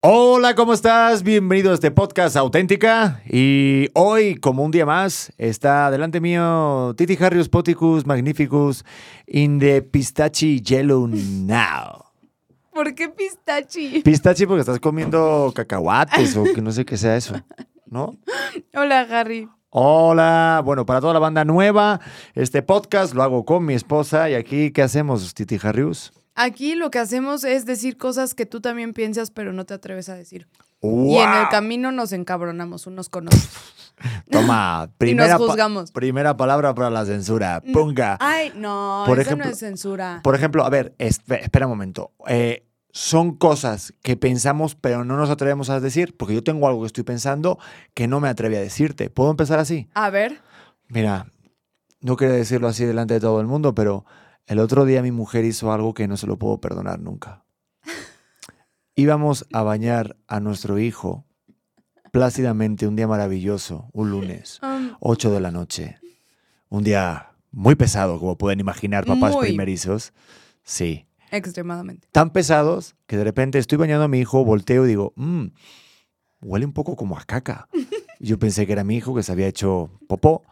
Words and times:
Hola, 0.00 0.54
¿cómo 0.54 0.74
estás? 0.74 1.24
Bienvenido 1.24 1.72
a 1.72 1.74
este 1.74 1.90
podcast 1.90 2.36
auténtica. 2.36 3.20
Y 3.26 3.88
hoy, 3.94 4.36
como 4.36 4.62
un 4.62 4.70
día 4.70 4.86
más, 4.86 5.32
está 5.38 5.90
delante 5.90 6.20
mío 6.20 6.94
Titi 6.96 7.18
Harrius 7.20 7.48
Poticus 7.48 8.06
Magnificus 8.06 8.84
in 9.26 9.58
the 9.58 9.82
Pistachi 9.82 10.60
Yellow 10.60 11.08
Now. 11.08 12.04
¿Por 12.72 12.94
qué 12.94 13.08
pistachi? 13.08 14.02
Pistachi 14.04 14.46
porque 14.46 14.60
estás 14.60 14.78
comiendo 14.78 15.52
cacahuates 15.52 16.36
o 16.36 16.44
que 16.44 16.62
no 16.62 16.70
sé 16.70 16.84
qué 16.84 16.96
sea 16.96 17.16
eso, 17.16 17.34
¿no? 17.84 18.16
Hola, 18.74 19.00
Harry. 19.00 19.48
Hola, 19.70 20.62
bueno, 20.64 20.86
para 20.86 21.00
toda 21.00 21.12
la 21.12 21.18
banda 21.18 21.44
nueva, 21.44 21.98
este 22.34 22.62
podcast 22.62 23.14
lo 23.14 23.24
hago 23.24 23.44
con 23.44 23.64
mi 23.64 23.74
esposa 23.74 24.30
y 24.30 24.34
aquí, 24.34 24.70
¿qué 24.70 24.82
hacemos, 24.82 25.34
Titi 25.34 25.58
Harrius? 25.60 26.12
Aquí 26.40 26.74
lo 26.74 26.90
que 26.90 26.98
hacemos 26.98 27.44
es 27.44 27.66
decir 27.66 27.96
cosas 27.96 28.34
que 28.34 28.46
tú 28.46 28.60
también 28.60 28.92
piensas, 28.94 29.30
pero 29.30 29.52
no 29.52 29.64
te 29.66 29.74
atreves 29.74 30.08
a 30.08 30.14
decir. 30.14 30.46
¡Wow! 30.80 31.06
Y 31.10 31.16
en 31.18 31.32
el 31.34 31.48
camino 31.48 31.90
nos 31.92 32.12
encabronamos 32.12 32.86
unos 32.86 33.08
con 33.08 33.26
otros. 33.26 33.48
Toma, 34.30 34.88
y 34.90 34.92
primera, 34.98 35.32
nos 35.32 35.40
pa- 35.42 35.46
juzgamos. 35.48 35.90
primera 35.92 36.36
palabra 36.36 36.74
para 36.74 36.90
la 36.90 37.04
censura. 37.04 37.60
Punga. 37.72 38.16
Ay, 38.20 38.52
no, 38.54 39.02
Por 39.06 39.18
eso 39.18 39.30
ejemplo- 39.30 39.46
no 39.46 39.52
es 39.52 39.58
censura. 39.58 40.20
Por 40.22 40.34
ejemplo, 40.36 40.64
a 40.64 40.70
ver, 40.70 40.94
espe- 40.98 41.40
espera 41.42 41.66
un 41.66 41.70
momento. 41.72 42.12
Eh, 42.28 42.64
son 42.92 43.36
cosas 43.36 43.92
que 44.02 44.16
pensamos 44.16 44.74
pero 44.74 45.04
no 45.04 45.16
nos 45.16 45.30
atrevemos 45.30 45.68
a 45.70 45.78
decir, 45.80 46.16
porque 46.16 46.34
yo 46.34 46.42
tengo 46.44 46.66
algo 46.68 46.80
que 46.82 46.86
estoy 46.86 47.04
pensando 47.04 47.58
que 47.94 48.06
no 48.08 48.20
me 48.20 48.28
atreví 48.28 48.56
a 48.56 48.60
decirte. 48.60 49.10
¿Puedo 49.10 49.30
empezar 49.30 49.58
así? 49.58 49.88
A 49.94 50.10
ver, 50.10 50.40
Mira, 50.88 51.26
no 52.00 52.16
quiero 52.16 52.32
decirlo 52.32 52.66
así 52.68 52.84
delante 52.84 53.14
de 53.14 53.20
todo 53.20 53.40
el 53.40 53.46
mundo, 53.46 53.74
pero 53.74 54.06
el 54.48 54.58
otro 54.58 54.84
día 54.84 55.02
mi 55.02 55.12
mujer 55.12 55.44
hizo 55.44 55.72
algo 55.72 55.94
que 55.94 56.08
no 56.08 56.16
se 56.16 56.26
lo 56.26 56.38
puedo 56.38 56.60
perdonar 56.60 57.00
nunca. 57.00 57.44
Íbamos 58.94 59.46
a 59.52 59.62
bañar 59.62 60.16
a 60.26 60.40
nuestro 60.40 60.78
hijo 60.78 61.24
plácidamente 62.10 62.88
un 62.88 62.96
día 62.96 63.06
maravilloso, 63.06 63.88
un 63.92 64.10
lunes. 64.10 64.58
um, 64.62 64.90
8 65.00 65.30
de 65.30 65.40
la 65.40 65.50
noche. 65.52 65.98
Un 66.68 66.82
día 66.82 67.30
muy 67.52 67.76
pesado, 67.76 68.18
como 68.18 68.36
pueden 68.36 68.58
imaginar 68.60 69.04
papás 69.06 69.34
Muy. 69.34 69.48
primerizos. 69.48 70.12
Sí. 70.64 71.06
extremadamente. 71.30 72.08
Tan 72.10 72.30
pesados 72.30 72.96
que 73.06 73.16
de 73.16 73.24
repente 73.24 73.58
estoy 73.58 73.78
bañando 73.78 74.04
a 74.04 74.08
mi 74.08 74.18
hijo, 74.18 74.44
volteo 74.44 74.84
y 74.84 74.88
digo, 74.88 75.12
mmm, 75.16 75.46
huele 76.40 76.66
un 76.66 76.72
poco 76.72 76.96
como 76.96 77.16
a 77.16 77.24
caca. 77.24 77.68
Yo 78.18 78.38
pensé 78.38 78.66
que 78.66 78.72
era 78.72 78.82
mi 78.84 78.96
hijo 78.96 79.14
que 79.14 79.22
se 79.22 79.30
había 79.30 79.46
hecho 79.46 79.90
popó. 80.08 80.42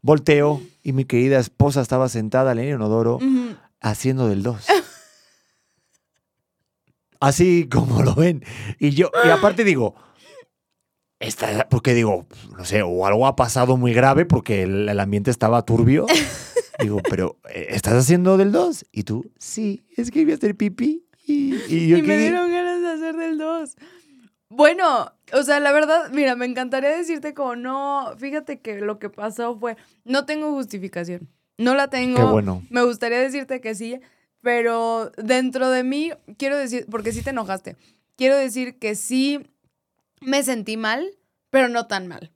Volteo 0.00 0.60
y 0.82 0.92
mi 0.92 1.04
querida 1.04 1.38
esposa 1.38 1.80
estaba 1.80 2.08
sentada 2.08 2.50
en 2.52 2.58
el 2.58 2.74
inodoro. 2.74 3.18
Haciendo 3.82 4.28
del 4.28 4.42
2. 4.42 4.66
Así 7.20 7.68
como 7.68 8.02
lo 8.02 8.14
ven. 8.14 8.44
Y 8.78 8.90
yo, 8.90 9.10
y 9.24 9.28
aparte 9.28 9.64
digo, 9.64 9.94
esta, 11.20 11.68
porque 11.68 11.94
digo, 11.94 12.26
no 12.56 12.64
sé, 12.64 12.82
o 12.82 13.06
algo 13.06 13.26
ha 13.26 13.36
pasado 13.36 13.76
muy 13.76 13.92
grave 13.92 14.24
porque 14.24 14.62
el, 14.62 14.88
el 14.88 15.00
ambiente 15.00 15.30
estaba 15.30 15.64
turbio. 15.64 16.06
Digo, 16.80 17.00
pero 17.08 17.38
eh, 17.54 17.66
¿estás 17.70 17.94
haciendo 17.94 18.36
del 18.36 18.50
2? 18.50 18.86
Y 18.90 19.04
tú, 19.04 19.30
sí, 19.38 19.84
es 19.96 20.10
que 20.10 20.20
iba 20.20 20.32
a 20.32 20.36
hacer 20.36 20.56
pipí. 20.56 21.06
Y, 21.24 21.54
y 21.68 21.88
yo 21.88 21.98
Y 21.98 22.02
me 22.02 22.18
dieron 22.18 22.50
ganas 22.50 22.80
de 22.80 22.88
hacer 22.88 23.16
del 23.16 23.38
2. 23.38 23.76
Bueno, 24.48 25.12
o 25.32 25.42
sea, 25.44 25.60
la 25.60 25.72
verdad, 25.72 26.10
mira, 26.12 26.36
me 26.36 26.44
encantaría 26.44 26.90
decirte 26.90 27.32
como 27.32 27.56
no, 27.56 28.12
fíjate 28.18 28.60
que 28.60 28.80
lo 28.80 28.98
que 28.98 29.08
pasó 29.08 29.58
fue, 29.58 29.76
no 30.04 30.26
tengo 30.26 30.50
justificación, 30.52 31.30
no 31.58 31.74
la 31.74 31.88
tengo. 31.88 32.16
Qué 32.16 32.24
bueno. 32.24 32.62
Me 32.70 32.82
gustaría 32.82 33.18
decirte 33.18 33.60
que 33.60 33.74
sí, 33.74 34.00
pero 34.40 35.12
dentro 35.16 35.70
de 35.70 35.84
mí, 35.84 36.10
quiero 36.36 36.56
decir, 36.58 36.86
porque 36.90 37.12
sí 37.12 37.22
te 37.22 37.30
enojaste, 37.30 37.76
quiero 38.16 38.36
decir 38.36 38.78
que 38.78 38.94
sí 38.94 39.40
me 40.20 40.42
sentí 40.42 40.76
mal, 40.76 41.06
pero 41.50 41.68
no 41.68 41.86
tan 41.86 42.06
mal. 42.08 42.32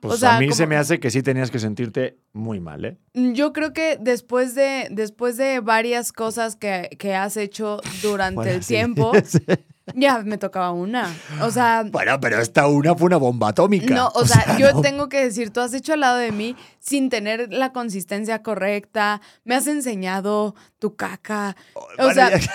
Pues 0.00 0.14
o 0.14 0.16
sea, 0.16 0.36
a 0.36 0.40
mí 0.40 0.50
se 0.50 0.66
me 0.66 0.74
hace 0.76 0.98
que 0.98 1.12
sí 1.12 1.22
tenías 1.22 1.52
que 1.52 1.60
sentirte 1.60 2.18
muy 2.32 2.58
mal, 2.58 2.84
¿eh? 2.84 2.98
Yo 3.14 3.52
creo 3.52 3.72
que 3.72 3.96
después 4.00 4.56
de, 4.56 4.88
después 4.90 5.36
de 5.36 5.60
varias 5.60 6.12
cosas 6.12 6.56
que, 6.56 6.90
que 6.98 7.14
has 7.14 7.36
hecho 7.36 7.80
durante 8.02 8.34
Bueno, 8.34 8.50
el 8.50 8.64
sí. 8.64 8.74
tiempo, 8.74 9.12
ya 9.94 10.18
me 10.20 10.38
tocaba 10.38 10.70
una. 10.72 11.12
O 11.40 11.50
sea, 11.50 11.84
Bueno, 11.90 12.18
pero 12.20 12.40
esta 12.40 12.66
una 12.68 12.94
fue 12.94 13.06
una 13.06 13.16
bomba 13.16 13.48
atómica. 13.48 13.94
No, 13.94 14.08
o, 14.14 14.24
sea, 14.26 14.56
yo 14.58 14.72
no. 14.72 14.80
tengo 14.80 15.08
que 15.08 15.24
decir, 15.24 15.50
tú 15.50 15.60
has 15.60 15.74
hecho 15.74 15.92
al 15.94 16.00
lado 16.00 16.16
de 16.18 16.32
mí 16.32 16.56
sin 16.78 17.10
tener 17.10 17.52
la 17.52 17.72
consistencia 17.72 18.42
correcta, 18.42 19.20
me 19.44 19.54
has 19.54 19.66
enseñado 19.66 20.54
tu 20.78 20.96
caca. 20.96 21.56
O 21.74 21.86
Bueno, 21.98 22.14
sea, 22.14 22.30
ya- 22.38 22.46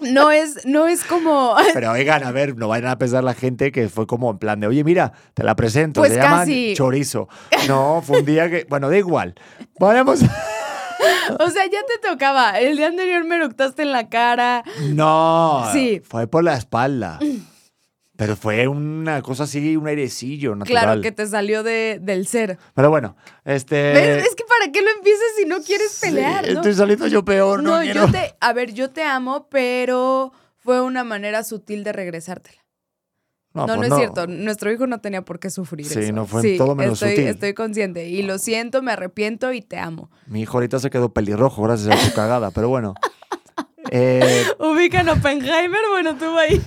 no 0.00 0.30
es, 0.30 0.64
no 0.64 0.86
es 0.86 1.04
como. 1.04 1.54
Pero 1.74 1.92
oigan, 1.92 2.24
a 2.24 2.30
ver, 2.32 2.56
no 2.56 2.68
vayan 2.68 2.90
a 2.90 2.98
pensar 2.98 3.22
la 3.22 3.34
gente 3.34 3.70
que 3.70 3.88
fue 3.88 4.06
como 4.06 4.30
en 4.30 4.38
plan 4.38 4.58
de, 4.60 4.66
oye, 4.66 4.82
mira, 4.84 5.12
te 5.34 5.42
la 5.42 5.54
presento, 5.56 6.00
Pues 6.00 6.12
se 6.12 6.18
llaman 6.18 6.40
casi. 6.40 6.72
chorizo. 6.74 7.28
No, 7.68 8.02
fue 8.04 8.20
un 8.20 8.24
día 8.24 8.48
que, 8.48 8.66
bueno, 8.68 8.88
da 8.88 8.96
igual. 8.96 9.34
Vayamos. 9.78 10.20
O 11.40 11.50
sea, 11.50 11.64
ya 11.66 11.80
te 11.86 12.08
tocaba. 12.08 12.58
El 12.58 12.76
día 12.76 12.88
anterior 12.88 13.24
me 13.24 13.36
eructaste 13.36 13.82
en 13.82 13.92
la 13.92 14.08
cara. 14.08 14.62
No, 14.90 15.64
Sí. 15.72 16.00
fue 16.04 16.26
por 16.26 16.44
la 16.44 16.56
espalda. 16.56 17.18
Pero 18.16 18.36
fue 18.36 18.68
una 18.68 19.22
cosa 19.22 19.44
así, 19.44 19.76
un 19.78 19.86
airecillo 19.88 20.54
natural. 20.54 20.82
Claro 20.84 21.00
que 21.00 21.10
te 21.10 21.26
salió 21.26 21.62
de, 21.62 21.98
del 22.02 22.26
ser. 22.26 22.58
Pero 22.74 22.90
bueno, 22.90 23.16
este. 23.46 23.92
¿Ves? 23.94 24.26
Es 24.26 24.34
que 24.34 24.44
para 24.44 24.70
qué 24.70 24.82
lo 24.82 24.90
empieces 24.90 25.24
si 25.38 25.46
no 25.46 25.62
quieres 25.62 25.90
sí, 25.92 26.06
pelear, 26.08 26.44
¿no? 26.46 26.52
Estoy 26.52 26.74
saliendo 26.74 27.06
yo 27.06 27.24
peor, 27.24 27.62
no, 27.62 27.76
No, 27.78 27.82
quiero. 27.82 28.04
yo 28.06 28.12
te. 28.12 28.34
A 28.40 28.52
ver, 28.52 28.74
yo 28.74 28.90
te 28.90 29.02
amo, 29.04 29.48
pero 29.48 30.32
fue 30.58 30.82
una 30.82 31.02
manera 31.02 31.42
sutil 31.44 31.82
de 31.82 31.94
regresártela. 31.94 32.59
No, 33.52 33.66
no, 33.66 33.76
pues 33.76 33.88
es 33.90 33.96
cierto. 33.96 34.26
Nuestro 34.28 34.70
hijo 34.72 34.86
no 34.86 35.00
tenía 35.00 35.22
por 35.22 35.40
qué 35.40 35.50
sufrir 35.50 35.84
Sí, 35.86 35.98
eso. 35.98 36.12
no 36.12 36.26
fue 36.26 36.56
todo 36.56 36.74
menos 36.76 37.02
estoy. 37.02 37.24
Estoy 37.24 37.52
consciente. 37.54 38.08
Y 38.08 38.22
lo 38.22 38.38
siento, 38.38 38.80
me 38.82 38.92
arrepiento 38.92 39.52
y 39.52 39.60
te 39.60 39.76
amo. 39.78 40.08
Mi 40.26 40.42
hijo 40.42 40.56
ahorita 40.58 40.78
se 40.78 40.88
quedó 40.90 41.12
pelirrojo 41.12 41.62
gracias 41.64 41.94
a 41.94 41.98
su 42.08 42.14
cagada, 42.14 42.50
pero 42.52 42.68
bueno. 42.68 42.94
Eh, 43.92 44.44
Ubican 44.60 45.08
Oppenheimer, 45.08 45.80
bueno, 45.90 46.14
tú 46.16 46.38
ahí. 46.38 46.62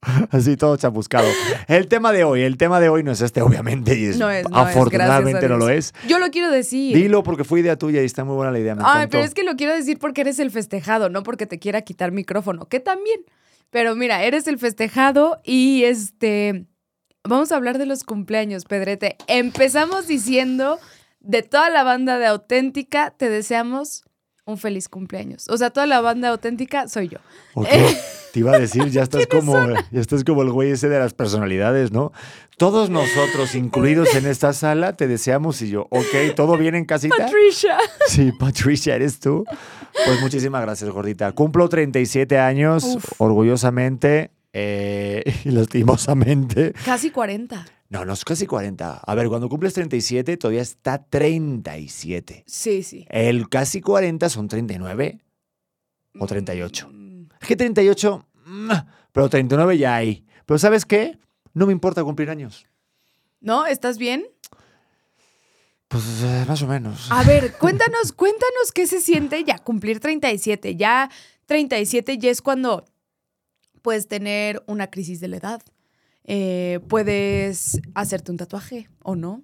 así 0.30 0.56
todo 0.56 0.76
chamuscado. 0.76 1.28
El 1.68 1.86
tema 1.86 2.12
de 2.12 2.24
hoy, 2.24 2.42
el 2.42 2.56
tema 2.56 2.80
de 2.80 2.88
hoy 2.88 3.02
no 3.04 3.12
es 3.12 3.20
este, 3.20 3.42
obviamente, 3.42 3.96
y 3.96 4.06
es- 4.06 4.18
No 4.18 4.30
es, 4.30 4.48
no 4.48 4.56
afortunadamente 4.56 5.48
no 5.48 5.58
lo 5.58 5.68
es. 5.68 5.92
Yo 6.08 6.18
lo 6.18 6.28
quiero 6.30 6.50
decir. 6.50 6.96
Dilo 6.96 7.22
porque 7.22 7.44
fue 7.44 7.60
idea 7.60 7.76
tuya 7.76 8.02
y 8.02 8.06
está 8.06 8.24
muy 8.24 8.34
buena 8.34 8.50
la 8.50 8.58
idea. 8.58 8.74
Me 8.74 8.82
Ay, 8.84 8.90
encantó. 9.02 9.10
pero 9.12 9.24
es 9.24 9.34
que 9.34 9.44
lo 9.44 9.54
quiero 9.54 9.74
decir 9.74 9.98
porque 9.98 10.22
eres 10.22 10.38
el 10.38 10.50
festejado, 10.50 11.08
no 11.08 11.22
porque 11.22 11.46
te 11.46 11.58
quiera 11.58 11.82
quitar 11.82 12.10
micrófono, 12.10 12.66
que 12.68 12.80
también. 12.80 13.20
Pero 13.70 13.94
mira, 13.94 14.22
eres 14.22 14.46
el 14.46 14.58
festejado 14.58 15.40
y 15.44 15.84
este. 15.84 16.66
Vamos 17.24 17.52
a 17.52 17.56
hablar 17.56 17.78
de 17.78 17.86
los 17.86 18.04
cumpleaños, 18.04 18.64
Pedrete. 18.64 19.16
Empezamos 19.26 20.06
diciendo 20.06 20.78
de 21.20 21.42
toda 21.42 21.68
la 21.68 21.82
banda 21.82 22.18
de 22.18 22.26
Auténtica, 22.26 23.10
te 23.10 23.28
deseamos 23.28 24.04
un 24.48 24.56
feliz 24.56 24.88
cumpleaños. 24.88 25.46
O 25.50 25.58
sea, 25.58 25.70
toda 25.70 25.86
la 25.86 26.00
banda 26.00 26.30
auténtica 26.30 26.88
soy 26.88 27.08
yo. 27.08 27.18
Te 28.32 28.40
iba 28.40 28.54
a 28.54 28.58
decir, 28.58 28.90
ya 28.90 29.02
estás 29.02 29.26
como, 29.26 29.54
ya 29.90 30.00
estás 30.00 30.24
como 30.24 30.42
el 30.42 30.50
güey 30.50 30.70
ese 30.72 30.88
de 30.88 30.98
las 30.98 31.14
personalidades, 31.14 31.92
¿no? 31.92 32.12
Todos 32.56 32.90
nosotros, 32.90 33.54
incluidos 33.54 34.14
en 34.14 34.26
esta 34.26 34.52
sala, 34.52 34.96
te 34.96 35.06
deseamos 35.06 35.62
y 35.62 35.70
yo, 35.70 35.86
ok, 35.90 36.34
¿todo 36.34 36.56
bien 36.56 36.74
en 36.74 36.84
casita? 36.84 37.16
Patricia. 37.16 37.78
Sí, 38.08 38.32
Patricia, 38.32 38.96
¿eres 38.96 39.20
tú? 39.20 39.44
Pues 40.04 40.20
muchísimas 40.20 40.62
gracias, 40.62 40.90
gordita. 40.90 41.32
Cumplo 41.32 41.68
37 41.68 42.38
años, 42.38 42.84
Uf. 42.84 43.04
orgullosamente 43.18 44.30
eh, 44.52 45.22
y 45.44 45.50
lastimosamente. 45.50 46.72
Casi 46.84 47.10
40. 47.10 47.64
No, 47.90 48.04
no 48.04 48.12
es 48.12 48.24
casi 48.24 48.46
40. 48.46 48.98
A 48.98 49.14
ver, 49.14 49.28
cuando 49.28 49.48
cumples 49.48 49.72
37 49.74 50.36
todavía 50.36 50.60
está 50.60 51.04
37. 51.04 52.44
Sí, 52.46 52.82
sí. 52.82 53.06
El 53.08 53.48
casi 53.48 53.80
40 53.80 54.28
son 54.28 54.48
39 54.48 55.20
o 56.18 56.26
38. 56.26 56.88
Mm, 56.90 57.07
Es 57.48 57.56
que 57.56 57.56
38, 57.56 58.26
mm, 58.44 58.70
pero 59.10 59.30
39 59.30 59.78
ya 59.78 59.96
hay. 59.96 60.22
Pero 60.44 60.58
¿sabes 60.58 60.84
qué? 60.84 61.18
No 61.54 61.64
me 61.64 61.72
importa 61.72 62.04
cumplir 62.04 62.28
años. 62.28 62.66
¿No? 63.40 63.64
¿Estás 63.64 63.96
bien? 63.96 64.26
Pues 65.88 66.04
eh, 66.22 66.44
más 66.46 66.60
o 66.60 66.66
menos. 66.66 67.10
A 67.10 67.22
ver, 67.22 67.54
cuéntanos, 67.54 68.12
cuéntanos 68.12 68.70
qué 68.74 68.86
se 68.86 69.00
siente 69.00 69.44
ya 69.44 69.56
cumplir 69.60 69.98
37. 69.98 70.76
Ya 70.76 71.10
37 71.46 72.18
ya 72.18 72.30
es 72.30 72.42
cuando 72.42 72.84
puedes 73.80 74.08
tener 74.08 74.62
una 74.66 74.90
crisis 74.90 75.18
de 75.18 75.28
la 75.28 75.38
edad. 75.38 75.62
Eh, 76.24 76.80
puedes 76.86 77.80
hacerte 77.94 78.30
un 78.30 78.36
tatuaje 78.36 78.90
o 79.02 79.16
no. 79.16 79.42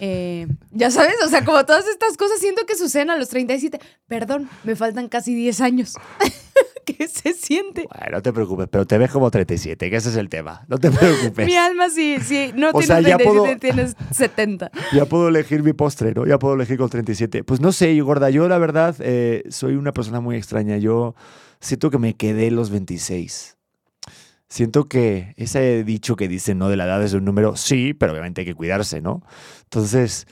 Eh, 0.00 0.48
ya 0.70 0.90
sabes, 0.90 1.16
o 1.24 1.28
sea, 1.28 1.46
como 1.46 1.64
todas 1.64 1.88
estas 1.88 2.18
cosas 2.18 2.40
siento 2.40 2.66
que 2.66 2.76
suceden 2.76 3.08
a 3.08 3.16
los 3.16 3.30
37. 3.30 3.80
Perdón, 4.06 4.50
me 4.64 4.76
faltan 4.76 5.08
casi 5.08 5.34
10 5.34 5.62
años. 5.62 5.94
¿Qué 6.96 7.06
se 7.08 7.32
siente? 7.34 7.86
Bueno, 7.92 8.16
no 8.16 8.22
te 8.22 8.32
preocupes, 8.32 8.68
pero 8.70 8.86
te 8.86 8.96
ves 8.98 9.10
como 9.10 9.30
37, 9.30 9.90
que 9.90 9.96
ese 9.96 10.08
es 10.08 10.16
el 10.16 10.28
tema. 10.28 10.64
No 10.68 10.78
te 10.78 10.90
preocupes. 10.90 11.46
Mi 11.46 11.54
alma 11.56 11.90
sí, 11.90 12.16
sí, 12.22 12.52
no 12.54 12.68
O 12.70 12.78
tienes 12.80 12.86
sea, 12.86 13.00
ya 13.00 13.16
37, 13.16 13.24
puedo- 13.24 13.58
tienes 13.58 13.96
70. 14.16 14.70
Ya 14.92 15.04
puedo 15.06 15.28
elegir 15.28 15.62
mi 15.62 15.72
postre, 15.72 16.12
¿no? 16.14 16.26
Ya 16.26 16.38
puedo 16.38 16.54
elegir 16.54 16.78
con 16.78 16.88
37. 16.88 17.44
Pues 17.44 17.60
no 17.60 17.72
sé, 17.72 17.98
gorda, 18.00 18.30
yo 18.30 18.48
la 18.48 18.58
verdad 18.58 18.96
eh, 19.00 19.44
soy 19.50 19.74
una 19.74 19.92
persona 19.92 20.20
muy 20.20 20.36
extraña. 20.36 20.76
Yo 20.78 21.14
siento 21.60 21.90
que 21.90 21.98
me 21.98 22.14
quedé 22.14 22.50
los 22.50 22.70
26. 22.70 23.56
siento 24.48 24.88
que 24.88 25.34
ese 25.36 25.84
dicho 25.84 26.16
que 26.16 26.26
dicen, 26.28 26.58
¿no? 26.58 26.68
De 26.70 26.76
la 26.76 26.84
edad 26.86 27.02
es 27.02 27.12
un 27.12 27.24
número, 27.24 27.56
sí, 27.56 27.92
pero 27.94 28.12
obviamente 28.12 28.40
hay 28.42 28.46
que 28.46 28.54
cuidarse, 28.54 29.00
¿no? 29.02 29.22
Entonces, 29.64 30.26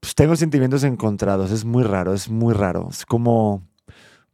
pues 0.00 0.14
tengo 0.16 0.34
sentimientos 0.34 0.82
encontrados, 0.82 1.52
es 1.52 1.64
muy 1.64 1.84
raro, 1.84 2.12
es 2.12 2.28
muy 2.28 2.54
raro. 2.54 2.88
Es 2.90 3.06
como, 3.06 3.62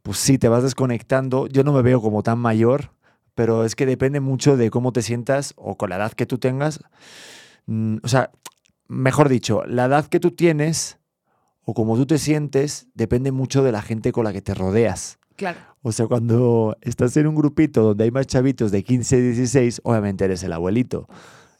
pues 0.09 0.17
sí, 0.19 0.39
te 0.39 0.47
vas 0.47 0.63
desconectando. 0.63 1.45
Yo 1.45 1.63
no 1.63 1.71
me 1.71 1.83
veo 1.83 2.01
como 2.01 2.23
tan 2.23 2.39
mayor, 2.39 2.93
pero 3.35 3.63
es 3.63 3.75
que 3.75 3.85
depende 3.85 4.19
mucho 4.19 4.57
de 4.57 4.71
cómo 4.71 4.91
te 4.91 5.03
sientas 5.03 5.53
o 5.55 5.77
con 5.77 5.91
la 5.91 5.97
edad 5.97 6.13
que 6.13 6.25
tú 6.25 6.39
tengas. 6.39 6.79
Mm, 7.67 7.97
O 8.01 8.07
sea, 8.07 8.31
mejor 8.87 9.29
dicho, 9.29 9.63
la 9.67 9.85
edad 9.85 10.07
que 10.07 10.19
tú 10.19 10.31
tienes 10.31 10.97
o 11.63 11.75
como 11.75 11.95
tú 11.95 12.07
te 12.07 12.17
sientes 12.17 12.87
depende 12.95 13.31
mucho 13.31 13.63
de 13.63 13.71
la 13.71 13.83
gente 13.83 14.11
con 14.11 14.23
la 14.23 14.33
que 14.33 14.41
te 14.41 14.55
rodeas. 14.55 15.19
Claro. 15.35 15.59
O 15.83 15.91
sea, 15.91 16.07
cuando 16.07 16.75
estás 16.81 17.15
en 17.17 17.27
un 17.27 17.35
grupito 17.35 17.83
donde 17.83 18.05
hay 18.05 18.11
más 18.11 18.25
chavitos 18.25 18.71
de 18.71 18.83
15, 18.83 19.21
16, 19.21 19.81
obviamente 19.83 20.25
eres 20.25 20.41
el 20.41 20.53
abuelito. 20.53 21.07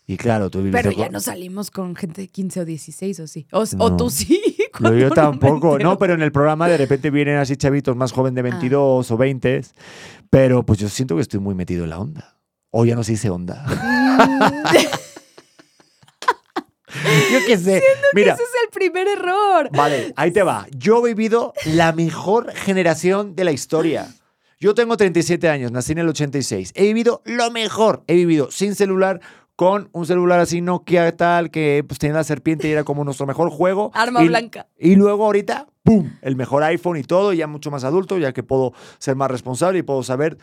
Y 0.07 0.17
claro, 0.17 0.49
tú 0.49 0.63
vives 0.63 0.81
Pero 0.81 0.91
ya 0.97 1.05
co- 1.05 1.11
no 1.11 1.19
salimos 1.19 1.69
con 1.69 1.95
gente 1.95 2.21
de 2.21 2.27
15 2.29 2.61
o 2.61 2.65
16, 2.65 3.19
¿o 3.19 3.27
sí? 3.27 3.45
O, 3.51 3.59
o 3.77 3.89
No. 3.91 3.95
tú 3.97 4.09
sí. 4.09 4.41
Cuando 4.71 4.97
yo 4.97 5.09
tampoco, 5.11 5.79
no, 5.79 5.97
pero 5.97 6.13
en 6.13 6.21
el 6.21 6.31
programa 6.31 6.67
de 6.67 6.77
repente 6.77 7.09
vienen 7.09 7.37
así 7.37 7.55
chavitos 7.57 7.95
más 7.95 8.11
joven 8.11 8.35
de 8.35 8.41
22 8.41 9.11
o 9.11 9.17
20, 9.17 9.61
pero 10.29 10.63
pues 10.63 10.79
yo 10.79 10.89
siento 10.89 11.15
que 11.15 11.21
estoy 11.21 11.39
muy 11.39 11.55
metido 11.55 11.83
en 11.83 11.89
la 11.89 11.99
onda. 11.99 12.35
O 12.71 12.85
ya 12.85 12.95
no 12.95 13.03
se 13.03 13.13
dice 13.13 13.29
onda. 13.29 13.65
yo 17.31 17.39
qué 17.47 17.57
sé. 17.57 17.83
Mira, 18.13 18.33
Ese 18.33 18.43
es 18.43 18.49
el 18.63 18.69
primer 18.71 19.07
error. 19.07 19.69
vale, 19.75 20.13
ahí 20.15 20.31
te 20.31 20.43
va. 20.43 20.67
Yo 20.77 21.05
he 21.05 21.13
vivido 21.13 21.53
la 21.65 21.91
mejor 21.93 22.51
generación 22.53 23.35
de 23.35 23.43
la 23.43 23.51
historia. 23.51 24.07
Yo 24.59 24.73
tengo 24.75 24.97
37 24.97 25.47
años, 25.47 25.71
nací 25.71 25.93
en 25.93 25.99
el 25.99 26.09
86. 26.09 26.73
He 26.75 26.83
vivido 26.83 27.21
lo 27.25 27.49
mejor. 27.49 28.03
He 28.07 28.15
vivido 28.15 28.51
sin 28.51 28.75
celular, 28.75 29.21
con 29.59 29.89
un 29.91 30.05
celular 30.05 30.39
así 30.39 30.61
Nokia 30.61 31.17
tal, 31.17 31.51
que 31.51 31.83
pues 31.85 31.99
tenía 31.99 32.15
la 32.15 32.23
serpiente 32.23 32.69
y 32.69 32.71
era 32.71 32.85
como 32.85 33.03
nuestro 33.03 33.27
mejor 33.27 33.49
juego. 33.49 33.91
Arma 33.93 34.23
Y- 34.23 34.29
blanca. 34.29 34.67
y 34.79 34.95
luego 34.95 35.25
ahorita, 35.25 35.67
¡pum! 35.83 36.11
El 36.21 36.37
mejor 36.37 36.63
iPhone 36.63 36.95
y 36.95 37.03
todo, 37.03 37.33
ya 37.33 37.45
mucho 37.45 37.69
más 37.69 37.83
adulto, 37.83 38.17
ya 38.17 38.31
que 38.31 38.41
puedo 38.41 38.71
ser 38.99 39.17
más 39.17 39.29
responsable 39.29 39.79
y 39.79 39.81
puedo 39.81 40.01
saber 40.01 40.37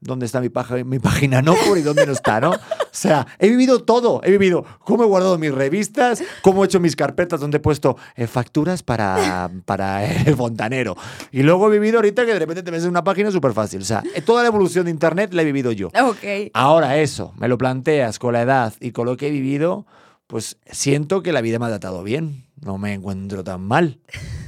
dónde 0.00 0.26
está 0.26 0.40
mi, 0.40 0.48
paja- 0.48 0.82
mi 0.84 0.98
página 0.98 1.42
no 1.42 1.54
por 1.66 1.76
y 1.78 1.82
dónde 1.82 2.06
no 2.06 2.12
está, 2.12 2.40
¿no? 2.40 2.50
O 2.50 2.56
sea, 2.92 3.26
he 3.38 3.48
vivido 3.48 3.84
todo. 3.84 4.20
He 4.24 4.30
vivido 4.30 4.64
cómo 4.80 5.04
he 5.04 5.06
guardado 5.06 5.36
mis 5.38 5.52
revistas, 5.54 6.22
cómo 6.42 6.62
he 6.62 6.66
hecho 6.66 6.80
mis 6.80 6.96
carpetas 6.96 7.38
donde 7.40 7.58
he 7.58 7.60
puesto 7.60 7.96
eh, 8.16 8.26
facturas 8.26 8.82
para, 8.82 9.50
para 9.64 10.04
el 10.24 10.34
fontanero. 10.36 10.96
Y 11.30 11.42
luego 11.42 11.68
he 11.68 11.72
vivido 11.78 11.98
ahorita 11.98 12.24
que 12.26 12.32
de 12.32 12.38
repente 12.38 12.62
te 12.62 12.70
ves 12.70 12.82
en 12.84 12.90
una 12.90 13.04
página 13.04 13.30
súper 13.30 13.52
fácil. 13.52 13.82
O 13.82 13.84
sea, 13.84 14.02
eh, 14.14 14.22
toda 14.22 14.42
la 14.42 14.48
evolución 14.48 14.86
de 14.86 14.90
Internet 14.90 15.32
la 15.34 15.42
he 15.42 15.44
vivido 15.44 15.70
yo. 15.72 15.88
Ok. 15.88 16.50
Ahora 16.54 16.96
eso, 16.98 17.32
me 17.38 17.46
lo 17.48 17.58
planteas 17.58 18.18
con 18.18 18.32
la 18.32 18.42
edad 18.42 18.72
y 18.80 18.92
con 18.92 19.06
lo 19.06 19.16
que 19.16 19.28
he 19.28 19.30
vivido, 19.30 19.86
pues 20.26 20.56
siento 20.70 21.22
que 21.22 21.32
la 21.32 21.40
vida 21.42 21.58
me 21.58 21.66
ha 21.66 21.68
tratado 21.68 22.02
bien. 22.02 22.46
No 22.64 22.76
me 22.78 22.92
encuentro 22.94 23.44
tan 23.44 23.62
mal, 23.62 24.00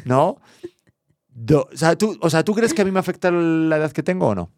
¿no? 0.05 0.39
Do- 1.35 1.69
o, 1.73 1.77
sea, 1.77 1.97
¿tú, 1.97 2.19
o 2.21 2.29
sea, 2.31 2.45
¿tú 2.45 2.55
crees 2.55 2.75
que 2.75 2.83
a 2.83 2.85
mí 2.85 2.91
me 2.91 2.99
afecta 3.01 3.31
la 3.31 3.77
edad 3.77 3.91
que 3.93 4.03
tengo 4.03 4.29
o 4.29 4.35
no? 4.35 4.51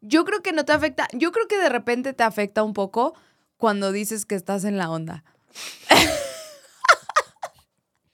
Yo 0.00 0.24
creo 0.24 0.42
que 0.42 0.52
no 0.52 0.64
te 0.64 0.72
afecta. 0.72 1.08
Yo 1.12 1.30
creo 1.32 1.46
que 1.48 1.58
de 1.58 1.68
repente 1.68 2.12
te 2.12 2.22
afecta 2.22 2.62
un 2.62 2.72
poco 2.74 3.14
cuando 3.56 3.92
dices 3.92 4.24
que 4.26 4.34
estás 4.34 4.64
en 4.64 4.78
la 4.78 4.90
onda. 4.90 5.24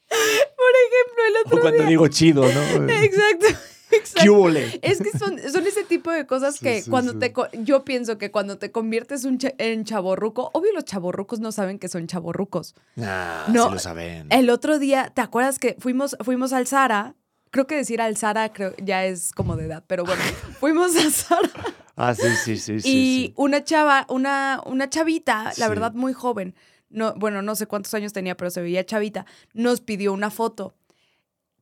Por 0.09 0.73
ejemplo, 0.89 1.25
el 1.29 1.35
O 1.37 1.41
otro 1.49 1.61
cuando 1.61 1.79
día. 1.81 1.89
digo 1.89 2.09
chido, 2.09 2.43
¿no? 2.43 2.93
Exacto. 3.03 3.47
¿Qué 3.89 3.97
Exacto. 3.99 4.33
hubole? 4.33 4.81
Es 4.83 5.01
que 5.01 5.17
son, 5.17 5.39
son 5.51 5.65
ese 5.67 5.85
tipo 5.85 6.11
de 6.11 6.27
cosas 6.27 6.57
Sí, 6.57 6.65
que 6.65 6.83
sí, 6.83 6.91
cuando 6.91 7.13
sí. 7.13 7.19
te... 7.19 7.33
Yo 7.63 7.85
pienso 7.85 8.19
que 8.19 8.33
cuando 8.33 8.59
te 8.59 8.73
conviertes 8.73 9.25
un 9.25 9.39
cha- 9.39 9.55
en 9.59 9.85
chaborruco, 9.85 10.51
obvio 10.55 10.73
los 10.73 10.85
chaborrucos 10.85 11.39
no 11.39 11.53
saben 11.53 11.79
que 11.79 11.89
son 11.89 12.07
chaborrucos. 12.09 12.75
Nah, 12.97 13.47
No, 13.49 13.67
sí 13.69 13.73
lo 13.75 13.79
saben. 13.79 14.27
El 14.33 14.51
otro 14.51 14.79
día, 14.81 15.13
¿te 15.15 15.21
acuerdas 15.23 15.59
que 15.61 15.77
fuimos, 15.79 16.17
fuimos 16.25 16.53
al 16.53 16.67
Zara? 16.67 17.15
Creo 17.51 17.67
que 17.67 17.77
decir 17.77 18.01
al 18.01 18.17
Zara 18.17 18.53
creo, 18.53 18.75
ya 18.83 19.05
es 19.05 19.33
como 19.33 19.57
de 19.57 19.67
edad, 19.67 19.85
pero 19.87 20.05
bueno, 20.05 20.23
fuimos 20.61 20.97
al 20.97 21.13
Zara 21.13 21.51
Ah, 21.97 22.15
sí, 22.15 22.29
sí, 22.45 22.59
sí, 22.59 22.81
sí. 22.81 22.89
y 22.89 23.27
sí. 23.29 23.33
una 23.37 23.65
chava, 23.65 24.05
una, 24.11 24.61
una 24.67 24.91
chavita, 24.91 25.53
la 25.57 25.69
verdad 25.69 25.93
muy 25.95 26.13
joven, 26.13 26.55
no, 26.91 27.15
bueno, 27.15 27.41
no 27.41 27.55
sé 27.57 27.67
cuántos 27.67 27.95
años 27.95 28.13
tenía, 28.13 28.37
pero 28.37 28.51
se 28.51 28.61
veía 28.61 28.85
chavita, 28.85 29.25
nos 29.55 29.81
pidió 29.81 30.13
una 30.13 30.31
foto. 30.31 30.75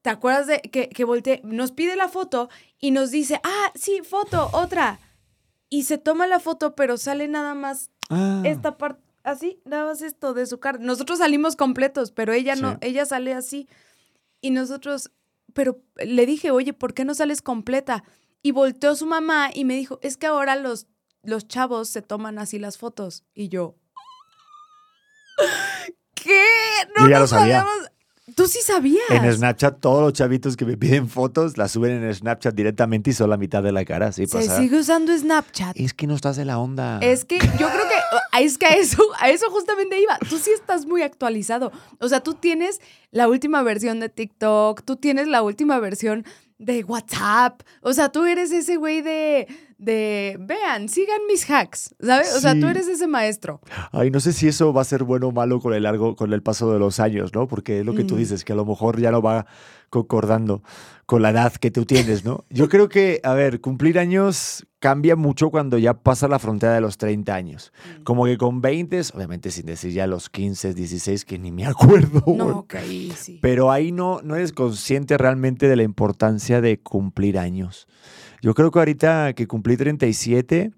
¿Te 0.03 0.11
acuerdas 0.11 0.47
de 0.49 0.61
que, 0.61 0.89
que 0.89 1.05
volteé? 1.05 1.41
Nos 1.45 1.71
pide 1.73 1.97
la 1.97 2.09
foto 2.09 2.51
y 2.79 2.91
nos 2.91 3.11
dice, 3.11 3.41
ah, 3.43 3.73
sí, 3.75 4.01
foto, 4.03 4.51
otra. 4.53 4.99
Y 5.71 5.85
se 5.85 5.97
toma 5.99 6.27
la 6.27 6.41
foto, 6.41 6.75
pero 6.75 6.99
sale 6.99 7.27
nada 7.29 7.55
más 7.55 7.91
Ah, 8.11 8.43
esta 8.45 8.77
parte, 8.77 9.01
así, 9.23 9.61
nada 9.65 9.87
más 9.87 10.03
esto 10.03 10.35
de 10.35 10.47
su 10.47 10.59
cara. 10.61 10.79
Nosotros 10.79 11.19
salimos 11.19 11.57
completos, 11.57 12.11
pero 12.11 12.33
ella 12.33 12.55
no, 12.57 12.77
ella 12.81 13.07
sale 13.07 13.33
así. 13.35 13.69
Y 14.41 14.51
nosotros, 14.51 15.11
pero 15.55 15.81
le 15.97 16.27
dije, 16.27 16.51
oye, 16.51 16.73
¿por 16.75 16.93
qué 16.93 17.05
no 17.07 17.15
sales 17.15 17.41
completa? 17.41 18.05
Y 18.43 18.51
volteó 18.51 18.95
su 18.95 19.07
mamá 19.07 19.51
y 19.55 19.65
me 19.65 19.75
dijo, 19.75 19.99
es 20.03 20.19
que 20.19 20.27
ahora 20.27 20.57
los, 20.57 20.87
los 21.23 21.49
chavos 21.49 21.89
se 21.89 22.03
toman 22.03 22.39
así 22.39 22.59
las 22.59 22.77
fotos. 22.77 23.25
Y 23.35 23.49
yo, 23.49 23.77
¿qué? 26.15 26.43
No 26.97 27.05
Yo 27.05 27.11
ya 27.11 27.17
lo 27.17 27.21
nos 27.23 27.31
sabía. 27.31 27.61
habíamos- 27.63 27.91
Tú 28.35 28.47
sí 28.47 28.61
sabías. 28.63 29.05
En 29.11 29.31
Snapchat, 29.31 29.81
todos 29.81 30.01
los 30.03 30.15
chavitos 30.15 30.57
que 30.57 30.65
me 30.65 30.79
piden 30.79 31.09
fotos 31.09 31.59
las 31.59 31.73
suben 31.73 32.03
en 32.03 32.15
Snapchat 32.15 32.55
directamente 32.55 33.11
y 33.11 33.13
son 33.13 33.29
la 33.29 33.37
mitad 33.37 33.63
de 33.63 33.71
la 33.71 33.85
cara. 33.85 34.13
Sí, 34.13 34.27
Se 34.27 34.39
pasa. 34.39 34.59
sigue 34.59 34.79
usando 34.79 35.17
Snapchat. 35.17 35.77
Es 35.79 35.93
que 35.93 36.07
no 36.07 36.15
estás 36.15 36.37
de 36.37 36.47
la 36.47 36.59
onda. 36.59 37.01
Es 37.01 37.27
que 37.27 37.39
yo 37.39 37.69
creo 37.69 37.87
que 37.89 38.43
es 38.43 38.57
que 38.59 38.67
a 38.67 38.71
eso, 38.71 39.03
a 39.21 39.29
eso 39.29 39.51
justamente 39.51 40.01
iba. 40.01 40.19
Tú 40.29 40.39
sí 40.39 40.51
estás 40.55 40.87
muy 40.87 41.03
actualizado. 41.03 41.71
O 42.01 42.09
sea, 42.09 42.21
tú 42.21 42.35
tienes 42.35 42.81
la 43.11 43.29
última 43.29 43.63
versión 43.63 44.01
de 44.01 44.09
TikTok, 44.09 44.83
tú 44.85 44.97
tienes 44.97 45.29
la 45.29 45.43
última 45.43 45.79
versión 45.79 46.25
de 46.59 46.83
WhatsApp. 46.85 47.63
O 47.83 47.93
sea, 47.93 48.09
tú 48.11 48.25
eres 48.25 48.53
ese 48.53 48.77
güey 48.77 49.03
de, 49.03 49.47
de, 49.79 50.37
vean, 50.41 50.89
sigan 50.89 51.21
mis 51.29 51.49
hacks, 51.51 51.95
¿sabes? 52.01 52.35
O 52.37 52.41
sea, 52.41 52.53
Sí. 52.55 52.61
tú 52.61 52.69
eres 52.69 52.87
ese 52.89 53.07
maestro. 53.07 53.61
Ay, 53.93 54.11
no 54.11 54.21
sé 54.21 54.33
si 54.33 54.49
eso 54.49 54.73
va 54.73 54.83
a 54.83 54.85
ser 54.85 55.05
bueno 55.05 55.29
o 55.29 55.33
malo 55.33 55.61
con 55.61 55.75
el 55.75 55.83
largo, 55.83 56.15
con 56.17 56.33
el 56.33 56.43
paso 56.43 56.73
de 56.73 56.79
los 56.79 57.01
años, 57.01 57.35
¿no? 57.35 57.47
Porque 57.49 57.81
es 57.81 57.87
lo 57.87 57.95
que 57.95 58.05
tú 58.05 58.15
Mm. 58.15 58.19
dices, 58.19 58.45
que 58.45 58.53
a 58.53 58.57
lo 58.57 58.65
mejor 58.65 59.01
ya 59.01 59.11
no 59.11 59.21
va 59.23 59.47
concordando 59.91 60.63
con 61.07 61.23
la 61.23 61.31
edad 61.31 61.53
que 61.53 61.71
tú 61.71 61.85
tienes, 61.85 62.25
¿no? 62.25 62.45
Yo 62.51 62.69
creo 62.69 62.89
que, 62.89 63.21
a 63.23 63.35
ver, 63.35 63.61
cumplir 63.61 63.99
años 63.99 64.67
cambia 64.81 65.17
mucho 65.17 65.51
cuando 65.51 65.79
ya 65.79 65.95
pasa 65.95 66.27
la 66.29 66.39
frontera 66.39 66.75
de 66.75 66.81
los 66.81 66.99
30 66.99 67.35
años. 67.35 67.73
Como 68.03 68.25
que 68.25 68.37
con 68.37 68.61
20, 68.61 69.01
obviamente 69.15 69.51
sin 69.51 69.67
decir 69.67 69.93
ya 69.93 70.07
los 70.07 70.29
15, 70.31 70.75
16, 70.75 71.25
que 71.25 71.39
ni 71.39 71.53
me 71.53 71.67
acuerdo. 71.67 72.23
No, 72.27 72.59
ok, 72.61 72.75
sí. 73.17 73.39
Pero 73.41 73.71
ahí 73.71 73.93
no, 73.93 74.21
no 74.23 74.35
eres 74.37 74.53
consciente 74.53 75.17
realmente 75.17 75.69
de 75.69 75.77
la 75.77 75.83
importancia 75.85 76.61
de 76.61 76.81
cumplir 76.81 77.39
años. 77.39 77.87
Yo 78.45 78.53
creo 78.53 78.71
que 78.71 78.79
ahorita 78.79 79.33
que 79.33 79.47
cumplí 79.47 79.79
37 79.79 80.71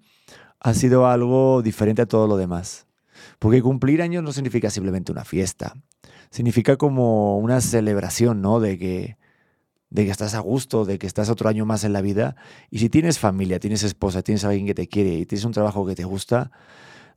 ha 0.60 0.72
sido 0.72 1.08
algo 1.08 1.62
diferente 1.62 2.00
a 2.00 2.06
todo 2.06 2.28
lo 2.28 2.36
demás. 2.36 2.86
Porque 3.40 3.60
cumplir 3.60 4.02
años 4.02 4.22
no 4.22 4.32
significa 4.32 4.70
simplemente 4.70 5.10
una 5.10 5.24
fiesta. 5.24 5.74
Significa 6.30 6.76
como 6.76 7.38
una 7.38 7.60
celebración, 7.60 8.40
¿no? 8.40 8.60
De 8.60 8.78
que, 8.78 9.16
de 9.90 10.04
que 10.04 10.12
estás 10.12 10.34
a 10.34 10.38
gusto, 10.38 10.84
de 10.84 11.00
que 11.00 11.08
estás 11.08 11.28
otro 11.28 11.48
año 11.48 11.66
más 11.66 11.82
en 11.82 11.92
la 11.92 12.02
vida. 12.02 12.36
Y 12.70 12.78
si 12.78 12.88
tienes 12.88 13.18
familia, 13.18 13.58
tienes 13.58 13.82
esposa, 13.82 14.22
tienes 14.22 14.44
alguien 14.44 14.66
que 14.66 14.74
te 14.74 14.86
quiere 14.86 15.14
y 15.14 15.26
tienes 15.26 15.44
un 15.44 15.50
trabajo 15.50 15.84
que 15.88 15.96
te 15.96 16.04
gusta, 16.04 16.52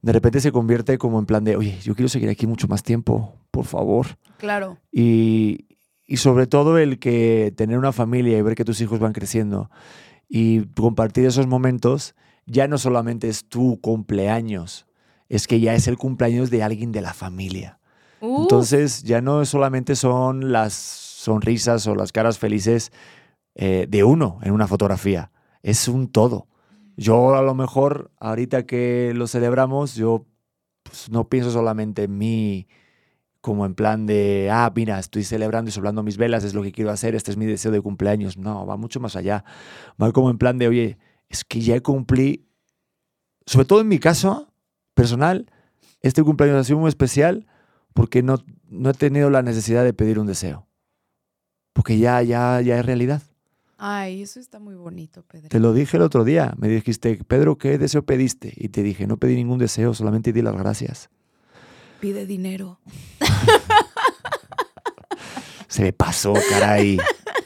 de 0.01 0.13
repente 0.13 0.41
se 0.41 0.51
convierte 0.51 0.97
como 0.97 1.19
en 1.19 1.27
plan 1.27 1.43
de, 1.43 1.57
oye, 1.57 1.77
yo 1.83 1.93
quiero 1.93 2.09
seguir 2.09 2.27
aquí 2.27 2.47
mucho 2.47 2.67
más 2.67 2.81
tiempo, 2.81 3.35
por 3.51 3.65
favor. 3.65 4.17
Claro. 4.39 4.79
Y, 4.91 5.67
y 6.07 6.17
sobre 6.17 6.47
todo 6.47 6.79
el 6.79 6.97
que 6.97 7.53
tener 7.55 7.77
una 7.77 7.91
familia 7.91 8.35
y 8.35 8.41
ver 8.41 8.55
que 8.55 8.65
tus 8.65 8.81
hijos 8.81 8.97
van 8.97 9.13
creciendo 9.13 9.69
y 10.29 10.61
compartir 10.67 11.25
esos 11.25 11.47
momentos 11.47 12.15
ya 12.45 12.67
no 12.67 12.77
solamente 12.77 13.27
es 13.27 13.45
tu 13.45 13.81
cumpleaños, 13.81 14.87
es 15.27 15.47
que 15.47 15.59
ya 15.59 15.73
es 15.73 15.87
el 15.87 15.97
cumpleaños 15.97 16.49
de 16.49 16.63
alguien 16.63 16.91
de 16.91 17.01
la 17.01 17.13
familia. 17.13 17.79
Entonces 18.21 19.03
ya 19.03 19.21
no 19.21 19.45
solamente 19.45 19.95
son 19.95 20.51
las 20.51 20.73
sonrisas 20.73 21.87
o 21.87 21.95
las 21.95 22.11
caras 22.11 22.37
felices 22.37 22.91
eh, 23.55 23.87
de 23.89 24.03
uno 24.03 24.39
en 24.43 24.51
una 24.51 24.67
fotografía, 24.67 25.31
es 25.63 25.87
un 25.87 26.07
todo. 26.07 26.47
Yo 26.97 27.35
a 27.35 27.41
lo 27.41 27.55
mejor 27.55 28.11
ahorita 28.19 28.65
que 28.65 29.13
lo 29.15 29.27
celebramos, 29.27 29.95
yo 29.95 30.25
pues, 30.83 31.09
no 31.09 31.29
pienso 31.29 31.51
solamente 31.51 32.03
en 32.03 32.17
mí 32.17 32.67
como 33.41 33.65
en 33.65 33.73
plan 33.73 34.05
de, 34.05 34.49
ah, 34.51 34.71
mira, 34.75 34.99
estoy 34.99 35.23
celebrando 35.23 35.69
y 35.69 35.71
soplando 35.71 36.03
mis 36.03 36.17
velas, 36.17 36.43
es 36.43 36.53
lo 36.53 36.61
que 36.61 36.71
quiero 36.71 36.91
hacer, 36.91 37.15
este 37.15 37.31
es 37.31 37.37
mi 37.37 37.45
deseo 37.45 37.71
de 37.71 37.81
cumpleaños. 37.81 38.37
No, 38.37 38.65
va 38.65 38.77
mucho 38.77 38.99
más 38.99 39.15
allá. 39.15 39.45
Va 40.01 40.11
como 40.11 40.29
en 40.29 40.37
plan 40.37 40.57
de, 40.57 40.67
oye, 40.67 40.97
es 41.29 41.43
que 41.45 41.61
ya 41.61 41.79
cumplí, 41.81 42.47
sobre 43.45 43.65
todo 43.65 43.81
en 43.81 43.87
mi 43.87 43.99
caso 43.99 44.51
personal, 44.93 45.51
este 46.01 46.23
cumpleaños 46.23 46.57
ha 46.57 46.63
sido 46.63 46.79
muy 46.79 46.89
especial 46.89 47.47
porque 47.93 48.21
no, 48.23 48.43
no 48.69 48.89
he 48.89 48.93
tenido 48.93 49.29
la 49.29 49.41
necesidad 49.41 49.83
de 49.83 49.93
pedir 49.93 50.19
un 50.19 50.27
deseo. 50.27 50.67
Porque 51.73 51.97
ya, 51.97 52.21
ya, 52.21 52.59
ya 52.61 52.79
es 52.79 52.85
realidad. 52.85 53.21
Ay, 53.77 54.21
eso 54.21 54.41
está 54.41 54.59
muy 54.59 54.75
bonito, 54.75 55.23
Pedro. 55.23 55.47
Te 55.47 55.59
lo 55.59 55.71
dije 55.71 55.95
el 55.95 56.03
otro 56.03 56.25
día. 56.25 56.53
Me 56.57 56.67
dijiste, 56.67 57.17
Pedro, 57.25 57.57
¿qué 57.57 57.77
deseo 57.77 58.05
pediste? 58.05 58.53
Y 58.57 58.69
te 58.69 58.83
dije, 58.83 59.07
no 59.07 59.15
pedí 59.15 59.35
ningún 59.35 59.59
deseo, 59.59 59.93
solamente 59.93 60.33
di 60.33 60.41
las 60.41 60.55
gracias. 60.55 61.09
Pide 61.99 62.25
dinero. 62.25 62.79
Se 65.67 65.83
me 65.83 65.93
pasó, 65.93 66.33
caray. 66.49 66.97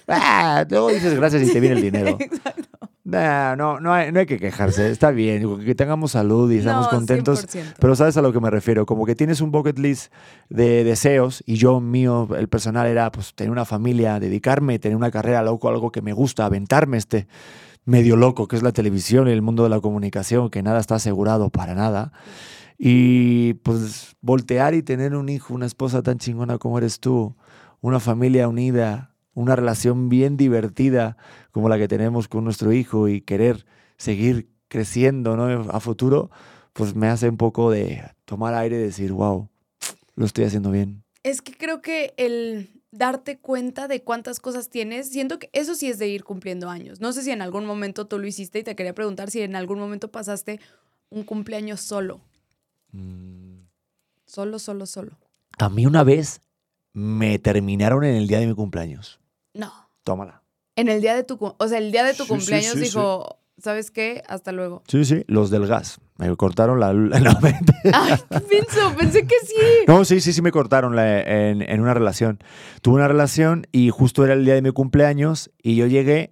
Ah, 0.08 0.66
luego 0.70 0.90
dices 0.90 1.14
gracias 1.16 1.44
y 1.44 1.52
te 1.52 1.60
viene 1.60 1.76
el 1.76 1.82
dinero. 1.82 2.18
Exacto. 2.20 2.64
Nah, 3.06 3.56
no, 3.58 3.80
no 3.82 3.94
hay, 3.94 4.12
no 4.12 4.20
hay 4.20 4.26
que 4.26 4.40
quejarse. 4.40 4.90
Está 4.90 5.12
bien, 5.12 5.60
que 5.64 5.76
tengamos 5.76 6.12
salud 6.12 6.50
y 6.52 6.60
estamos 6.60 6.86
No, 6.86 6.90
contentos. 6.92 7.48
100%. 7.48 7.76
Pero 7.80 7.96
sabes 7.96 8.16
a 8.16 8.22
lo 8.22 8.32
que 8.32 8.40
me 8.40 8.50
refiero, 8.50 8.86
como 8.86 9.06
que 9.06 9.14
tienes 9.16 9.42
un 9.42 9.52
bucket 9.52 9.78
list 9.78 10.12
de 10.50 10.84
deseos 10.84 11.44
y 11.46 11.56
yo 11.56 11.82
mío, 11.82 12.30
el 12.38 12.48
personal 12.48 12.88
era 12.88 13.12
pues 13.12 13.34
tener 13.34 13.52
una 13.52 13.66
familia, 13.66 14.20
dedicarme, 14.20 14.80
tener 14.80 14.96
una 14.96 15.12
carrera 15.12 15.42
loco, 15.44 15.68
algo 15.68 15.92
que 15.92 16.02
me 16.02 16.14
gusta, 16.14 16.46
aventarme 16.46 16.98
este 16.98 17.28
medio 17.86 18.16
loco 18.16 18.48
que 18.48 18.56
es 18.56 18.64
la 18.64 18.72
televisión 18.72 19.28
y 19.28 19.32
el 19.32 19.42
mundo 19.42 19.64
de 19.64 19.70
la 19.70 19.82
comunicación, 19.82 20.50
que 20.50 20.64
nada 20.64 20.80
está 20.80 20.96
asegurado 20.96 21.50
para 21.50 21.76
nada. 21.76 22.14
Y 22.78 23.54
pues 23.56 24.16
voltear 24.22 24.74
y 24.74 24.84
tener 24.84 25.16
un 25.16 25.30
hijo, 25.30 25.54
una 25.54 25.66
esposa 25.66 26.02
tan 26.02 26.18
chingona 26.18 26.58
como 26.58 26.78
eres 26.78 27.00
tú, 27.00 27.36
una 27.82 28.00
familia 28.00 28.48
unida, 28.48 29.16
una 29.34 29.56
relación 29.56 30.10
bien 30.10 30.38
divertida 30.38 31.18
como 31.52 31.70
la 31.70 31.78
que 31.78 31.88
tenemos 31.88 32.28
con 32.28 32.44
nuestro 32.44 32.74
hijo 32.74 33.08
y 33.08 33.22
querer 33.22 33.66
seguir 33.98 34.50
creciendo 34.68 35.38
¿no? 35.38 35.46
a 35.72 35.80
futuro, 35.80 36.32
pues 36.74 36.96
me 36.96 37.08
hace 37.08 37.30
un 37.30 37.38
poco 37.38 37.72
de 37.72 38.04
tomar 38.26 38.54
aire 38.56 38.78
y 38.78 38.84
decir, 38.84 39.12
wow, 39.12 39.50
lo 40.16 40.26
estoy 40.26 40.46
haciendo 40.46 40.72
bien. 40.72 41.04
Es 41.24 41.42
que 41.42 41.54
creo 41.54 41.82
que 41.82 42.14
el 42.18 42.82
darte 42.94 43.40
cuenta 43.40 43.88
de 43.88 44.04
cuántas 44.04 44.40
cosas 44.40 44.70
tienes, 44.70 45.10
siento 45.10 45.40
que 45.40 45.50
eso 45.52 45.76
sí 45.76 45.90
es 45.90 45.98
de 46.00 46.08
ir 46.08 46.24
cumpliendo 46.24 46.70
años. 46.70 47.02
No 47.02 47.12
sé 47.12 47.24
si 47.24 47.32
en 47.32 47.42
algún 47.42 47.66
momento 47.66 48.06
tú 48.06 48.20
lo 48.20 48.28
hiciste 48.28 48.60
y 48.60 48.64
te 48.64 48.76
quería 48.76 48.94
preguntar 48.94 49.32
si 49.32 49.42
en 49.42 49.56
algún 49.56 49.80
momento 49.80 50.12
pasaste 50.12 50.60
un 51.10 51.24
cumpleaños 51.24 51.82
solo. 51.82 52.22
Mm. 52.94 53.66
Solo, 54.26 54.58
solo, 54.60 54.86
solo. 54.86 55.12
A 55.60 55.70
mí 55.70 55.86
una 55.86 56.04
vez 56.04 56.42
me 56.94 57.38
terminaron 57.40 58.04
en 58.04 58.16
el 58.16 58.28
día 58.28 58.40
de 58.40 58.48
mi 58.48 58.56
cumpleaños. 58.56 59.20
No. 59.54 59.72
Tómala. 60.04 60.42
En 60.76 60.88
el 60.90 61.02
día 61.02 61.16
de 61.16 61.24
tu, 61.24 61.38
o 61.40 61.68
sea, 61.68 61.78
el 61.78 61.92
día 61.92 62.04
de 62.04 62.14
tu 62.14 62.24
Sí, 62.24 62.30
cumpleaños 62.30 62.72
sí, 62.74 62.78
sí. 62.80 62.84
dijo, 62.86 63.38
¿sabes 63.60 63.92
qué? 63.92 64.24
Hasta 64.28 64.52
luego. 64.52 64.82
Sí, 64.88 65.06
sí, 65.06 65.24
los 65.28 65.52
del 65.52 65.68
gas. 65.68 66.00
Me 66.18 66.36
cortaron 66.36 66.80
la... 66.80 66.94
No, 66.94 67.10
mentira. 67.42 67.92
Ay, 67.94 68.16
qué 68.30 68.40
pinzo, 68.42 68.96
pensé 68.98 69.28
que 69.28 69.36
sí. 69.46 69.56
No, 69.88 70.04
sí, 70.06 70.20
sí, 70.22 70.34
sí 70.34 70.42
me 70.42 70.52
cortaron 70.52 70.96
la- 70.96 71.22
en, 71.22 71.62
en 71.62 71.82
una 71.82 71.94
relación. 71.94 72.40
Tuve 72.82 72.96
una 72.96 73.08
relación 73.08 73.68
y 73.72 73.90
justo 73.92 74.24
era 74.26 74.34
el 74.34 74.46
día 74.46 74.56
de 74.56 74.62
mi 74.64 74.72
cumpleaños 74.72 75.52
y 75.62 75.76
yo 75.76 75.86
llegué 75.86 76.32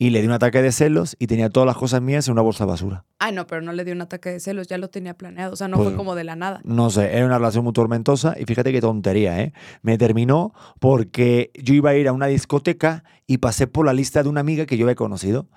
y 0.00 0.10
le 0.10 0.20
di 0.20 0.26
un 0.28 0.32
ataque 0.32 0.62
de 0.62 0.70
celos 0.70 1.16
y 1.18 1.26
tenía 1.26 1.50
todas 1.50 1.66
las 1.66 1.76
cosas 1.76 2.00
mías 2.00 2.28
en 2.28 2.32
una 2.32 2.42
bolsa 2.42 2.64
de 2.64 2.70
basura. 2.70 3.04
Ay, 3.18 3.32
no, 3.32 3.46
pero 3.48 3.62
no 3.62 3.72
le 3.72 3.84
dio 3.84 3.94
un 3.94 4.00
ataque 4.00 4.30
de 4.30 4.38
celos, 4.40 4.68
ya 4.68 4.78
lo 4.78 4.88
tenía 4.90 5.14
planeado. 5.14 5.52
O 5.52 5.56
sea, 5.56 5.66
no 5.66 5.76
Pues- 5.76 5.88
fue 5.88 5.96
como 5.96 6.14
de 6.14 6.22
la 6.24 6.36
nada. 6.36 6.60
No 6.64 6.88
sé, 6.90 7.16
era 7.16 7.26
una 7.26 7.38
relación 7.38 7.64
muy 7.64 7.72
tormentosa 7.72 8.34
y 8.38 8.44
fíjate 8.44 8.72
qué 8.72 8.80
tontería, 8.80 9.40
¿eh? 9.42 9.52
Me 9.82 9.98
terminó 9.98 10.52
porque 10.78 11.50
yo 11.60 11.74
iba 11.74 11.90
a 11.90 11.96
ir 11.96 12.06
a 12.08 12.12
una 12.12 12.26
discoteca 12.26 13.02
y 13.26 13.38
pasé 13.38 13.66
por 13.66 13.84
la 13.86 13.92
lista 13.92 14.22
de 14.22 14.28
una 14.28 14.40
amiga 14.40 14.66
que 14.66 14.76
yo 14.76 14.84
había 14.86 14.94
conocido. 14.94 15.48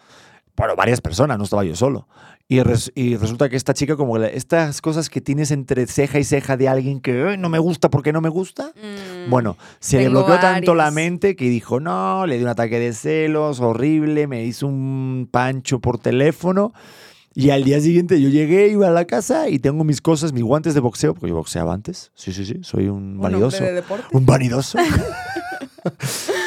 Bueno, 0.62 0.76
varias 0.76 1.02
personas, 1.02 1.40
no 1.40 1.44
estaba 1.46 1.64
yo 1.64 1.76
solo. 1.76 2.08
Y, 2.48 2.62
res- 2.62 2.92
y 2.94 3.16
resulta 3.16 3.50
que 3.50 3.56
esta 3.56 3.74
chica, 3.74 3.96
como 3.96 4.18
estas 4.18 4.80
cosas 4.80 5.10
que 5.10 5.20
tienes 5.20 5.50
entre 5.50 5.88
ceja 5.88 6.20
y 6.20 6.24
ceja 6.24 6.56
de 6.56 6.68
alguien 6.70 7.00
que 7.02 7.24
"Ay, 7.30 7.38
no 7.40 7.50
me 7.50 7.58
gusta 7.58 7.90
porque 7.90 8.14
no 8.14 8.22
me 8.22 8.30
gusta, 8.30 8.72
Mm, 8.76 9.30
Bueno, 9.32 9.58
se 9.80 9.98
le 9.98 10.10
bloqueó 10.10 10.36
tanto 10.40 10.76
la 10.76 10.92
mente 10.92 11.36
que 11.36 11.50
dijo, 11.50 11.80
no, 11.80 12.28
le 12.28 12.36
dio 12.36 12.46
un 12.46 12.50
ataque 12.52 12.78
de 12.78 12.94
celos, 12.94 13.60
horrible, 13.60 14.28
me 14.28 14.44
hizo 14.46 14.68
un 14.68 15.28
pancho 15.32 15.80
por 15.80 15.98
teléfono. 15.98 16.74
Y 17.34 17.50
al 17.50 17.64
día 17.64 17.80
siguiente 17.82 18.22
yo 18.22 18.30
llegué, 18.30 18.68
iba 18.68 18.88
a 18.88 18.92
la 18.92 19.06
casa 19.06 19.50
y 19.50 19.58
tengo 19.58 19.84
mis 19.84 20.00
cosas, 20.00 20.32
mis 20.32 20.44
guantes 20.44 20.76
de 20.76 20.80
boxeo, 20.82 21.16
porque 21.16 21.30
yo 21.30 21.36
boxeaba 21.36 21.74
antes. 21.74 22.12
Sí, 22.14 22.34
sí, 22.34 22.46
sí, 22.46 22.60
soy 22.62 22.88
un 22.88 23.16
un 23.16 23.22
vanidoso. 23.22 23.64
de 23.64 23.74
deporte. 23.74 24.06
Un 24.12 24.28
vanidoso. 24.28 24.78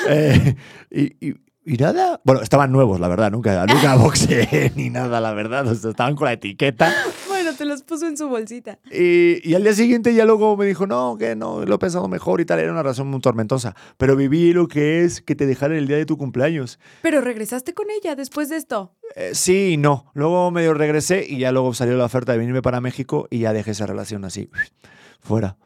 Eh, 0.09 0.55
y, 0.91 1.29
y- 1.29 1.35
y 1.67 1.77
nada, 1.77 2.21
bueno, 2.25 2.43
estaban 2.43 2.73
nuevos, 2.73 3.01
la 3.01 3.09
verdad, 3.09 3.31
nunca, 3.31 3.65
nunca 3.69 3.97
boxeé 3.97 4.73
ni 4.77 4.91
nada, 4.91 5.21
la 5.21 5.33
verdad, 5.33 5.67
o 5.67 5.75
sea, 5.75 5.91
estaban 5.91 6.15
con 6.15 6.27
la 6.27 6.33
etiqueta. 6.33 6.93
Bueno, 7.35 7.59
te 7.59 7.65
los 7.65 7.83
puso 7.83 8.07
en 8.07 8.17
su 8.17 8.29
bolsita. 8.29 8.79
Y, 8.91 9.47
y 9.47 9.55
al 9.55 9.65
día 9.65 9.75
siguiente 9.75 10.15
ya 10.15 10.25
luego 10.25 10.57
me 10.57 10.67
dijo, 10.67 10.87
no, 10.87 11.17
que 11.19 11.35
no, 11.37 11.67
lo 11.67 11.75
he 11.75 11.79
pensado 11.79 12.07
mejor 12.09 12.41
y 12.41 12.47
tal. 12.47 12.61
Era 12.61 12.71
una 12.73 12.83
razón 12.83 13.09
muy 13.09 13.21
tormentosa. 13.21 13.75
Pero 13.99 14.15
viví 14.15 14.53
lo 14.53 14.67
que 14.67 15.05
es 15.05 15.21
que 15.21 15.35
te 15.35 15.45
dejaran 15.45 15.77
el 15.77 15.87
día 15.89 15.97
de 15.97 16.07
tu 16.07 16.17
cumpleaños. 16.17 16.79
Pero 17.03 17.21
regresaste 17.21 17.75
con 17.75 17.87
ella 17.91 18.15
después 18.15 18.49
de 18.49 18.57
esto. 18.57 18.95
Eh, 19.17 19.33
sí 19.35 19.73
y 19.73 19.77
no. 19.77 20.11
Luego 20.15 20.51
medio 20.53 20.73
regresé 20.75 21.27
y 21.29 21.39
ya 21.39 21.53
luego 21.53 21.75
salió 21.75 21.97
la 21.97 22.05
oferta 22.05 22.33
de 22.33 22.39
venirme 22.39 22.63
para 22.63 22.81
México 22.81 23.27
y 23.31 23.41
ya 23.41 23.53
dejé 23.53 23.73
esa 23.73 23.85
relación 23.85 24.25
así, 24.25 24.49
fuera. 25.21 25.59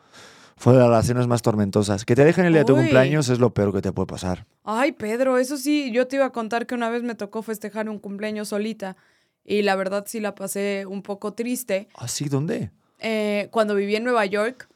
Fue 0.58 0.72
de 0.72 0.80
las 0.80 0.88
relaciones 0.88 1.26
más 1.26 1.42
tormentosas. 1.42 2.04
Que 2.04 2.16
te 2.16 2.24
dejen 2.24 2.44
el 2.44 2.52
día 2.52 2.62
de 2.62 2.66
tu 2.66 2.74
cumpleaños 2.74 3.28
es 3.28 3.38
lo 3.38 3.54
peor 3.54 3.72
que 3.72 3.80
te 3.80 3.92
puede 3.92 4.06
pasar. 4.06 4.46
Ay, 4.64 4.92
Pedro, 4.92 5.38
eso 5.38 5.56
sí, 5.56 5.90
yo 5.92 6.06
te 6.08 6.16
iba 6.16 6.26
a 6.26 6.30
contar 6.30 6.66
que 6.66 6.74
una 6.74 6.90
vez 6.90 7.02
me 7.02 7.14
tocó 7.14 7.42
festejar 7.42 7.88
un 7.88 7.98
cumpleaños 7.98 8.48
solita. 8.48 8.96
Y 9.44 9.62
la 9.62 9.76
verdad 9.76 10.04
sí 10.06 10.20
la 10.20 10.34
pasé 10.34 10.84
un 10.86 11.02
poco 11.02 11.32
triste. 11.32 11.88
¿Así? 11.94 12.28
¿Dónde? 12.28 12.70
Eh, 12.98 13.48
cuando 13.50 13.74
viví 13.74 13.96
en 13.96 14.04
Nueva 14.04 14.26
York, 14.26 14.68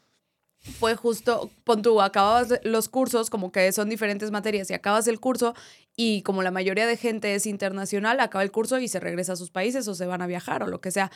fue 0.78 0.94
justo, 0.94 1.50
pon 1.64 1.82
tú, 1.82 2.00
acababas 2.00 2.60
los 2.62 2.88
cursos, 2.88 3.30
como 3.30 3.50
que 3.50 3.72
son 3.72 3.88
diferentes 3.88 4.30
materias, 4.30 4.70
y 4.70 4.74
acabas 4.74 5.08
el 5.08 5.18
curso, 5.18 5.54
y 5.96 6.22
como 6.22 6.42
la 6.42 6.52
mayoría 6.52 6.86
de 6.86 6.96
gente 6.96 7.34
es 7.34 7.46
internacional, 7.46 8.20
acaba 8.20 8.44
el 8.44 8.52
curso 8.52 8.78
y 8.78 8.86
se 8.86 9.00
regresa 9.00 9.32
a 9.32 9.36
sus 9.36 9.50
países 9.50 9.88
o 9.88 9.94
se 9.94 10.06
van 10.06 10.22
a 10.22 10.26
viajar 10.26 10.62
o 10.62 10.68
lo 10.68 10.80
que 10.80 10.92
sea. 10.92 11.10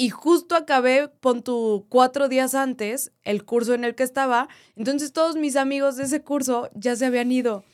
Y 0.00 0.10
justo 0.10 0.54
acabé, 0.54 1.08
pon 1.08 1.42
tú, 1.42 1.84
cuatro 1.88 2.28
días 2.28 2.54
antes, 2.54 3.10
el 3.24 3.44
curso 3.44 3.74
en 3.74 3.82
el 3.82 3.96
que 3.96 4.04
estaba, 4.04 4.48
entonces 4.76 5.12
todos 5.12 5.34
mis 5.34 5.56
amigos 5.56 5.96
de 5.96 6.04
ese 6.04 6.22
curso 6.22 6.70
ya 6.72 6.94
se 6.94 7.06
habían 7.06 7.32
ido. 7.32 7.64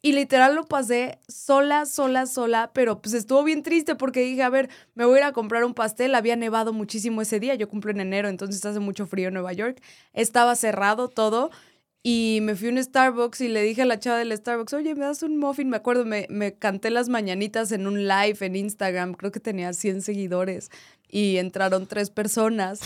Y 0.00 0.12
literal 0.12 0.54
lo 0.54 0.66
pasé 0.66 1.18
sola, 1.26 1.84
sola, 1.84 2.26
sola, 2.26 2.70
pero 2.72 3.02
pues 3.02 3.14
estuvo 3.14 3.42
bien 3.42 3.64
triste 3.64 3.96
porque 3.96 4.20
dije, 4.20 4.44
a 4.44 4.48
ver, 4.48 4.70
me 4.94 5.06
voy 5.06 5.16
a 5.16 5.22
ir 5.22 5.24
a 5.24 5.32
comprar 5.32 5.64
un 5.64 5.74
pastel, 5.74 6.14
había 6.14 6.36
nevado 6.36 6.72
muchísimo 6.72 7.20
ese 7.20 7.40
día, 7.40 7.56
yo 7.56 7.68
cumplo 7.68 7.90
en 7.90 7.98
enero, 7.98 8.28
entonces 8.28 8.64
hace 8.64 8.78
mucho 8.78 9.08
frío 9.08 9.26
en 9.26 9.34
Nueva 9.34 9.52
York, 9.52 9.82
estaba 10.12 10.54
cerrado 10.54 11.08
todo 11.08 11.50
y 12.04 12.38
me 12.42 12.54
fui 12.54 12.68
a 12.68 12.70
un 12.70 12.80
Starbucks 12.80 13.40
y 13.40 13.48
le 13.48 13.62
dije 13.62 13.82
a 13.82 13.86
la 13.86 13.98
chava 13.98 14.18
del 14.18 14.36
Starbucks, 14.36 14.74
oye, 14.74 14.94
¿me 14.94 15.04
das 15.04 15.24
un 15.24 15.38
muffin? 15.38 15.68
Me 15.68 15.78
acuerdo, 15.78 16.04
me, 16.04 16.28
me 16.30 16.54
canté 16.54 16.90
las 16.90 17.08
mañanitas 17.08 17.72
en 17.72 17.88
un 17.88 18.06
live 18.06 18.36
en 18.42 18.54
Instagram, 18.54 19.14
creo 19.14 19.32
que 19.32 19.40
tenía 19.40 19.72
100 19.72 20.02
seguidores 20.02 20.70
y 21.08 21.36
entraron 21.38 21.86
tres 21.86 22.10
personas. 22.10 22.80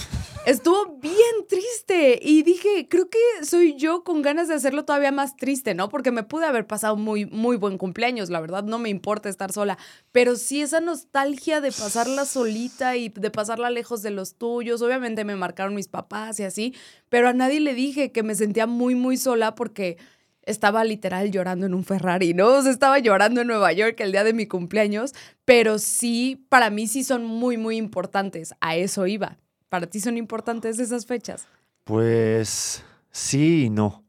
Estuvo 0.46 0.98
bien 1.00 1.46
triste 1.48 2.18
y 2.22 2.42
dije, 2.42 2.88
creo 2.88 3.08
que 3.10 3.18
soy 3.44 3.76
yo 3.76 4.04
con 4.04 4.22
ganas 4.22 4.48
de 4.48 4.54
hacerlo 4.54 4.84
todavía 4.84 5.12
más 5.12 5.36
triste, 5.36 5.74
¿no? 5.74 5.88
Porque 5.88 6.10
me 6.10 6.22
pude 6.22 6.46
haber 6.46 6.66
pasado 6.66 6.96
muy, 6.96 7.26
muy 7.26 7.56
buen 7.56 7.76
cumpleaños, 7.76 8.30
la 8.30 8.40
verdad, 8.40 8.64
no 8.64 8.78
me 8.78 8.88
importa 8.88 9.28
estar 9.28 9.52
sola, 9.52 9.76
pero 10.12 10.36
sí 10.36 10.62
esa 10.62 10.80
nostalgia 10.80 11.60
de 11.60 11.72
pasarla 11.72 12.24
solita 12.24 12.96
y 12.96 13.10
de 13.10 13.30
pasarla 13.30 13.68
lejos 13.70 14.02
de 14.02 14.10
los 14.10 14.36
tuyos, 14.36 14.80
obviamente 14.80 15.24
me 15.24 15.36
marcaron 15.36 15.74
mis 15.74 15.88
papás 15.88 16.40
y 16.40 16.44
así, 16.44 16.74
pero 17.08 17.28
a 17.28 17.32
nadie 17.34 17.60
le 17.60 17.74
dije 17.74 18.12
que 18.12 18.22
me 18.22 18.34
sentía 18.34 18.66
muy, 18.66 18.94
muy 18.94 19.16
sola 19.16 19.54
porque 19.54 19.98
estaba 20.42 20.84
literal 20.84 21.30
llorando 21.30 21.66
en 21.66 21.74
un 21.74 21.84
Ferrari, 21.84 22.34
¿no? 22.34 22.48
O 22.48 22.66
estaba 22.66 22.98
llorando 22.98 23.40
en 23.40 23.46
Nueva 23.46 23.72
York 23.72 24.00
el 24.00 24.12
día 24.12 24.24
de 24.24 24.32
mi 24.32 24.46
cumpleaños, 24.46 25.14
pero 25.44 25.78
sí, 25.78 26.46
para 26.48 26.70
mí 26.70 26.86
sí 26.86 27.04
son 27.04 27.24
muy, 27.24 27.56
muy 27.56 27.76
importantes. 27.76 28.54
A 28.60 28.76
eso 28.76 29.06
iba. 29.06 29.38
¿Para 29.68 29.86
ti 29.86 30.00
son 30.00 30.16
importantes 30.16 30.78
esas 30.78 31.06
fechas? 31.06 31.46
Pues 31.84 32.84
sí 33.10 33.64
y 33.66 33.70
no. 33.70 34.04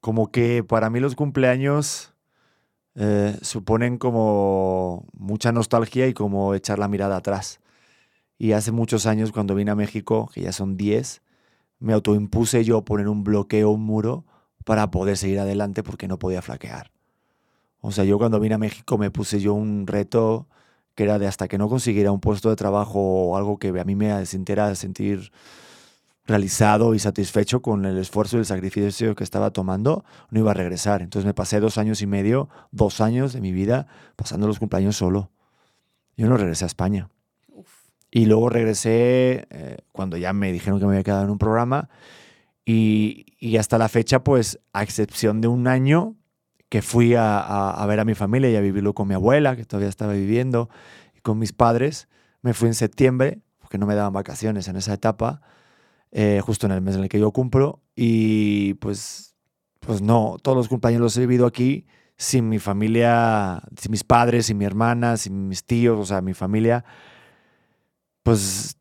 Como 0.00 0.30
que 0.30 0.62
para 0.62 0.90
mí 0.90 1.00
los 1.00 1.16
cumpleaños 1.16 2.14
eh, 2.94 3.36
suponen 3.42 3.98
como 3.98 5.06
mucha 5.12 5.52
nostalgia 5.52 6.06
y 6.06 6.14
como 6.14 6.54
echar 6.54 6.78
la 6.78 6.88
mirada 6.88 7.16
atrás. 7.16 7.60
Y 8.38 8.52
hace 8.52 8.70
muchos 8.70 9.06
años 9.06 9.32
cuando 9.32 9.54
vine 9.54 9.70
a 9.70 9.74
México, 9.74 10.30
que 10.32 10.42
ya 10.42 10.52
son 10.52 10.76
10, 10.76 11.22
me 11.78 11.92
autoimpuse 11.92 12.64
yo 12.64 12.84
poner 12.84 13.08
un 13.08 13.24
bloqueo, 13.24 13.70
un 13.70 13.82
muro, 13.82 14.24
para 14.66 14.90
poder 14.90 15.16
seguir 15.16 15.38
adelante 15.38 15.84
porque 15.84 16.08
no 16.08 16.18
podía 16.18 16.42
flaquear. 16.42 16.90
O 17.80 17.92
sea, 17.92 18.02
yo 18.02 18.18
cuando 18.18 18.40
vine 18.40 18.56
a 18.56 18.58
México 18.58 18.98
me 18.98 19.12
puse 19.12 19.38
yo 19.38 19.54
un 19.54 19.86
reto 19.86 20.48
que 20.96 21.04
era 21.04 21.20
de 21.20 21.28
hasta 21.28 21.46
que 21.46 21.56
no 21.56 21.68
consiguiera 21.68 22.10
un 22.10 22.18
puesto 22.18 22.50
de 22.50 22.56
trabajo 22.56 22.98
o 22.98 23.36
algo 23.36 23.60
que 23.60 23.68
a 23.68 23.84
mí 23.84 23.94
me 23.94 24.26
sintiera 24.26 24.74
sentir 24.74 25.30
realizado 26.26 26.94
y 26.94 26.98
satisfecho 26.98 27.62
con 27.62 27.84
el 27.84 27.96
esfuerzo 27.96 28.38
y 28.38 28.40
el 28.40 28.44
sacrificio 28.44 29.14
que 29.14 29.22
estaba 29.22 29.52
tomando, 29.52 30.04
no 30.30 30.40
iba 30.40 30.50
a 30.50 30.54
regresar. 30.54 31.00
Entonces 31.00 31.26
me 31.26 31.34
pasé 31.34 31.60
dos 31.60 31.78
años 31.78 32.02
y 32.02 32.08
medio, 32.08 32.48
dos 32.72 33.00
años 33.00 33.32
de 33.32 33.40
mi 33.40 33.52
vida 33.52 33.86
pasando 34.16 34.48
los 34.48 34.58
cumpleaños 34.58 34.96
solo. 34.96 35.30
Yo 36.16 36.28
no 36.28 36.36
regresé 36.36 36.64
a 36.64 36.66
España. 36.66 37.08
Uf. 37.52 37.68
Y 38.10 38.26
luego 38.26 38.48
regresé 38.48 39.46
eh, 39.50 39.76
cuando 39.92 40.16
ya 40.16 40.32
me 40.32 40.50
dijeron 40.50 40.80
que 40.80 40.86
me 40.86 40.94
había 40.94 41.04
quedado 41.04 41.22
en 41.22 41.30
un 41.30 41.38
programa 41.38 41.88
y, 42.66 43.24
y 43.38 43.56
hasta 43.56 43.78
la 43.78 43.88
fecha, 43.88 44.22
pues 44.22 44.58
a 44.74 44.82
excepción 44.82 45.40
de 45.40 45.48
un 45.48 45.68
año 45.68 46.16
que 46.68 46.82
fui 46.82 47.14
a, 47.14 47.38
a- 47.40 47.70
a 47.82 47.86
ver 47.86 48.00
a 48.00 48.04
mi 48.04 48.14
familia 48.14 48.50
y 48.50 48.56
a 48.56 48.60
vivirlo 48.60 48.92
con 48.92 49.08
mi 49.08 49.14
abuela, 49.14 49.56
que 49.56 49.64
todavía 49.64 49.88
estaba 49.88 50.12
viviendo, 50.12 50.68
y 51.16 51.20
con 51.20 51.38
mis 51.38 51.52
padres. 51.54 52.08
Me 52.42 52.52
fui 52.54 52.66
en 52.68 52.74
septiembre, 52.74 53.40
porque 53.60 53.78
no 53.78 53.86
me 53.86 53.94
daban 53.94 54.12
vacaciones 54.12 54.68
en 54.68 54.76
esa 54.76 54.92
etapa, 54.92 55.40
eh, 56.10 56.40
justo 56.44 56.66
en 56.66 56.72
el 56.72 56.80
mes 56.82 56.96
en 56.96 57.04
el 57.04 57.08
que 57.08 57.20
yo 57.20 57.30
cumplo. 57.30 57.80
Y 57.94 58.74
pues, 58.74 59.36
pues 59.80 60.02
no, 60.02 60.36
todos 60.42 60.56
los 60.56 60.68
cumpleaños 60.68 61.00
los 61.00 61.16
he 61.16 61.20
vivido 61.20 61.46
aquí 61.46 61.86
sin 62.16 62.48
mi 62.48 62.58
familia, 62.58 63.62
sin 63.80 63.92
mis 63.92 64.02
padres, 64.02 64.46
sin 64.46 64.58
mi 64.58 64.64
hermana, 64.64 65.16
sin 65.16 65.48
mis 65.48 65.64
tíos, 65.64 65.98
o 66.00 66.04
sea, 66.04 66.20
mi 66.20 66.34
familia. 66.34 66.84
Pues 68.22 68.76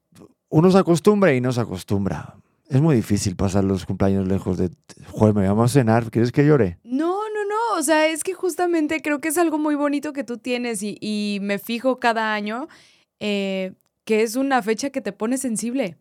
uno 0.49 0.71
se 0.71 0.77
acostumbra 0.77 1.33
y 1.33 1.41
no 1.41 1.51
se 1.51 1.61
acostumbra. 1.61 2.35
Es 2.69 2.81
muy 2.81 2.95
difícil 2.95 3.35
pasar 3.35 3.63
los 3.63 3.85
cumpleaños 3.85 4.27
lejos 4.27 4.57
de... 4.57 4.71
Joder, 5.11 5.35
me 5.35 5.47
vamos 5.47 5.71
a 5.71 5.73
cenar, 5.73 6.09
¿quieres 6.09 6.31
que 6.31 6.45
llore? 6.45 6.79
No, 6.83 7.29
no, 7.29 7.45
no. 7.45 7.79
O 7.79 7.83
sea, 7.83 8.07
es 8.07 8.23
que 8.23 8.33
justamente 8.33 9.01
creo 9.01 9.19
que 9.21 9.27
es 9.27 9.37
algo 9.37 9.57
muy 9.57 9.75
bonito 9.75 10.13
que 10.13 10.23
tú 10.23 10.37
tienes 10.37 10.81
y, 10.81 10.97
y 10.99 11.39
me 11.41 11.59
fijo 11.59 11.99
cada 11.99 12.33
año 12.33 12.67
eh, 13.19 13.73
que 14.03 14.23
es 14.23 14.35
una 14.35 14.61
fecha 14.61 14.89
que 14.89 15.01
te 15.01 15.11
pone 15.11 15.37
sensible. 15.37 15.97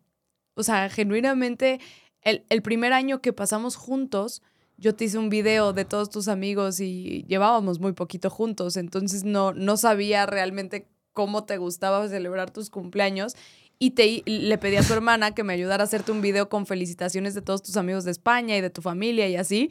O 0.55 0.63
sea, 0.63 0.89
genuinamente, 0.89 1.81
el, 2.23 2.45
el 2.49 2.63
primer 2.63 2.93
año 2.93 3.21
que 3.21 3.33
pasamos 3.33 3.77
juntos, 3.77 4.43
yo 4.77 4.95
te 4.95 5.05
hice 5.05 5.19
un 5.19 5.29
video 5.29 5.73
de 5.73 5.85
todos 5.85 6.11
tus 6.11 6.29
amigos 6.29 6.81
y 6.81 7.25
llevábamos 7.29 7.81
muy 7.81 7.93
poquito 7.93 8.31
juntos, 8.31 8.77
entonces 8.77 9.25
no, 9.25 9.53
no 9.53 9.77
sabía 9.77 10.27
realmente 10.27 10.89
cómo 11.13 11.45
te 11.45 11.59
gustaba 11.59 12.09
celebrar 12.09 12.51
tus 12.51 12.71
cumpleaños. 12.71 13.37
Y 13.79 13.91
te, 13.91 14.23
le 14.25 14.57
pedí 14.59 14.77
a 14.77 14.83
tu 14.83 14.93
hermana 14.93 15.35
que 15.35 15.45
me 15.45 15.53
ayudara 15.53 15.83
a 15.83 15.87
hacerte 15.87 16.13
un 16.13 16.21
video 16.21 16.49
con 16.49 16.67
felicitaciones 16.67 17.35
de 17.35 17.43
todos 17.43 17.63
tus 17.63 17.77
amigos 17.77 18.05
de 18.05 18.13
España 18.13 18.57
y 18.57 18.61
de 18.61 18.71
tu 18.71 18.83
familia 18.83 19.29
y 19.29 19.37
así. 19.37 19.71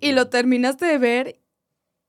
Y 0.00 0.12
lo 0.12 0.28
terminaste 0.28 0.86
de 0.86 0.98
ver 0.98 1.40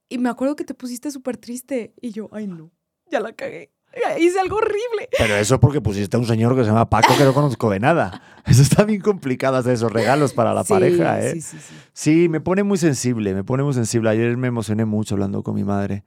y 0.08 0.18
me 0.18 0.28
acuerdo 0.28 0.56
que 0.56 0.64
te 0.64 0.74
pusiste 0.74 1.10
súper 1.10 1.36
triste. 1.36 1.94
Y 2.00 2.10
yo, 2.10 2.28
ay 2.32 2.46
no, 2.46 2.70
ya 3.10 3.20
la 3.20 3.32
cagué. 3.32 3.70
Hice 4.18 4.38
algo 4.38 4.56
horrible. 4.56 5.08
Pero 5.18 5.34
eso 5.34 5.58
porque 5.58 5.80
pusiste 5.80 6.16
a 6.16 6.20
un 6.20 6.26
señor 6.26 6.54
que 6.54 6.62
se 6.62 6.68
llama 6.68 6.88
Paco 6.88 7.16
que 7.16 7.24
no 7.24 7.34
conozco 7.34 7.70
de 7.70 7.80
nada. 7.80 8.22
Eso 8.46 8.62
está 8.62 8.84
bien 8.84 9.00
complicado 9.00 9.56
hacer 9.56 9.74
esos 9.74 9.92
regalos 9.92 10.32
para 10.32 10.54
la 10.54 10.62
Sí, 10.64 10.72
pareja, 10.72 11.20
¿eh? 11.20 11.32
Sí, 11.32 11.40
sí, 11.40 11.58
sí. 11.58 11.74
Sí, 11.92 12.28
me 12.28 12.40
pone 12.40 12.62
muy 12.62 12.78
sensible, 12.78 13.34
me 13.34 13.42
pone 13.44 13.62
muy 13.64 13.74
sensible. 13.74 14.10
Ayer 14.10 14.36
me 14.36 14.46
emocioné 14.48 14.84
mucho 14.84 15.16
hablando 15.16 15.42
con 15.42 15.56
mi 15.56 15.64
madre. 15.64 16.04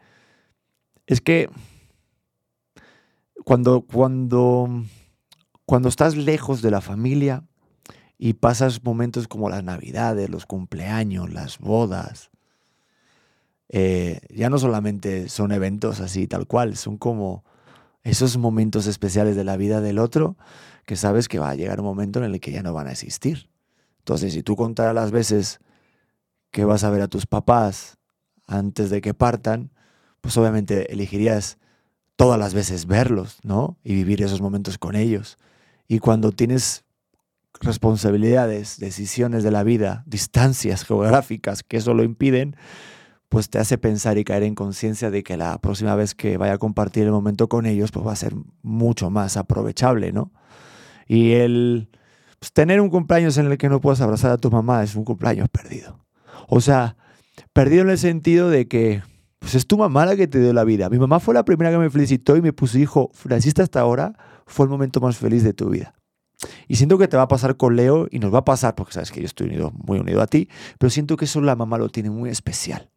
Es 1.06 1.20
que 1.20 1.50
cuando, 3.44 3.82
cuando, 3.82 4.84
cuando 5.66 5.90
estás 5.90 6.16
lejos 6.16 6.62
de 6.62 6.72
la 6.72 6.82
familia 6.82 7.44
y 8.18 8.34
pasas 8.34 8.84
momentos 8.84 9.28
como 9.28 9.50
las 9.50 9.64
navidades, 9.64 10.30
los 10.30 10.46
cumpleaños, 10.46 11.32
las 11.32 11.60
bodas, 11.60 12.32
eh, 13.70 14.20
ya 14.30 14.50
no 14.50 14.60
solamente 14.60 15.30
son 15.30 15.52
eventos 15.52 16.00
así 16.00 16.28
tal 16.28 16.48
cual, 16.48 16.76
son 16.76 16.98
como 16.98 17.44
esos 18.04 18.38
momentos 18.38 18.86
especiales 18.86 19.36
de 19.36 19.44
la 19.44 19.58
vida 19.58 19.82
del 19.82 20.00
otro 20.00 20.38
que 20.86 20.96
sabes 20.96 21.28
que 21.28 21.40
va 21.40 21.50
a 21.50 21.56
llegar 21.56 21.80
un 21.80 21.86
momento 21.86 22.20
en 22.20 22.26
el 22.26 22.40
que 22.40 22.52
ya 22.52 22.62
no 22.62 22.74
van 22.74 22.88
a 22.88 22.92
existir. 22.92 23.50
Entonces, 24.00 24.34
si 24.34 24.44
tú 24.44 24.56
contaras 24.56 24.94
las 24.94 25.12
veces 25.12 25.60
que 26.52 26.66
vas 26.66 26.84
a 26.84 26.90
ver 26.90 27.02
a 27.02 27.08
tus 27.08 27.26
papás 27.26 27.98
antes 28.48 28.90
de 28.90 29.00
que 29.00 29.14
partan, 29.14 29.72
pues 30.20 30.38
obviamente 30.38 30.92
elegirías 30.92 31.58
todas 32.16 32.38
las 32.38 32.54
veces 32.54 32.86
verlos, 32.86 33.40
¿no? 33.44 33.78
Y 33.84 33.96
vivir 33.96 34.22
esos 34.22 34.42
momentos 34.42 34.78
con 34.78 34.96
ellos. 34.96 35.38
Y 35.88 36.00
cuando 36.00 36.32
tienes 36.32 36.84
responsabilidades, 37.62 38.80
decisiones 38.80 39.44
de 39.44 39.52
la 39.52 39.64
vida, 39.64 40.04
distancias 40.06 40.84
geográficas 40.84 41.64
que 41.64 41.78
eso 41.78 41.94
lo 41.94 42.04
impiden, 42.04 42.56
pues 43.30 43.50
te 43.50 43.58
hace 43.58 43.78
pensar 43.78 44.18
y 44.18 44.24
caer 44.24 44.44
en 44.44 44.54
conciencia 44.54 45.10
de 45.10 45.24
que 45.24 45.38
la 45.38 45.58
próxima 45.58 45.96
vez 45.96 46.14
que 46.14 46.38
vaya 46.38 46.54
a 46.54 46.58
compartir 46.58 47.06
el 47.06 47.12
momento 47.12 47.50
con 47.50 47.66
ellos, 47.66 47.92
pues 47.92 48.06
va 48.06 48.12
a 48.12 48.16
ser 48.16 48.36
mucho 48.62 49.10
más 49.10 49.38
aprovechable, 49.38 50.12
¿no? 50.12 50.32
Y 51.08 51.32
el 51.34 51.90
pues, 52.40 52.52
tener 52.52 52.82
un 52.82 52.90
cumpleaños 52.90 53.38
en 53.38 53.48
el 53.48 53.58
que 53.58 53.70
no 53.70 53.82
puedas 53.82 54.02
abrazar 54.02 54.32
a 54.32 54.38
tu 54.38 54.52
mamá 54.52 54.84
es 54.84 54.96
un 54.96 55.04
cumpleaños 55.04 55.50
perdido. 55.50 56.06
O 56.48 56.62
sea, 56.62 56.98
perdido 57.54 57.84
en 57.84 57.90
el 57.90 57.98
sentido 57.98 58.50
de 58.50 58.68
que 58.68 59.02
pues 59.40 59.56
es 59.56 59.66
tu 59.66 59.78
mamá 59.78 60.06
la 60.06 60.16
que 60.16 60.28
te 60.28 60.40
dio 60.40 60.54
la 60.54 60.64
vida. 60.64 60.90
Mi 60.90 61.00
mamá 61.00 61.20
fue 61.20 61.34
la 61.34 61.44
primera 61.44 61.72
que 61.72 61.78
me 61.78 61.90
felicitó 61.90 62.38
y 62.38 62.42
me 62.42 62.54
puso, 62.54 62.78
hijo, 62.78 63.12
naciste 63.26 63.62
hasta 63.62 63.80
ahora, 63.80 64.14
fue 64.54 64.66
el 64.66 64.70
momento 64.70 65.02
más 65.02 65.18
feliz 65.18 65.44
de 65.44 65.54
tu 65.54 65.70
vida. 65.70 65.94
Y 66.68 66.76
siento 66.76 66.98
que 66.98 67.08
te 67.08 67.18
va 67.18 67.24
a 67.24 67.28
pasar 67.28 67.58
con 67.58 67.76
Leo 67.76 68.08
y 68.12 68.20
nos 68.20 68.34
va 68.34 68.40
a 68.40 68.46
pasar, 68.46 68.76
porque 68.76 68.94
sabes 68.94 69.12
que 69.12 69.20
yo 69.20 69.26
estoy 69.26 69.48
unido, 69.48 69.72
muy 69.72 70.00
unido 70.00 70.22
a 70.22 70.28
ti, 70.28 70.50
pero 70.78 70.90
siento 70.90 71.18
que 71.18 71.26
eso 71.26 71.42
la 71.42 71.56
mamá 71.56 71.78
lo 71.78 71.90
tiene 71.90 72.10
muy 72.10 72.30
especial. 72.30 72.90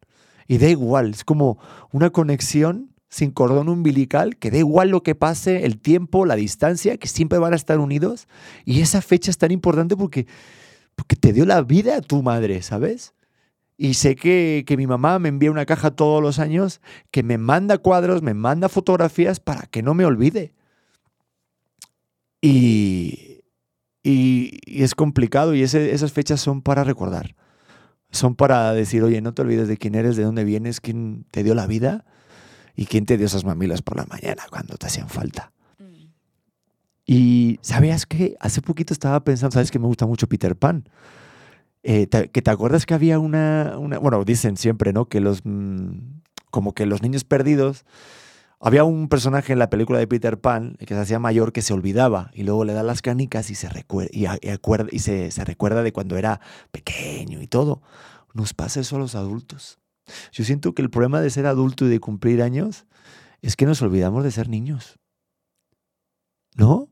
Y 0.47 0.57
da 0.57 0.67
igual, 0.67 1.11
es 1.11 1.23
como 1.23 1.57
una 1.91 2.09
conexión 2.09 2.93
sin 3.09 3.31
cordón 3.31 3.69
umbilical, 3.69 4.37
que 4.37 4.51
da 4.51 4.57
igual 4.57 4.89
lo 4.89 5.01
que 5.01 5.15
pase, 5.15 5.65
el 5.65 5.79
tiempo, 5.79 6.25
la 6.25 6.35
distancia, 6.35 6.97
que 6.97 7.07
siempre 7.07 7.39
van 7.39 7.53
a 7.53 7.55
estar 7.55 7.79
unidos. 7.79 8.27
Y 8.65 8.81
esa 8.81 9.01
fecha 9.01 9.31
es 9.31 9.37
tan 9.37 9.51
importante 9.51 9.95
porque, 9.95 10.27
porque 10.95 11.15
te 11.15 11.33
dio 11.33 11.45
la 11.45 11.61
vida 11.61 11.97
a 11.97 12.01
tu 12.01 12.21
madre, 12.21 12.61
¿sabes? 12.61 13.13
Y 13.77 13.93
sé 13.93 14.15
que, 14.15 14.63
que 14.67 14.75
mi 14.75 14.87
mamá 14.87 15.19
me 15.19 15.29
envía 15.29 15.51
una 15.51 15.65
caja 15.65 15.91
todos 15.91 16.21
los 16.21 16.39
años, 16.39 16.81
que 17.11 17.23
me 17.23 17.37
manda 17.37 17.77
cuadros, 17.77 18.21
me 18.21 18.33
manda 18.33 18.69
fotografías 18.69 19.39
para 19.39 19.67
que 19.67 19.83
no 19.83 19.93
me 19.93 20.03
olvide. 20.03 20.53
Y, 22.41 23.41
y, 24.03 24.59
y 24.65 24.83
es 24.83 24.95
complicado 24.95 25.53
y 25.55 25.63
ese- 25.63 25.93
esas 25.93 26.11
fechas 26.11 26.39
son 26.39 26.61
para 26.61 26.83
recordar. 26.83 27.35
Son 28.11 28.35
para 28.35 28.71
decir, 28.73 29.03
oye, 29.03 29.21
no 29.21 29.33
te 29.33 29.41
olvides 29.41 29.67
de 29.67 29.77
quién 29.77 29.95
eres, 29.95 30.15
de 30.15 30.23
dónde 30.23 30.43
vienes, 30.43 30.79
quién 30.79 31.25
te 31.31 31.43
dio 31.43 31.55
la 31.55 31.67
vida 31.67 32.05
y 32.75 32.85
quién 32.85 33.05
te 33.05 33.17
dio 33.17 33.25
esas 33.25 33.43
mamilas 33.43 33.81
por 33.81 33.97
la 33.97 34.05
mañana 34.05 34.43
cuando 34.49 34.75
te 34.77 34.87
hacían 34.87 35.09
falta. 35.09 35.51
Mm. 35.79 36.05
Y 37.05 37.59
¿sabías 37.61 38.05
que 38.05 38.35
Hace 38.39 38.61
poquito 38.61 38.93
estaba 38.93 39.23
pensando, 39.23 39.53
sabes 39.53 39.71
que 39.71 39.79
me 39.79 39.87
gusta 39.87 40.05
mucho 40.05 40.27
Peter 40.27 40.55
Pan. 40.55 40.87
Eh, 41.83 42.07
te- 42.07 42.29
que 42.29 42.41
te 42.41 42.51
acuerdas 42.51 42.85
que 42.85 42.93
había 42.93 43.19
una, 43.19 43.75
una- 43.77 43.97
bueno, 43.99 44.23
dicen 44.23 44.57
siempre, 44.57 44.93
¿no? 44.93 45.05
Que 45.05 45.19
los, 45.19 45.41
mm, 45.43 45.89
como 46.49 46.73
que 46.73 46.85
los 46.85 47.01
niños 47.01 47.23
perdidos, 47.23 47.83
había 48.59 48.83
un 48.83 49.07
personaje 49.07 49.53
en 49.53 49.59
la 49.59 49.69
película 49.69 49.99
de 49.99 50.07
Peter 50.07 50.39
Pan 50.39 50.75
que 50.79 50.93
se 50.93 50.99
hacía 50.99 51.19
mayor 51.19 51.53
que 51.53 51.61
se 51.61 51.73
olvidaba 51.73 52.31
y 52.33 52.43
luego 52.43 52.65
le 52.65 52.73
da 52.73 52.83
las 52.83 53.01
canicas 53.01 53.49
y 53.51 53.55
se 53.55 53.69
recuerda, 53.69 54.09
y, 54.11 54.99
se 54.99 55.45
recuerda 55.45 55.83
de 55.83 55.93
cuando 55.93 56.17
era 56.17 56.41
pequeño 56.71 57.41
y 57.41 57.47
todo. 57.47 57.81
Nos 58.33 58.53
pasa 58.53 58.79
eso 58.79 58.95
a 58.95 58.99
los 58.99 59.15
adultos. 59.15 59.79
Yo 60.31 60.43
siento 60.43 60.73
que 60.73 60.81
el 60.81 60.89
problema 60.89 61.21
de 61.21 61.29
ser 61.29 61.45
adulto 61.45 61.85
y 61.85 61.89
de 61.89 61.99
cumplir 61.99 62.41
años 62.41 62.85
es 63.41 63.55
que 63.55 63.65
nos 63.65 63.81
olvidamos 63.81 64.23
de 64.23 64.31
ser 64.31 64.49
niños. 64.49 64.97
¿No? 66.55 66.89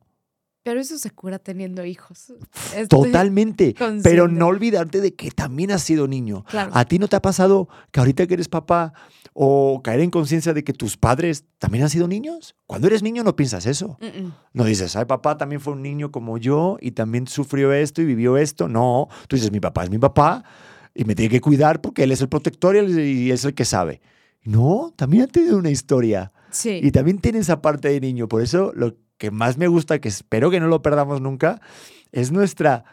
Pero 0.66 0.80
eso 0.82 0.98
se 0.98 1.12
cura 1.12 1.38
teniendo 1.38 1.86
hijos. 1.86 2.34
Estoy 2.76 2.88
Totalmente. 2.88 3.76
Pero 4.02 4.28
no 4.28 4.48
olvidarte 4.48 5.00
de 5.00 5.14
que 5.14 5.30
también 5.30 5.70
has 5.70 5.84
sido 5.84 6.08
niño. 6.08 6.44
Claro. 6.50 6.72
¿A 6.74 6.86
ti 6.86 6.98
no 6.98 7.08
te 7.08 7.16
ha 7.16 7.22
pasado 7.22 7.70
que 7.92 8.00
ahorita 8.00 8.26
que 8.26 8.34
eres 8.34 8.48
papá 8.48 8.92
o 9.34 9.82
caer 9.84 10.00
en 10.00 10.10
conciencia 10.10 10.56
de 10.56 10.64
que 10.64 10.74
tus 10.74 10.98
padres 10.98 11.46
también 11.60 11.84
han 11.84 11.92
sido 11.92 12.08
niños? 12.08 12.56
Cuando 12.66 12.88
eres 12.88 13.04
niño 13.04 13.24
no 13.24 13.36
piensas 13.36 13.68
eso. 13.68 14.00
No 14.54 14.64
dices, 14.64 14.96
ay, 14.96 15.06
papá 15.06 15.38
también 15.38 15.62
fue 15.62 15.74
un 15.74 15.84
niño 15.84 16.12
como 16.12 16.40
yo 16.40 16.78
y 16.82 16.94
también 16.94 17.28
sufrió 17.28 17.72
esto 17.72 18.02
y 18.02 18.06
vivió 18.06 18.36
esto. 18.36 18.68
No, 18.68 19.08
tú 19.28 19.36
dices, 19.36 19.52
mi 19.52 19.60
papá 19.60 19.84
es 19.84 19.92
mi 19.92 20.00
papá 20.00 20.44
y 20.96 21.06
me 21.06 21.14
tiene 21.14 21.30
que 21.30 21.42
cuidar 21.42 21.80
porque 21.80 22.06
él 22.06 22.12
es 22.12 22.22
el 22.22 22.28
protector 22.28 22.76
y 22.76 23.30
es 23.30 23.46
el 23.46 23.54
que 23.54 23.66
sabe. 23.66 24.02
No, 24.44 24.92
también 24.96 25.26
ha 25.26 25.28
tenido 25.28 25.60
una 25.60 25.70
historia. 25.70 26.32
Sí. 26.50 26.80
Y 26.82 26.90
también 26.90 27.20
tiene 27.20 27.38
esa 27.38 27.62
parte 27.62 27.90
de 27.90 28.00
niño. 28.00 28.28
Por 28.28 28.42
eso 28.42 28.72
lo 28.76 28.96
que 29.18 29.32
más 29.32 29.58
me 29.58 29.68
gusta, 29.68 30.00
que 30.00 30.10
espero 30.10 30.52
que 30.52 30.60
no 30.60 30.68
lo 30.68 30.82
perdamos 30.82 31.22
nunca, 31.22 31.62
es 32.12 32.32
nuestra, 32.32 32.86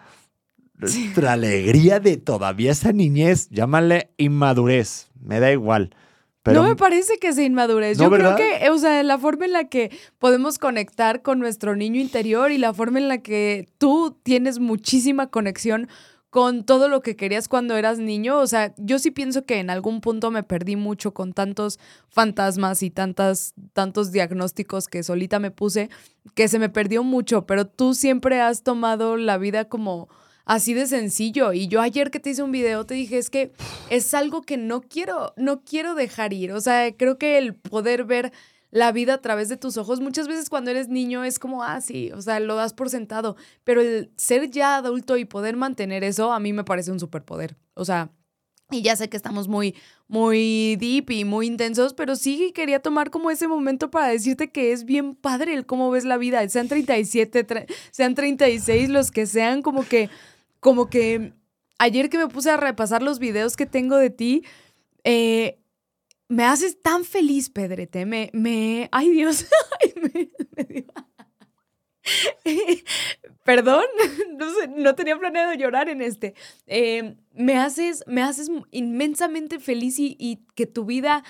nuestra 0.75 1.33
alegría 1.33 2.01
de 2.01 2.17
todavía 2.17 2.73
esa 2.73 2.93
niñez. 2.93 3.49
Llámale 3.51 4.11
inmadurez. 4.17 5.09
Me 5.21 5.41
da 5.41 5.53
igual. 5.53 5.95
Pero 6.43 6.63
no 6.63 6.69
me 6.69 6.75
parece 6.75 7.19
que 7.19 7.33
sea 7.33 7.45
inmadurez. 7.45 7.99
¿No, 7.99 8.05
Yo 8.05 8.11
verdad? 8.11 8.35
creo 8.35 8.59
que, 8.59 8.71
o 8.71 8.79
sea, 8.79 9.03
la 9.05 9.17
forma 9.17 9.45
en 9.45 9.53
la 9.53 9.69
que 9.69 9.97
podemos 10.19 10.59
conectar 10.59 11.23
con 11.23 11.39
nuestro 11.39 11.77
niño 11.77 12.01
interior 12.01 12.51
y 12.51 12.59
la 12.59 12.75
forma 12.75 12.99
en 12.99 13.07
la 13.07 13.19
que 13.19 13.69
tú 13.79 14.19
tienes 14.25 14.59
muchísima 14.59 15.29
conexión 15.29 15.89
con 16.33 16.65
todo 16.65 16.89
lo 16.89 17.03
que 17.03 17.15
querías 17.15 17.47
cuando 17.47 17.77
eras 17.77 17.99
niño. 17.99 18.39
O 18.39 18.47
sea, 18.47 18.73
yo 18.79 18.99
sí 18.99 19.11
pienso 19.11 19.45
que 19.45 19.59
en 19.59 19.69
algún 19.69 20.01
punto 20.01 20.31
me 20.31 20.43
perdí 20.43 20.77
mucho 20.77 21.13
con 21.13 21.35
tantos 21.35 21.79
fantasmas 22.09 22.83
y 22.83 22.89
tantas, 22.89 23.53
tantos 23.75 24.13
diagnósticos 24.13 24.89
que 24.89 25.03
solita 25.03 25.39
me 25.41 25.51
puse, 25.51 25.91
que 26.35 26.49
se 26.49 26.59
me 26.59 26.71
perdió 26.71 27.05
mucho, 27.05 27.45
pero 27.45 27.67
tú 27.67 27.93
siempre 27.93 28.41
has 28.41 28.63
tomado 28.63 29.19
la 29.19 29.37
vida 29.37 29.67
como 29.67 30.09
así 30.47 30.73
de 30.73 30.87
sencillo. 30.87 31.53
Y 31.53 31.69
yo 31.69 31.83
ayer 31.83 32.11
que 32.11 32.19
te 32.19 32.31
hice 32.31 32.43
un 32.43 32.51
video 32.51 32.87
te 32.87 32.95
dije, 32.95 33.19
es 33.19 33.29
que 33.29 33.53
es 33.91 34.15
algo 34.15 34.41
que 34.41 34.57
no 34.57 34.81
quiero, 34.81 35.35
no 35.37 35.61
quiero 35.61 35.95
dejar 35.95 36.33
ir. 36.33 36.53
O 36.53 36.63
sea, 36.63 36.97
creo 36.97 37.19
que 37.19 37.37
el 37.37 37.55
poder 37.55 38.05
ver 38.05 38.33
la 38.73 38.91
vida 38.91 39.15
a 39.15 39.21
través 39.21 39.49
de 39.49 39.57
tus 39.57 39.77
ojos, 39.77 40.01
muchas 40.01 40.27
veces 40.27 40.51
cuando 40.51 40.73
eres 40.73 40.89
niño 40.89 41.23
es 41.23 41.39
como, 41.39 41.63
ah, 41.63 41.81
sí, 41.81 42.11
o 42.13 42.21
sea, 42.23 42.41
lo 42.41 42.57
das 42.57 42.73
por 42.75 42.91
sentado. 42.91 43.37
Pero 43.63 43.81
el 43.83 44.11
ser 44.17 44.51
ya 44.51 44.77
adulto 44.77 45.17
y 45.17 45.25
poder 45.25 45.57
mantener 45.57 46.03
eso, 46.03 46.33
a 46.33 46.41
mí 46.41 46.53
me 46.53 46.65
parece 46.65 46.91
un 46.91 46.99
superpoder. 46.99 47.57
O 47.75 47.85
sea, 47.85 48.11
Y 48.71 48.81
ya 48.81 48.97
sé 48.97 49.11
que 49.11 49.19
estamos 49.19 49.49
muy, 49.49 49.75
muy 50.09 50.77
deep 50.77 51.11
y 51.11 51.25
muy 51.27 51.47
intensos, 51.47 51.93
pero 51.93 52.17
sí 52.17 52.53
quería 52.55 52.81
tomar 52.81 53.11
como 53.11 53.31
ese 53.31 53.47
momento 53.47 53.91
para 53.91 54.09
decirte 54.09 54.51
que 54.51 54.73
es 54.73 54.85
bien 54.87 55.15
padre 55.15 55.53
el 55.53 55.67
cómo 55.67 55.91
ves 55.91 56.05
la 56.07 56.17
vida. 56.17 56.49
Sean 56.49 56.69
37, 56.69 57.47
tre- 57.47 57.67
sean 57.91 58.15
36, 58.15 58.89
los 58.89 59.11
que 59.11 59.27
sean, 59.27 59.61
como 59.61 59.87
que, 59.87 60.09
como 60.61 60.89
que 60.89 61.35
ayer 61.79 62.09
que 62.09 62.17
me 62.17 62.29
puse 62.29 62.51
a 62.51 62.57
repasar 62.57 63.03
los 63.03 63.19
videos 63.19 63.57
que 63.57 63.67
tengo 63.67 63.97
de 63.99 64.09
ti, 64.09 64.43
eh, 65.05 65.59
me 66.33 66.45
haces 66.45 66.81
tan 66.81 67.05
feliz, 67.05 67.51
Pedrete. 67.51 68.07
Me, 68.07 68.31
me, 68.33 68.89
ay 68.91 69.11
Dios, 69.11 69.47
Ay, 69.83 69.93
me- 70.03 70.33
Perdón, 73.45 73.85
no, 74.39 74.51
sé, 74.55 74.69
no 74.69 74.95
tenía 74.95 75.19
planeado 75.19 75.53
llorar 75.55 75.91
en 75.91 76.01
este. 76.01 76.35
Eh, 76.67 77.17
me, 77.35 77.59
haces, 77.59 78.03
me 78.07 78.23
haces 78.23 78.51
inmensamente 78.71 79.59
feliz 79.59 79.97
y, 79.99 80.45
que 80.55 80.67
tu 80.67 80.87
vida, 80.87 81.23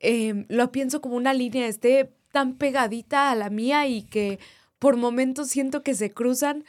eh, 0.00 0.44
lo 0.48 0.72
pienso 0.72 1.00
como 1.00 1.14
una 1.16 1.34
línea, 1.34 1.68
esté 1.68 2.12
tan 2.32 2.56
pegadita 2.56 3.30
a 3.30 3.36
la 3.36 3.48
mía 3.48 3.86
y 3.86 4.02
que 4.02 4.40
por 4.80 4.96
momentos 4.96 5.50
siento 5.50 5.82
que 5.84 5.94
se 5.94 6.10
cruzan. 6.10 6.64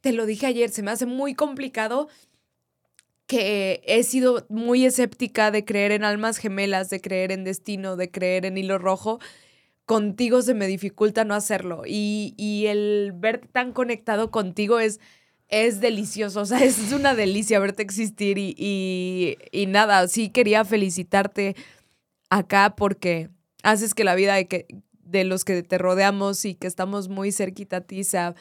Te 0.00 0.12
lo 0.12 0.24
dije 0.24 0.46
ayer, 0.46 0.70
se 0.70 0.82
me 0.82 0.90
hace 0.90 1.04
muy 1.04 1.34
complicado 1.34 2.08
que 3.30 3.80
he 3.86 4.02
sido 4.02 4.44
muy 4.48 4.84
escéptica 4.84 5.52
de 5.52 5.64
creer 5.64 5.92
en 5.92 6.02
almas 6.02 6.38
gemelas, 6.38 6.90
de 6.90 7.00
creer 7.00 7.30
en 7.30 7.44
destino, 7.44 7.94
de 7.94 8.10
creer 8.10 8.44
en 8.44 8.58
hilo 8.58 8.76
rojo 8.76 9.20
contigo 9.86 10.42
se 10.42 10.54
me 10.54 10.66
dificulta 10.66 11.24
no 11.24 11.34
hacerlo. 11.34 11.82
Y, 11.86 12.34
y 12.36 12.66
el 12.66 13.12
verte 13.14 13.46
tan 13.48 13.72
conectado 13.72 14.32
contigo 14.32 14.80
es, 14.80 14.98
es 15.48 15.80
delicioso. 15.80 16.40
O 16.40 16.46
sea, 16.46 16.58
es 16.64 16.92
una 16.92 17.14
delicia 17.14 17.60
verte 17.60 17.82
existir. 17.82 18.36
Y, 18.38 18.54
y, 18.56 19.36
y 19.52 19.66
nada, 19.66 20.08
sí 20.08 20.28
quería 20.28 20.64
felicitarte 20.64 21.54
acá 22.30 22.74
porque 22.76 23.30
haces 23.62 23.94
que 23.94 24.04
la 24.04 24.16
vida 24.16 24.34
de, 24.34 24.48
que, 24.48 24.66
de 25.04 25.22
los 25.22 25.44
que 25.44 25.62
te 25.62 25.78
rodeamos 25.78 26.44
y 26.44 26.54
que 26.54 26.66
estamos 26.66 27.08
muy 27.08 27.30
cerquita 27.30 27.78
a 27.78 27.80
ti 27.80 28.02
sea 28.02 28.34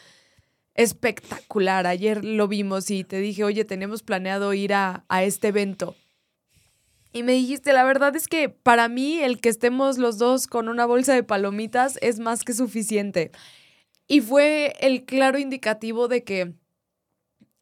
espectacular. 0.75 1.87
Ayer 1.87 2.23
lo 2.23 2.47
vimos 2.47 2.89
y 2.91 3.03
te 3.03 3.19
dije, 3.19 3.43
oye, 3.43 3.65
tenemos 3.65 4.03
planeado 4.03 4.53
ir 4.53 4.73
a, 4.73 5.05
a 5.09 5.23
este 5.23 5.49
evento. 5.49 5.95
Y 7.11 7.23
me 7.23 7.33
dijiste, 7.33 7.73
la 7.73 7.83
verdad 7.83 8.15
es 8.15 8.27
que 8.27 8.49
para 8.49 8.87
mí 8.87 9.19
el 9.19 9.41
que 9.41 9.49
estemos 9.49 9.97
los 9.97 10.19
dos 10.19 10.45
con 10.47 10.69
una 10.69 10.85
bolsa 10.85 11.13
de 11.13 11.23
palomitas 11.23 11.97
es 12.01 12.19
más 12.19 12.43
que 12.43 12.53
suficiente. 12.53 13.31
Y 14.07 14.21
fue 14.21 14.75
el 14.79 15.05
claro 15.05 15.39
indicativo 15.39 16.07
de 16.07 16.23
que 16.23 16.53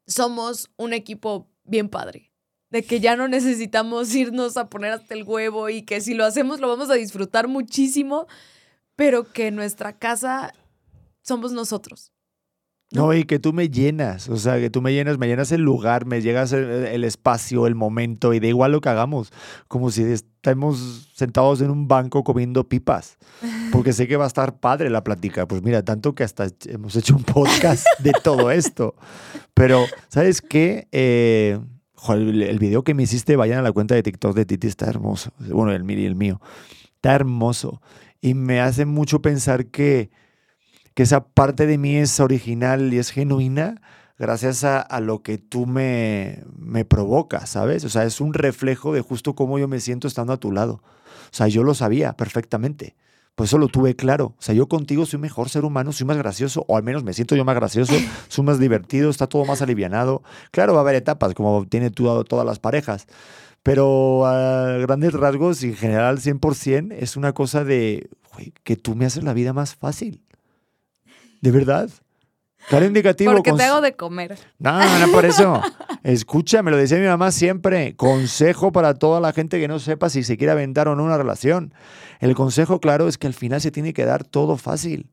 somos 0.06 0.70
un 0.78 0.94
equipo 0.94 1.50
bien 1.64 1.90
padre. 1.90 2.32
De 2.70 2.84
que 2.84 3.00
ya 3.00 3.16
no 3.16 3.28
necesitamos 3.30 4.14
irnos 4.16 4.58
a 4.58 4.70
poner 4.70 4.92
hasta 4.92 5.14
el 5.14 5.24
huevo 5.24 5.70
y 5.70 5.84
que 5.84 6.02
si 6.02 6.14
lo 6.14 6.26
hacemos 6.26 6.60
lo 6.60 6.68
vamos 6.68 6.90
a 6.90 6.96
disfrutar 6.96 7.48
muchísimo, 7.48 8.28
pero 8.96 9.32
que 9.32 9.52
nuestra 9.52 9.98
casa 9.98 10.54
somos 11.22 11.54
nosotros. 11.54 12.12
No, 12.92 13.14
y 13.14 13.26
que 13.26 13.38
tú 13.38 13.52
me 13.52 13.70
llenas, 13.70 14.30
o 14.30 14.38
sea, 14.38 14.60
que 14.60 14.70
tú 14.70 14.82
me 14.82 14.94
llenas, 14.94 15.18
me 15.18 15.28
llenas 15.28 15.52
el 15.52 15.62
lugar, 15.62 16.06
me 16.06 16.22
llegas 16.22 16.54
el, 16.54 16.64
el 16.86 17.04
espacio, 17.04 17.68
el 17.68 17.76
momento, 17.76 18.34
y 18.34 18.40
da 18.40 18.48
igual 18.48 18.72
lo 18.72 18.80
que 18.80 18.88
hagamos, 18.88 19.34
como 19.68 19.92
si 19.92 20.04
estemos 20.04 21.10
sentados 21.14 21.60
en 21.60 21.70
un 21.70 21.90
banco 21.90 22.24
comiendo 22.24 22.70
pipas, 22.70 23.18
porque 23.74 23.92
sé 23.92 24.08
que 24.08 24.16
va 24.16 24.24
a 24.24 24.28
estar 24.28 24.60
padre 24.60 24.90
la 24.90 25.04
plática. 25.04 25.46
Pues 25.46 25.62
mira, 25.62 25.84
tanto 25.84 26.16
que 26.16 26.24
hasta 26.24 26.48
hemos 26.68 26.96
hecho 26.96 27.18
un 27.18 27.24
podcast 27.24 27.86
de 28.00 28.14
todo 28.24 28.52
esto. 28.52 28.96
Pero, 29.54 29.86
¿sabes 30.08 30.42
qué? 30.42 30.88
Eh, 30.94 31.60
el 32.10 32.60
video 32.60 32.84
que 32.84 32.94
me 32.94 33.04
hiciste, 33.04 33.36
vayan 33.36 33.60
a 33.60 33.64
la 33.64 33.74
cuenta 33.74 33.96
de 33.96 34.04
TikTok 34.04 34.34
de 34.34 34.46
Titi, 34.46 34.68
está 34.68 34.86
hermoso. 34.86 35.32
Bueno, 35.40 35.74
el 35.74 35.84
mío 35.84 36.00
y 36.00 36.06
el 36.06 36.16
mío. 36.16 36.40
Está 36.96 37.14
hermoso. 37.16 37.82
Y 38.22 38.34
me 38.34 38.62
hace 38.62 38.86
mucho 38.86 39.22
pensar 39.22 39.66
que 39.66 40.10
que 40.98 41.04
esa 41.04 41.28
parte 41.28 41.68
de 41.68 41.78
mí 41.78 41.96
es 41.96 42.20
original 42.20 42.92
y 42.92 42.98
es 42.98 43.12
genuina 43.12 43.84
gracias 44.18 44.64
a, 44.64 44.82
a 44.82 45.00
lo 45.00 45.22
que 45.22 45.38
tú 45.38 45.68
me, 45.68 46.44
me 46.58 46.86
provocas, 46.86 47.52
¿sabes? 47.52 47.84
O 47.84 47.90
sea, 47.90 48.04
es 48.04 48.20
un 48.20 48.34
reflejo 48.34 48.92
de 48.92 49.02
justo 49.02 49.36
cómo 49.36 49.60
yo 49.60 49.68
me 49.68 49.80
siento 49.80 50.08
estando 50.08 50.34
a 50.34 50.38
tu 50.38 50.52
lado. 50.52 50.82
O 50.82 51.34
sea, 51.34 51.50
yo 51.50 51.62
lo 51.62 51.76
sabía 51.76 52.14
perfectamente. 52.14 52.96
Por 53.36 53.46
eso 53.46 53.60
lo 53.60 53.68
tuve 53.68 53.96
claro. 53.96 54.34
O 54.40 54.42
sea, 54.42 54.56
yo 54.56 54.68
contigo 54.68 55.06
soy 55.06 55.20
mejor 55.20 55.50
ser 55.50 55.66
humano, 55.66 55.92
soy 55.92 56.08
más 56.08 56.18
gracioso, 56.18 56.66
o 56.68 56.78
al 56.78 56.82
menos 56.82 57.04
me 57.04 57.14
siento 57.14 57.36
yo 57.36 57.46
más 57.46 57.54
gracioso, 57.54 57.94
soy 58.28 58.44
más 58.44 58.58
divertido, 58.58 59.12
está 59.12 59.28
todo 59.28 59.46
más 59.46 59.62
alivianado. 59.62 60.24
Claro, 60.50 60.74
va 60.74 60.80
a 60.80 60.82
haber 60.82 60.96
etapas, 60.96 61.36
como 61.36 61.68
tiene 61.68 61.92
tú, 61.92 62.24
todas 62.24 62.44
las 62.44 62.58
parejas. 62.58 63.06
Pero 63.62 64.26
a 64.26 64.80
grandes 64.80 65.14
rasgos, 65.14 65.62
y 65.62 65.68
en 65.68 65.76
general 65.76 66.18
100%, 66.18 66.96
es 66.98 67.18
una 67.18 67.34
cosa 67.34 67.64
de 67.64 68.10
güey, 68.34 68.52
que 68.64 68.78
tú 68.78 68.96
me 68.96 69.06
haces 69.06 69.24
la 69.24 69.34
vida 69.34 69.54
más 69.54 69.76
fácil. 69.76 70.24
¿De 71.42 71.52
verdad? 71.52 71.90
Claro 72.70 72.86
indicativo. 72.86 73.32
Porque 73.32 73.54
te 73.54 73.64
hago 73.64 73.82
de 73.82 73.96
comer. 73.96 74.38
No, 74.60 75.00
no 75.00 75.12
por 75.12 75.26
eso. 75.26 75.62
Escucha, 76.04 76.62
me 76.64 76.72
lo 76.72 76.78
decía 76.78 76.98
mi 76.98 77.08
mamá 77.08 77.32
siempre. 77.32 77.96
Consejo 77.96 78.72
para 78.72 78.94
toda 78.96 79.22
la 79.22 79.32
gente 79.32 79.60
que 79.60 79.68
no 79.68 79.80
sepa 79.80 80.10
si 80.10 80.24
se 80.24 80.38
quiere 80.38 80.52
aventar 80.52 80.88
o 80.88 80.96
no 80.96 81.04
una 81.04 81.18
relación. 81.18 81.74
El 82.20 82.36
consejo 82.36 82.80
claro 82.80 83.08
es 83.08 83.18
que 83.18 83.28
al 83.28 83.34
final 83.34 83.62
se 83.62 83.72
tiene 83.72 83.94
que 83.94 84.04
dar 84.04 84.26
todo 84.26 84.58
fácil. 84.58 85.10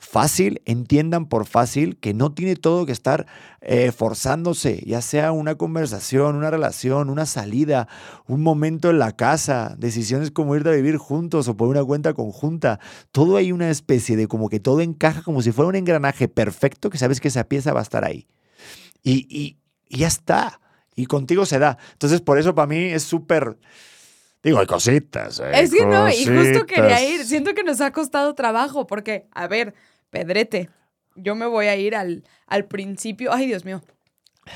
Fácil, 0.00 0.62
entiendan 0.64 1.26
por 1.26 1.44
fácil 1.44 1.96
que 1.98 2.14
no 2.14 2.32
tiene 2.32 2.54
todo 2.54 2.86
que 2.86 2.92
estar 2.92 3.26
eh, 3.60 3.90
forzándose, 3.90 4.80
ya 4.86 5.02
sea 5.02 5.32
una 5.32 5.56
conversación, 5.56 6.36
una 6.36 6.52
relación, 6.52 7.10
una 7.10 7.26
salida, 7.26 7.88
un 8.28 8.40
momento 8.40 8.90
en 8.90 9.00
la 9.00 9.16
casa, 9.16 9.74
decisiones 9.76 10.30
como 10.30 10.54
ir 10.54 10.66
a 10.68 10.70
vivir 10.70 10.98
juntos 10.98 11.48
o 11.48 11.56
por 11.56 11.66
una 11.66 11.82
cuenta 11.82 12.14
conjunta. 12.14 12.78
Todo 13.10 13.36
hay 13.36 13.50
una 13.50 13.70
especie 13.70 14.16
de 14.16 14.28
como 14.28 14.48
que 14.48 14.60
todo 14.60 14.82
encaja 14.82 15.22
como 15.22 15.42
si 15.42 15.50
fuera 15.50 15.68
un 15.68 15.74
engranaje 15.74 16.28
perfecto 16.28 16.90
que 16.90 16.98
sabes 16.98 17.20
que 17.20 17.28
esa 17.28 17.44
pieza 17.44 17.72
va 17.72 17.80
a 17.80 17.82
estar 17.82 18.04
ahí. 18.04 18.28
Y, 19.02 19.26
y, 19.28 19.58
y 19.88 19.98
ya 19.98 20.06
está. 20.06 20.60
Y 20.94 21.06
contigo 21.06 21.44
se 21.44 21.58
da. 21.58 21.76
Entonces, 21.92 22.20
por 22.20 22.38
eso 22.38 22.54
para 22.54 22.68
mí 22.68 22.76
es 22.76 23.02
súper. 23.02 23.58
Digo, 24.48 24.60
hay 24.60 24.66
cositas. 24.66 25.40
hay 25.40 25.64
Es 25.64 25.72
que 25.72 25.84
no, 25.84 26.08
y 26.08 26.24
justo 26.24 26.66
quería 26.66 27.06
ir. 27.06 27.24
Siento 27.24 27.54
que 27.54 27.62
nos 27.62 27.80
ha 27.80 27.92
costado 27.92 28.34
trabajo 28.34 28.86
porque, 28.86 29.26
a 29.32 29.46
ver, 29.46 29.74
Pedrete, 30.10 30.70
yo 31.16 31.34
me 31.34 31.46
voy 31.46 31.66
a 31.66 31.76
ir 31.76 31.94
al, 31.94 32.24
al 32.46 32.64
principio, 32.64 33.32
ay 33.32 33.46
Dios 33.46 33.64
mío, 33.64 33.82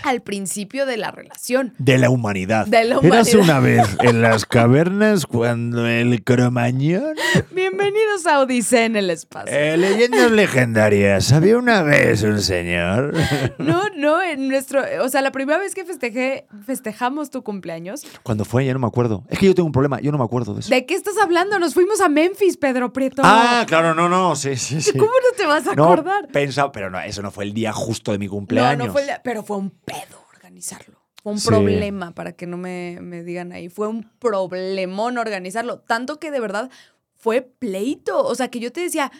al 0.04 0.22
principio 0.22 0.86
de 0.86 0.96
la 0.96 1.10
relación. 1.10 1.74
De 1.78 1.98
la 1.98 2.10
humanidad. 2.10 2.66
De 2.66 2.84
la 2.84 2.96
Eras 3.02 3.32
humanidad. 3.34 3.38
una 3.40 3.60
vez 3.60 3.86
en 4.02 4.22
las 4.22 4.46
cavernas 4.46 5.26
cuando 5.26 5.86
el 5.86 6.22
cromañón. 6.24 7.14
Bienvenidos 7.52 8.26
a 8.26 8.40
Odisea 8.40 8.84
en 8.84 8.96
el 8.96 9.10
espacio. 9.10 9.54
Eh, 9.56 9.76
leyendas 9.76 10.30
legendarias. 10.30 11.32
Había 11.32 11.58
una 11.58 11.82
vez 11.82 12.22
un 12.22 12.40
señor. 12.40 13.14
No, 13.58 13.82
no, 13.96 14.22
en 14.22 14.48
nuestro, 14.48 14.82
o 15.02 15.08
sea, 15.08 15.22
la 15.22 15.32
primera 15.32 15.58
vez 15.58 15.74
que 15.74 15.84
festejé, 15.84 16.46
festejamos 16.66 17.30
tu 17.30 17.42
cumpleaños. 17.42 18.04
Cuando 18.22 18.44
fue, 18.44 18.64
ya 18.64 18.72
no 18.72 18.78
me 18.78 18.86
acuerdo. 18.86 19.24
Es 19.28 19.38
que 19.38 19.46
yo 19.46 19.54
tengo 19.54 19.66
un 19.66 19.72
problema, 19.72 20.00
yo 20.00 20.12
no 20.12 20.18
me 20.18 20.24
acuerdo 20.24 20.54
de 20.54 20.60
eso. 20.60 20.70
¿De 20.70 20.86
qué 20.86 20.94
estás 20.94 21.14
hablando? 21.22 21.58
Nos 21.58 21.74
fuimos 21.74 22.00
a 22.00 22.08
Memphis, 22.08 22.56
Pedro 22.56 22.92
Prieto. 22.92 23.22
Ah, 23.24 23.64
claro, 23.66 23.94
no, 23.94 24.08
no, 24.08 24.36
sí, 24.36 24.56
sí, 24.56 24.80
sí. 24.80 24.92
¿Cómo 24.92 25.04
no 25.12 25.36
te 25.36 25.46
vas 25.46 25.66
a 25.66 25.74
No, 25.74 25.84
acordar? 25.84 26.28
pensaba, 26.32 26.72
pero 26.72 26.90
no, 26.90 27.00
eso 27.00 27.22
no 27.22 27.30
fue 27.30 27.44
el 27.44 27.52
día 27.52 27.72
justo 27.72 28.12
de 28.12 28.18
mi 28.18 28.26
No, 28.26 28.32
cumpleaños. 28.32 28.86
no 28.86 28.92
fue 28.92 29.02
el 29.02 29.06
de- 29.08 29.20
pero 29.22 29.42
fue 29.42 29.56
un 29.58 29.70
pedo 29.84 30.24
organizarlo. 30.34 30.98
Fue 31.22 31.32
un 31.32 31.38
Sí. 31.38 31.48
problema, 31.48 32.12
para 32.14 32.32
que 32.32 32.46
no 32.46 32.56
me, 32.56 32.98
me 33.00 33.22
digan 33.22 33.52
ahí. 33.52 33.68
Fue 33.68 33.86
un 33.88 34.10
problemón 34.18 35.18
organizarlo. 35.18 35.78
Tanto 35.80 36.18
que 36.18 36.30
de 36.30 36.40
verdad 36.40 36.70
fue 37.16 37.42
pleito. 37.42 38.24
O 38.26 38.34
sea, 38.34 38.48
que 38.48 38.58
yo 38.58 38.72
te 38.72 38.80
decía, 38.80 39.12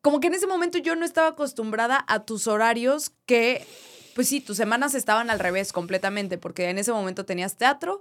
como 0.00 0.20
que 0.20 0.28
en 0.28 0.34
ese 0.34 0.46
momento 0.46 0.78
yo 0.78 0.96
no 0.96 1.04
estaba 1.04 1.28
acostumbrada 1.28 2.02
a 2.08 2.20
tus 2.24 2.46
horarios 2.46 3.12
que, 3.26 3.66
pues 4.14 4.28
sí, 4.28 4.40
tus 4.40 4.56
semanas 4.56 4.94
estaban 4.94 5.28
al 5.28 5.38
revés 5.38 5.72
completamente, 5.74 6.38
porque 6.38 6.70
en 6.70 6.78
ese 6.78 6.92
momento 6.92 7.26
tenías 7.26 7.56
teatro 7.56 8.00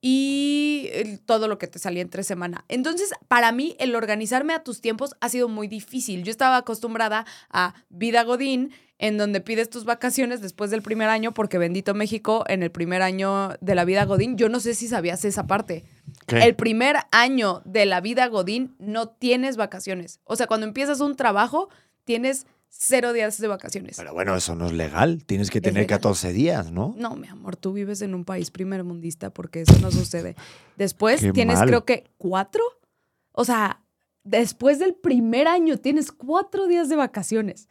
y 0.00 0.90
todo 1.26 1.48
lo 1.48 1.58
que 1.58 1.66
te 1.66 1.78
salía 1.78 2.02
entre 2.02 2.22
semana. 2.22 2.64
Entonces, 2.68 3.10
para 3.26 3.52
mí, 3.52 3.76
el 3.80 3.94
organizarme 3.96 4.54
a 4.54 4.62
tus 4.62 4.80
tiempos 4.80 5.16
ha 5.20 5.28
sido 5.28 5.48
muy 5.48 5.66
difícil. 5.68 6.22
Yo 6.22 6.30
estaba 6.30 6.56
acostumbrada 6.56 7.26
a 7.50 7.74
vida 7.88 8.22
Godín, 8.22 8.72
en 8.98 9.16
donde 9.16 9.40
pides 9.40 9.70
tus 9.70 9.84
vacaciones 9.84 10.40
después 10.40 10.70
del 10.70 10.82
primer 10.82 11.08
año, 11.08 11.32
porque 11.32 11.58
bendito 11.58 11.94
México, 11.94 12.44
en 12.48 12.62
el 12.62 12.70
primer 12.70 13.02
año 13.02 13.50
de 13.60 13.74
la 13.74 13.84
vida 13.84 14.04
Godín, 14.04 14.36
yo 14.36 14.48
no 14.48 14.58
sé 14.58 14.74
si 14.74 14.88
sabías 14.88 15.24
esa 15.24 15.46
parte. 15.46 15.84
¿Qué? 16.26 16.38
El 16.38 16.56
primer 16.56 16.96
año 17.12 17.62
de 17.64 17.86
la 17.86 18.00
vida 18.00 18.26
Godín 18.26 18.74
no 18.78 19.08
tienes 19.08 19.56
vacaciones. 19.56 20.20
O 20.24 20.34
sea, 20.34 20.48
cuando 20.48 20.66
empiezas 20.66 21.00
un 21.00 21.14
trabajo, 21.14 21.68
tienes 22.04 22.46
cero 22.70 23.12
días 23.12 23.40
de 23.40 23.48
vacaciones. 23.48 23.96
Pero 23.96 24.12
bueno, 24.12 24.34
eso 24.36 24.54
no 24.54 24.66
es 24.66 24.72
legal. 24.72 25.24
Tienes 25.24 25.50
que 25.50 25.60
tener 25.60 25.84
legal. 25.84 25.98
14 25.98 26.32
días, 26.32 26.70
¿no? 26.72 26.94
No, 26.96 27.14
mi 27.16 27.28
amor, 27.28 27.56
tú 27.56 27.72
vives 27.72 28.02
en 28.02 28.14
un 28.14 28.24
país 28.24 28.50
primermundista 28.50 29.30
porque 29.30 29.62
eso 29.62 29.78
no 29.80 29.90
sucede. 29.90 30.36
Después 30.76 31.20
Qué 31.20 31.32
tienes, 31.32 31.58
mal. 31.58 31.68
creo 31.68 31.84
que, 31.84 32.04
cuatro. 32.18 32.62
O 33.32 33.44
sea, 33.44 33.82
después 34.24 34.78
del 34.78 34.94
primer 34.94 35.46
año 35.48 35.78
tienes 35.78 36.10
cuatro 36.12 36.66
días 36.66 36.88
de 36.88 36.96
vacaciones. 36.96 37.68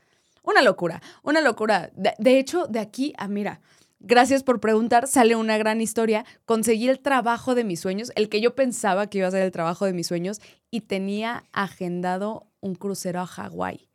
Una 0.48 0.62
locura, 0.62 1.02
una 1.24 1.42
locura. 1.42 1.92
De, 1.96 2.40
hecho, 2.40 2.68
de 2.68 2.80
aquí 2.80 3.14
a, 3.18 3.28
mira, 3.28 3.60
Gracias 4.00 4.44
por 4.44 4.60
preguntar, 4.60 5.08
sale 5.08 5.36
una 5.36 5.58
gran 5.58 5.82
historia. 5.82 6.24
Conseguí 6.46 6.88
el 6.88 7.00
trabajo 7.00 7.56
de 7.56 7.64
mis 7.64 7.80
sueños, 7.80 8.12
el 8.16 8.30
que 8.30 8.42
yo 8.42 8.54
pensaba 8.54 9.08
que 9.08 9.18
iba 9.18 9.28
a 9.28 9.32
ser 9.32 9.42
el 9.42 9.52
trabajo 9.52 9.86
de 9.86 9.94
mis 9.94 10.06
sueños, 10.06 10.40
y 10.70 10.82
tenía 10.82 11.46
agendado 11.52 12.46
un 12.62 12.76
crucero 12.76 13.22
a 13.22 13.26
Hawái. 13.26 13.90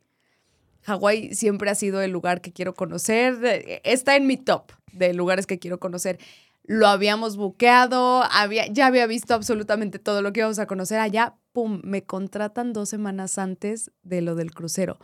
Hawái 0.81 1.33
siempre 1.33 1.69
ha 1.69 1.75
sido 1.75 2.01
el 2.01 2.11
lugar 2.11 2.41
que 2.41 2.51
quiero 2.51 2.73
conocer, 2.73 3.39
de- 3.39 3.81
está 3.85 4.17
en 4.17 4.27
mi 4.27 4.35
top 4.35 4.73
de 4.91 5.13
lugares 5.13 5.47
que 5.47 5.57
quiero 5.57 5.79
conocer. 5.79 6.19
Lo 6.65 6.87
habíamos 6.87 7.37
buqueado, 7.37 8.23
había, 8.29 8.67
ya 8.67 8.87
había 8.87 9.07
visto 9.07 9.33
absolutamente 9.33 9.99
todo 9.99 10.21
lo 10.21 10.33
que 10.33 10.41
íbamos 10.41 10.59
a 10.59 10.67
conocer 10.67 10.99
allá. 10.99 11.35
¡Pum! 11.53 11.79
Me 11.85 12.03
contratan 12.03 12.73
dos 12.73 12.89
semanas 12.89 13.37
antes 13.37 13.89
de 14.03 14.21
lo 14.21 14.35
del 14.35 14.51
crucero. 14.51 14.97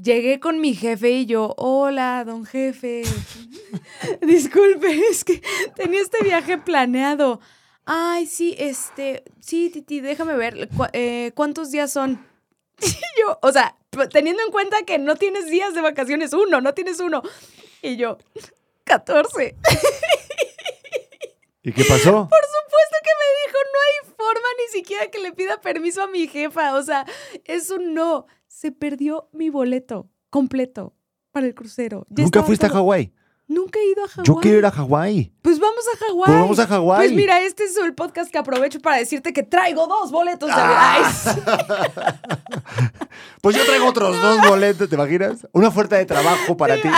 Llegué 0.00 0.38
con 0.38 0.60
mi 0.60 0.74
jefe 0.74 1.10
y 1.10 1.26
yo, 1.26 1.54
hola, 1.56 2.22
don 2.24 2.44
jefe. 2.46 3.02
Disculpe, 4.22 4.88
es 5.10 5.24
que 5.24 5.42
tenía 5.74 6.00
este 6.00 6.22
viaje 6.22 6.58
planeado. 6.58 7.40
Ay, 7.84 8.26
sí, 8.26 8.54
este, 8.58 9.24
sí, 9.40 9.70
Titi, 9.70 10.00
déjame 10.00 10.34
ver, 10.36 10.68
cu- 10.76 10.86
eh, 10.92 11.32
¿cuántos 11.34 11.70
días 11.70 11.92
son? 11.92 12.24
Y 12.80 13.20
yo, 13.20 13.38
o 13.42 13.50
sea, 13.50 13.76
teniendo 14.12 14.40
en 14.44 14.52
cuenta 14.52 14.82
que 14.84 14.98
no 14.98 15.16
tienes 15.16 15.46
días 15.50 15.74
de 15.74 15.80
vacaciones, 15.80 16.32
uno, 16.32 16.60
no 16.60 16.74
tienes 16.74 17.00
uno. 17.00 17.22
Y 17.82 17.96
yo, 17.96 18.18
14. 18.84 19.56
¿Y 21.64 21.72
qué 21.72 21.84
pasó? 21.84 22.28
Por 22.28 22.44
supuesto 22.44 22.96
que 23.02 23.10
me 23.18 23.28
dijo, 23.42 23.58
no 23.72 23.78
hay 23.80 24.14
forma 24.16 24.48
ni 24.58 24.78
siquiera 24.78 25.08
que 25.10 25.18
le 25.18 25.32
pida 25.32 25.60
permiso 25.60 26.02
a 26.02 26.06
mi 26.06 26.28
jefa. 26.28 26.74
O 26.76 26.82
sea, 26.82 27.04
es 27.44 27.70
un 27.70 27.94
no. 27.94 28.26
Se 28.60 28.72
perdió 28.72 29.28
mi 29.32 29.50
boleto 29.50 30.10
completo 30.30 30.92
para 31.30 31.46
el 31.46 31.54
crucero. 31.54 32.04
Ya 32.08 32.24
¿Nunca 32.24 32.42
fuiste 32.42 32.66
a. 32.66 32.70
Hawái? 32.70 33.14
Nunca 33.46 33.78
he 33.78 33.92
ido 33.92 34.02
a 34.02 34.08
Hawái. 34.08 34.26
Yo 34.26 34.34
quiero 34.34 34.58
ir 34.58 34.66
a 34.66 34.72
Hawái. 34.72 35.32
Pues 35.42 35.60
vamos 35.60 35.84
a 35.94 35.96
Hawái. 36.04 36.24
Pues 36.26 36.40
vamos 36.40 36.58
a 36.58 36.66
Hawái. 36.66 36.98
Pues 37.06 37.12
mira, 37.12 37.40
este 37.42 37.62
es 37.62 37.76
el 37.76 37.94
podcast 37.94 38.32
que 38.32 38.38
aprovecho 38.38 38.80
para 38.80 38.96
decirte 38.96 39.32
que 39.32 39.44
traigo 39.44 39.86
dos 39.86 40.10
boletos 40.10 40.48
de 40.48 40.54
Ah. 40.56 41.12
Pues 43.40 43.54
yo 43.54 43.64
traigo 43.64 43.86
otros 43.86 44.20
dos 44.20 44.40
boletos, 44.48 44.88
¿te 44.88 44.96
imaginas? 44.96 45.46
Una 45.52 45.68
oferta 45.68 45.94
de 45.94 46.04
trabajo 46.06 46.56
para 46.56 46.82
ti. 46.82 46.88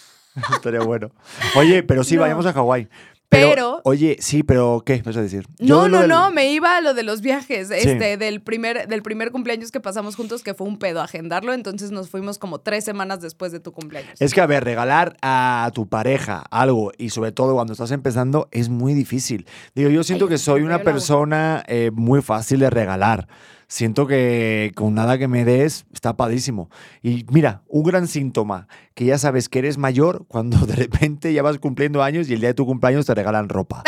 Estaría 0.54 0.80
bueno. 0.80 1.10
Oye, 1.54 1.82
pero 1.82 2.02
sí, 2.02 2.14
No. 2.14 2.22
vayamos 2.22 2.46
a 2.46 2.54
Hawái. 2.54 2.88
Pero- 3.30 3.80
Oye, 3.84 4.16
sí, 4.20 4.42
pero 4.42 4.82
¿qué 4.84 5.00
vas 5.02 5.16
a 5.16 5.22
decir? 5.22 5.46
No, 5.60 5.66
Yo 5.66 5.88
no, 5.88 6.00
del- 6.00 6.08
no, 6.08 6.30
me 6.32 6.50
iba 6.52 6.76
a 6.76 6.80
lo 6.80 6.94
de 6.94 7.04
los 7.04 7.20
viajes, 7.20 7.70
este, 7.70 8.16
del 8.16 8.40
primer, 8.42 8.88
del 8.88 9.02
primer 9.02 9.30
cumpleaños 9.30 9.70
que 9.70 9.78
pasamos 9.80 10.16
juntos, 10.16 10.42
que 10.42 10.52
fue 10.52 10.66
un 10.66 10.78
pedo 10.78 11.00
agendarlo, 11.00 11.52
entonces 11.52 11.92
nos 11.92 12.10
fuimos 12.10 12.38
como 12.38 12.58
tres 12.58 12.84
semanas 12.84 13.20
después 13.20 13.52
de 13.52 13.60
tu 13.60 13.72
cumpleaños. 13.72 14.20
Es 14.20 14.34
que, 14.34 14.40
a 14.40 14.46
ver, 14.46 14.64
regalar 14.64 15.16
a 15.22 15.70
tu 15.74 15.88
pareja 15.88 16.42
algo 16.50 16.90
y 16.98 17.10
sobre 17.10 17.30
todo 17.32 17.54
cuando 17.54 17.72
estás 17.72 17.92
empezando 17.92 18.48
es 18.50 18.68
muy 18.68 18.94
difícil. 18.94 19.46
Digo, 19.76 19.90
yo 19.90 20.02
siento 20.02 20.24
Ay, 20.24 20.30
que 20.30 20.38
soy 20.38 20.62
una 20.62 20.80
persona 20.80 21.62
eh, 21.68 21.90
muy 21.94 22.22
fácil 22.22 22.58
de 22.60 22.70
regalar. 22.70 23.28
Siento 23.70 24.08
que 24.08 24.72
con 24.74 24.94
nada 24.94 25.16
que 25.16 25.28
me 25.28 25.44
des 25.44 25.86
está 25.94 26.16
padrísimo. 26.16 26.70
Y 27.04 27.24
mira, 27.30 27.62
un 27.68 27.84
gran 27.84 28.08
síntoma 28.08 28.66
que 28.94 29.04
ya 29.04 29.16
sabes 29.16 29.48
que 29.48 29.60
eres 29.60 29.78
mayor 29.78 30.24
cuando 30.26 30.66
de 30.66 30.74
repente 30.74 31.32
ya 31.32 31.44
vas 31.44 31.58
cumpliendo 31.58 32.02
años 32.02 32.28
y 32.28 32.34
el 32.34 32.40
día 32.40 32.48
de 32.48 32.54
tu 32.54 32.66
cumpleaños 32.66 33.06
te 33.06 33.14
regalan 33.14 33.48
ropa. 33.48 33.84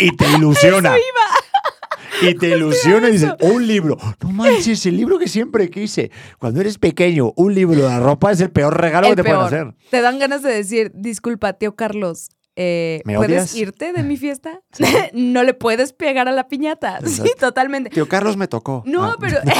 Y 0.00 0.16
te 0.16 0.28
ilusiona. 0.36 0.96
Y 2.22 2.34
te 2.34 2.48
ilusiona 2.48 3.08
y 3.08 3.12
dices, 3.12 3.30
un 3.40 3.68
libro. 3.68 3.96
No 4.20 4.32
manches, 4.32 4.84
el 4.86 4.96
libro 4.96 5.16
que 5.16 5.28
siempre 5.28 5.70
quise. 5.70 6.10
Cuando 6.40 6.60
eres 6.60 6.78
pequeño, 6.78 7.32
un 7.36 7.54
libro 7.54 7.88
de 7.88 8.00
ropa 8.00 8.32
es 8.32 8.40
el 8.40 8.50
peor 8.50 8.80
regalo 8.80 9.06
El 9.06 9.14
que 9.14 9.22
te 9.22 9.28
pueden 9.28 9.46
hacer. 9.46 9.74
Te 9.92 10.00
dan 10.00 10.18
ganas 10.18 10.42
de 10.42 10.52
decir, 10.52 10.90
disculpa, 10.92 11.52
tío 11.52 11.76
Carlos, 11.76 12.30
eh, 12.56 13.00
¿Me 13.04 13.16
¿puedes 13.16 13.54
irte 13.54 13.92
de 13.92 14.02
mi 14.02 14.16
fiesta? 14.16 14.60
no 15.12 15.42
le 15.42 15.54
puedes 15.54 15.92
pegar 15.92 16.28
a 16.28 16.32
la 16.32 16.48
piñata. 16.48 17.00
Sí, 17.06 17.32
totalmente. 17.38 17.90
Tío 17.90 18.08
Carlos 18.08 18.36
me 18.36 18.48
tocó. 18.48 18.82
No, 18.86 19.04
Ah. 19.04 19.16
pero 19.20 19.38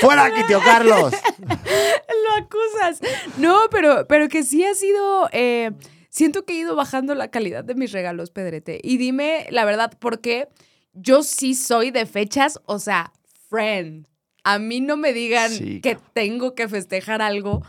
¡Fuera 0.00 0.24
aquí, 0.26 0.40
tío 0.46 0.60
Carlos! 0.64 1.12
lo 1.40 2.44
acusas. 2.44 3.00
No, 3.38 3.62
pero, 3.70 4.06
pero 4.06 4.28
que 4.28 4.42
sí 4.42 4.64
ha 4.64 4.74
sido. 4.74 5.28
eh, 5.32 5.70
siento 6.10 6.44
que 6.44 6.54
he 6.54 6.56
ido 6.58 6.76
bajando 6.76 7.14
la 7.14 7.28
calidad 7.30 7.64
de 7.64 7.74
mis 7.74 7.92
regalos, 7.92 8.30
Pedrete. 8.30 8.80
Y 8.82 8.96
dime 8.98 9.46
la 9.50 9.64
verdad, 9.64 9.92
porque 9.98 10.48
yo 10.92 11.22
sí 11.22 11.54
soy 11.54 11.90
de 11.90 12.06
fechas, 12.06 12.60
o 12.66 12.78
sea, 12.78 13.12
friend. 13.48 14.06
A 14.44 14.58
mí 14.58 14.80
no 14.80 14.96
me 14.96 15.12
digan 15.14 15.50
Sí, 15.50 15.80
que 15.80 15.96
tengo 16.12 16.54
que 16.54 16.68
festejar 16.68 17.22
algo 17.22 17.62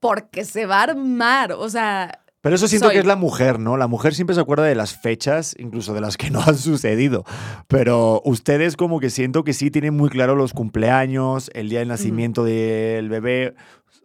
porque 0.00 0.44
se 0.44 0.66
va 0.66 0.80
a 0.80 0.82
armar. 0.84 1.52
O 1.52 1.68
sea, 1.68 2.22
Pero 2.40 2.54
eso 2.56 2.68
siento 2.68 2.86
Soy. 2.86 2.94
que 2.94 3.00
es 3.00 3.06
la 3.06 3.16
mujer, 3.16 3.58
¿no? 3.58 3.76
La 3.76 3.86
mujer 3.88 4.14
siempre 4.14 4.34
se 4.34 4.40
acuerda 4.40 4.64
de 4.64 4.74
las 4.74 4.96
fechas, 5.00 5.54
incluso 5.58 5.94
de 5.94 6.00
las 6.00 6.16
que 6.16 6.30
no 6.30 6.40
han 6.40 6.56
sucedido. 6.56 7.24
Pero 7.66 8.22
ustedes 8.24 8.76
como 8.76 9.00
que 9.00 9.10
siento 9.10 9.44
que 9.44 9.52
sí 9.52 9.70
tienen 9.70 9.96
muy 9.96 10.08
claro 10.10 10.34
los 10.36 10.52
cumpleaños, 10.52 11.50
el 11.54 11.68
día 11.68 11.80
del 11.80 11.88
nacimiento 11.88 12.44
del 12.44 13.08
bebé. 13.08 13.54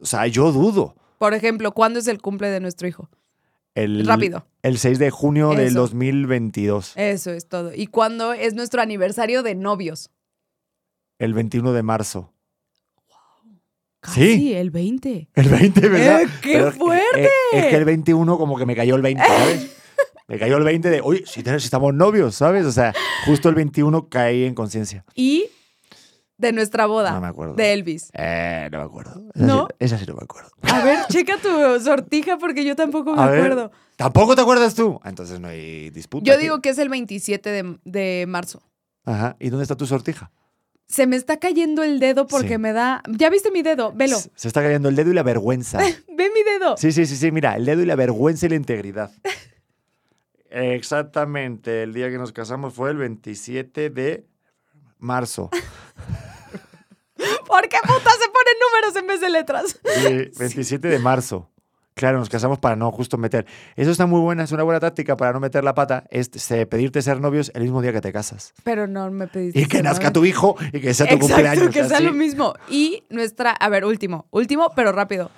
O 0.02 0.06
sea, 0.06 0.28
yo 0.28 0.52
dudo. 0.52 0.96
por 1.18 1.34
ejemplo, 1.34 1.72
¿cuándo 1.72 2.00
es 2.00 2.08
el 2.08 2.22
cumple 2.22 2.50
de 2.50 2.60
nuestro 2.60 2.88
hijo? 2.88 3.10
El, 3.76 4.06
Rápido. 4.06 4.46
El 4.62 4.78
6 4.78 5.00
de 5.00 5.10
junio 5.10 5.50
del 5.52 5.70
Eso. 5.70 5.80
2022. 5.80 6.94
Eso 6.96 7.32
es 7.32 7.48
todo. 7.48 7.72
¿Y 7.74 7.88
cuándo 7.88 8.34
es 8.34 8.54
nuestro 8.54 8.82
aniversario 8.82 9.42
de 9.42 9.56
novios? 9.56 10.12
El 11.18 11.34
21 11.34 11.74
de 11.74 11.82
marzo. 11.82 12.33
Casi, 14.04 14.36
Sí. 14.36 14.54
el 14.54 14.70
20. 14.70 15.30
El 15.34 15.50
20, 15.50 15.88
¿verdad? 15.90 16.22
¡Eh, 16.24 16.28
qué 16.42 16.54
Pero 16.54 16.72
fuerte! 16.74 17.24
eh, 17.26 17.30
Es, 17.54 17.66
que 17.68 17.76
el 17.78 17.86
21 17.86 18.38
como 18.38 18.58
que 18.58 18.66
me 18.66 18.76
cayó 18.76 18.96
el 18.96 19.02
20, 19.02 19.24
¿sabes? 19.26 19.78
Me 20.28 20.38
cayó 20.38 20.58
el 20.58 20.64
20 20.64 20.90
de, 20.90 21.00
oye, 21.02 21.24
si, 21.26 21.42
tenemos- 21.42 21.62
si 21.64 21.68
estamos 21.68 21.94
novios, 21.94 22.36
¿sabes? 22.36 22.66
O 22.66 22.72
sea, 22.72 22.94
justo 23.26 23.48
el 23.50 23.56
21 23.56 24.10
caí 24.10 24.44
en 24.44 24.56
conciencia. 24.56 25.06
Y 25.16 25.46
de 26.38 26.52
nuestra 26.52 26.86
boda. 26.86 27.12
No 27.12 27.22
me 27.22 27.28
acuerdo. 27.28 27.54
De 27.56 27.72
Elvis. 27.72 28.10
Eh, 28.14 28.68
no 28.72 28.80
me 28.80 28.84
acuerdo. 28.84 29.24
Esa, 29.34 29.46
¿No? 29.46 29.68
Sí, 29.70 29.76
esa 29.80 29.98
sí 29.98 30.06
no 30.08 30.16
me 30.16 30.24
acuerdo. 30.24 30.50
A 30.64 30.84
ver, 30.84 31.00
checa 31.10 31.38
tu 31.38 31.80
sortija 31.82 32.38
porque 32.38 32.66
yo 32.66 32.76
tampoco 32.76 33.16
me 33.16 33.22
A 33.22 33.28
ver. 33.28 33.40
acuerdo. 33.40 33.72
¿Tampoco 33.96 34.36
te 34.36 34.42
acuerdas 34.42 34.76
tú? 34.76 35.00
Ah, 35.04 35.10
Entonces 35.10 35.40
no 35.40 35.48
hay 35.48 35.90
disputa. 35.92 36.26
Yo 36.26 36.34
aquí. 36.34 36.44
digo 36.44 36.60
que 36.62 36.70
es 36.70 36.78
el 36.80 36.90
27 36.90 37.50
de, 37.50 37.78
de 37.86 38.26
marzo. 38.28 38.62
Ajá. 39.06 39.38
¿Y 39.40 39.50
dónde 39.50 39.64
está 39.64 39.76
tu 39.78 39.86
sortija? 39.86 40.32
Se 40.88 41.08
me 41.08 41.16
está 41.16 41.38
cayendo 41.40 41.82
el 41.84 42.00
dedo 42.00 42.28
porque 42.28 42.50
Sí. 42.50 42.58
me 42.58 42.72
da. 42.74 43.02
¿Ya 43.10 43.30
viste 43.30 43.50
mi 43.52 43.62
dedo? 43.64 43.92
Velo. 43.94 44.18
Se 44.18 44.30
se 44.36 44.48
está 44.48 44.62
cayendo 44.62 44.90
el 44.90 44.96
dedo 44.96 45.12
y 45.12 45.14
la 45.14 45.24
vergüenza. 45.24 45.78
Ve 46.08 46.30
mi 46.34 46.44
dedo. 46.44 46.78
Sí, 46.78 46.92
sí, 46.92 47.06
sí, 47.06 47.16
sí. 47.16 47.32
Mira, 47.32 47.56
el 47.56 47.66
dedo 47.66 47.82
y 47.82 47.86
la 47.86 47.96
vergüenza 47.96 48.46
y 48.46 48.50
la 48.50 48.56
integridad. 48.56 49.12
Exactamente. 50.50 51.84
El 51.84 51.94
día 51.94 52.10
que 52.10 52.18
nos 52.18 52.32
casamos 52.32 52.74
fue 52.74 52.92
el 52.92 52.98
27 52.98 53.90
de 53.90 54.28
marzo. 55.00 55.50
¿Por 57.48 57.70
qué 57.70 57.78
puta 57.84 58.12
se 58.12 58.30
ponen 58.30 58.56
números 58.62 58.96
en 58.98 59.08
vez 59.08 59.22
de 59.22 59.30
letras? 59.30 59.80
Sí, 59.96 60.32
27 60.38 60.88
de 60.88 61.00
marzo. 61.00 61.50
Claro, 61.96 62.18
nos 62.18 62.30
casamos 62.30 62.58
para 62.58 62.76
no 62.76 62.92
justo 62.92 63.18
meter. 63.18 63.46
Eso 63.76 63.92
está 63.92 64.06
muy 64.08 64.20
buena, 64.20 64.44
es 64.44 64.52
una 64.52 64.64
buena 64.64 64.80
táctica 64.80 65.16
para 65.16 65.32
no 65.32 65.40
meter 65.40 65.64
la 65.64 65.76
pata, 65.76 66.06
es 66.10 66.30
pedirte 66.70 67.02
ser 67.04 67.22
novios 67.22 67.52
el 67.54 67.62
mismo 67.64 67.82
día 67.84 67.92
que 67.94 68.02
te 68.02 68.12
casas. 68.12 68.54
Pero 68.64 68.88
no 68.88 69.12
me 69.12 69.28
pediste. 69.28 69.60
Y 69.60 69.66
que 69.66 69.78
ser 69.78 69.86
nazca 69.86 70.12
tu 70.12 70.26
hijo 70.26 70.56
y 70.72 70.82
que 70.82 70.94
sea 70.94 71.08
tu 71.08 71.16
Exacto, 71.16 71.36
cumpleaños. 71.36 71.70
que 71.74 71.84
sea 71.84 71.98
así. 71.98 72.06
lo 72.06 72.14
mismo. 72.14 72.56
Y 72.70 73.04
nuestra. 73.10 73.52
A 73.52 73.70
ver, 73.70 73.86
último. 73.86 74.28
Último, 74.32 74.72
pero 74.76 74.92
rápido. 74.92 75.30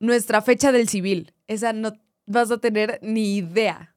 Nuestra 0.00 0.40
fecha 0.42 0.72
del 0.72 0.88
civil. 0.88 1.34
Esa 1.46 1.72
no 1.72 1.92
vas 2.26 2.50
a 2.50 2.58
tener 2.58 2.98
ni 3.02 3.36
idea. 3.36 3.94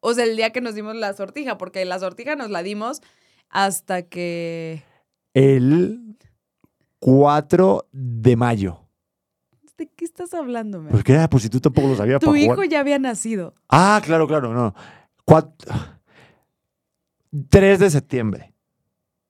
O 0.00 0.12
sea, 0.12 0.24
el 0.24 0.36
día 0.36 0.50
que 0.50 0.60
nos 0.60 0.74
dimos 0.74 0.94
la 0.96 1.14
sortija, 1.14 1.56
porque 1.56 1.84
la 1.86 1.98
sortija 1.98 2.36
nos 2.36 2.50
la 2.50 2.62
dimos 2.62 3.00
hasta 3.48 4.02
que. 4.02 4.82
El 5.32 6.16
4 6.98 7.88
de 7.92 8.36
mayo. 8.36 8.83
¿De 9.76 9.88
qué 9.88 10.04
estás 10.04 10.32
hablando, 10.34 10.80
man? 10.80 10.90
Pues 10.92 11.02
que 11.02 11.12
era, 11.14 11.28
pues 11.28 11.42
si 11.42 11.48
tú 11.48 11.60
tampoco 11.60 11.88
lo 11.88 11.96
sabías 11.96 12.20
Tu 12.20 12.36
hijo 12.36 12.54
jugar. 12.54 12.68
ya 12.68 12.80
había 12.80 12.98
nacido. 12.98 13.54
Ah, 13.68 14.00
claro, 14.04 14.26
claro, 14.28 14.54
no. 14.54 14.74
Cuat- 15.26 15.52
3 17.50 17.78
de 17.80 17.90
septiembre. 17.90 18.54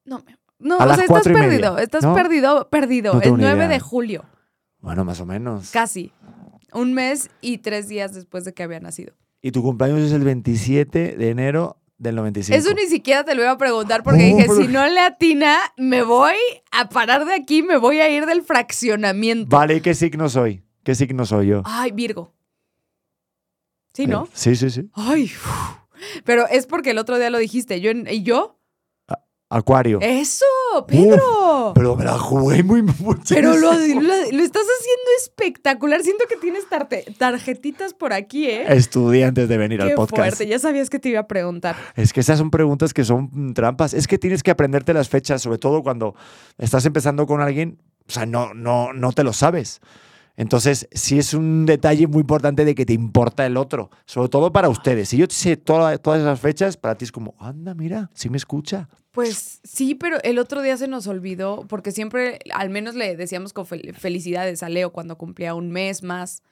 No, 0.04 0.18
me- 0.18 0.37
no 0.59 0.74
A 0.74 0.85
o 0.85 0.87
sea, 0.87 0.92
estás 0.94 1.07
cuatro 1.09 1.33
perdido. 1.35 1.78
Estás 1.78 2.04
¿no? 2.04 2.14
perdido, 2.14 2.68
perdido. 2.68 3.14
No 3.14 3.20
el 3.22 3.30
ni 3.33 3.37
9 3.38 3.57
idea. 3.57 3.68
de 3.68 3.80
julio. 3.80 4.24
Bueno, 4.80 5.04
más 5.04 5.20
o 5.20 5.26
menos. 5.26 5.70
Casi. 5.70 6.12
Un 6.72 6.92
mes 6.92 7.30
y 7.40 7.59
tres 7.59 7.88
días 7.88 8.14
después 8.14 8.44
de 8.44 8.52
que 8.52 8.62
había 8.62 8.80
nacido. 8.80 9.14
Y 9.40 9.52
tu 9.52 9.62
cumpleaños 9.62 10.00
es 10.00 10.12
el 10.12 10.24
27 10.24 11.16
de 11.16 11.30
enero 11.30 11.78
del 11.98 12.16
95. 12.16 12.57
Eso 12.59 12.74
ni 12.74 12.87
siquiera 12.87 13.24
te 13.24 13.35
lo 13.35 13.42
iba 13.42 13.52
a 13.52 13.59
preguntar 13.59 14.02
porque 14.02 14.22
Oh, 14.33 14.37
dije, 14.37 14.46
pero- 14.48 14.57
si 14.61 14.68
no 14.68 14.87
le 14.88 15.00
atina, 15.00 15.57
me 15.76 16.02
voy 16.02 16.35
a 16.72 16.88
parar 16.88 17.24
de 17.24 17.35
aquí, 17.35 17.62
me 17.62 17.76
voy 17.76 18.00
a 18.00 18.09
ir 18.09 18.26
del 18.26 18.42
fraccionamiento. 18.42 19.57
Vale, 19.57 19.76
¿y 19.76 19.80
qué 19.80 19.94
signo 19.94 20.28
soy? 20.28 20.62
¿Qué 20.83 20.94
signo 20.94 21.24
soy 21.24 21.48
yo? 21.48 21.62
Ay, 21.64 21.92
Virgo. 21.92 22.35
¿Sí, 23.94 24.07
no? 24.07 24.24
Eh, 24.24 24.30
Sí, 24.35 24.57
sí, 24.57 24.70
sí. 24.70 24.90
Ay, 24.92 25.24
uf. 25.24 25.76
pero 26.24 26.46
es 26.48 26.66
porque 26.66 26.90
el 26.90 26.98
otro 26.98 27.16
día 27.18 27.30
lo 27.30 27.38
dijiste. 27.38 27.80
Yo, 27.80 27.90
en- 27.90 28.07
¿Y 28.11 28.22
yo? 28.22 28.59
Acuario. 29.48 30.00
Eso. 30.02 30.44
Pedro. 30.87 31.73
Pero 31.75 31.97
me 31.97 32.05
la 32.05 32.19
jugué 32.19 32.63
muy 32.63 32.83
mucho. 32.83 33.35
Pero 33.35 33.57
lo, 33.57 33.73
lo- 33.73 34.01
lo 34.01 34.43
estás 34.43 34.63
haciendo 34.63 35.11
espectacular. 35.23 36.03
Siento 36.03 36.25
que 36.29 36.37
tienes 36.37 36.65
tarjetitas 37.19 37.95
por 37.95 38.13
aquí, 38.13 38.47
¿eh? 38.51 38.65
Estudié 38.69 39.25
antes 39.25 39.49
de 39.49 39.57
venir 39.57 39.81
al 39.83 39.93
podcast. 39.95 40.17
fuerte. 40.37 40.47
Ya 40.47 40.59
sabías 40.59 40.91
que 40.91 40.99
te 40.99 41.09
iba 41.11 41.21
a 41.21 41.27
preguntar. 41.27 41.77
Es 41.97 42.13
que 42.13 42.21
esas 42.21 42.39
son 42.39 42.51
preguntas 42.51 42.93
que 42.95 43.05
son 43.05 43.31
mm, 43.33 43.53
trampas. 43.55 43.95
Es 43.95 44.07
que 44.07 44.19
tienes 44.19 44.43
que 44.43 44.51
aprenderte 44.51 44.93
las 44.95 45.09
fechas, 45.09 45.43
sobre 45.43 45.59
todo 45.59 45.83
cuando 45.83 46.15
estás 46.59 46.85
empezando 46.87 47.27
con 47.27 47.41
alguien, 47.41 47.79
o 48.09 48.13
sea, 48.13 48.27
no, 48.27 48.55
no, 48.55 48.93
no 48.93 49.13
te 49.13 49.25
lo 49.25 49.33
sabes. 49.33 49.81
Entonces, 50.37 50.88
sí 50.92 51.18
es 51.18 51.33
un 51.35 51.64
detalle 51.64 52.07
muy 52.07 52.20
importante 52.23 52.64
de 52.64 52.75
que 52.75 52.85
te 52.85 52.92
importa 52.92 53.47
el 53.47 53.57
otro, 53.57 53.90
sobre 54.05 54.29
todo 54.29 54.53
para 54.53 54.68
ustedes. 54.68 55.09
Si 55.09 55.16
yo 55.16 55.27
sé 55.29 55.57
toda- 55.57 55.97
todas 55.99 56.20
esas 56.20 56.40
fechas, 56.40 56.77
para 56.77 56.97
ti 56.97 57.05
es 57.05 57.12
como, 57.12 57.35
anda, 57.38 57.75
mira, 57.75 58.11
sí 58.14 58.29
me 58.31 58.37
escucha. 58.37 58.88
Pues 59.12 59.61
sí, 59.62 59.94
pero 59.94 60.18
el 60.25 60.40
otro 60.40 60.61
día 60.61 60.77
se 60.77 60.88
nos 60.88 61.07
olvidó, 61.07 61.64
porque 61.68 61.92
siempre, 61.92 62.40
al 62.53 62.68
menos 62.70 62.97
le 62.97 63.14
decíamos 63.16 63.53
con 63.53 63.64
fel- 63.64 63.94
felicidades 63.94 64.64
a 64.64 64.68
Leo 64.68 64.90
cuando 64.90 65.16
cumplía 65.16 65.55
un 65.55 65.70
mes 65.70 66.03
más. 66.03 66.42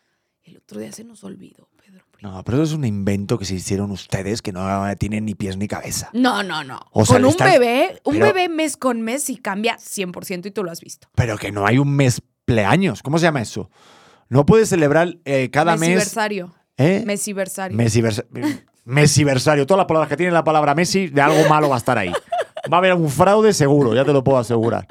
El 0.45 0.59
otro 0.59 0.79
día 0.81 0.92
se 0.92 1.03
nos 1.03 1.25
olvidó, 1.25 1.68
Pedro. 1.85 2.05
No, 2.21 2.45
pero 2.45 2.59
eso 2.59 2.73
es 2.73 2.79
un 2.79 2.85
invento 2.85 3.37
que 3.37 3.45
se 3.45 3.55
hicieron 3.57 3.90
ustedes 3.90 4.42
que 4.42 4.53
no 4.53 4.62
tienen 4.97 5.25
ni 5.25 5.35
pies 5.35 5.57
ni 5.57 5.66
cabeza. 5.66 6.09
No, 6.12 6.45
no, 6.45 6.62
no. 6.62 6.81
O 6.92 7.05
sea, 7.05 7.16
con 7.16 7.25
un 7.25 7.31
estás- 7.31 7.51
bebé, 7.53 8.01
un 8.05 8.12
pero- 8.14 8.27
bebé 8.27 8.49
mes 8.49 8.77
con 8.77 9.03
mes 9.03 9.25
sí 9.25 9.37
cambia 9.38 9.77
100% 9.79 10.47
y 10.47 10.53
tú 10.53 10.62
lo 10.62 10.71
has 10.71 10.81
visto. 10.81 11.09
Pero 11.16 11.37
que 11.37 11.51
no 11.51 11.66
hay 11.66 11.79
un 11.79 11.90
mes 11.97 12.23
pleaños. 12.53 13.03
¿Cómo 13.03 13.19
se 13.19 13.25
llama 13.25 13.41
eso? 13.43 13.71
No 14.29 14.47
puedes 14.47 14.69
celebrar 14.69 15.17
eh, 15.25 15.51
cada 15.51 15.73
mes. 15.77 15.81
Mesiversario. 15.91 16.55
¿Eh? 16.77 17.03
Mesiversario. 17.07 17.77
Mesiversa- 17.77 18.25
Mesiversario. 18.85 19.67
Todas 19.67 19.79
las 19.79 19.87
palabras 19.87 20.09
que 20.09 20.17
tiene 20.17 20.33
la 20.33 20.45
palabra 20.45 20.75
Messi, 20.75 21.09
de 21.09 21.21
algo 21.21 21.49
malo 21.49 21.69
va 21.69 21.77
a 21.77 21.79
estar 21.79 21.99
ahí. 21.99 22.12
Va 22.73 22.77
a 22.77 22.79
haber 22.79 22.93
algún 22.93 23.11
fraude 23.11 23.53
seguro, 23.53 23.95
ya 23.95 24.05
te 24.05 24.12
lo 24.12 24.23
puedo 24.25 24.38
asegurar. 24.38 24.87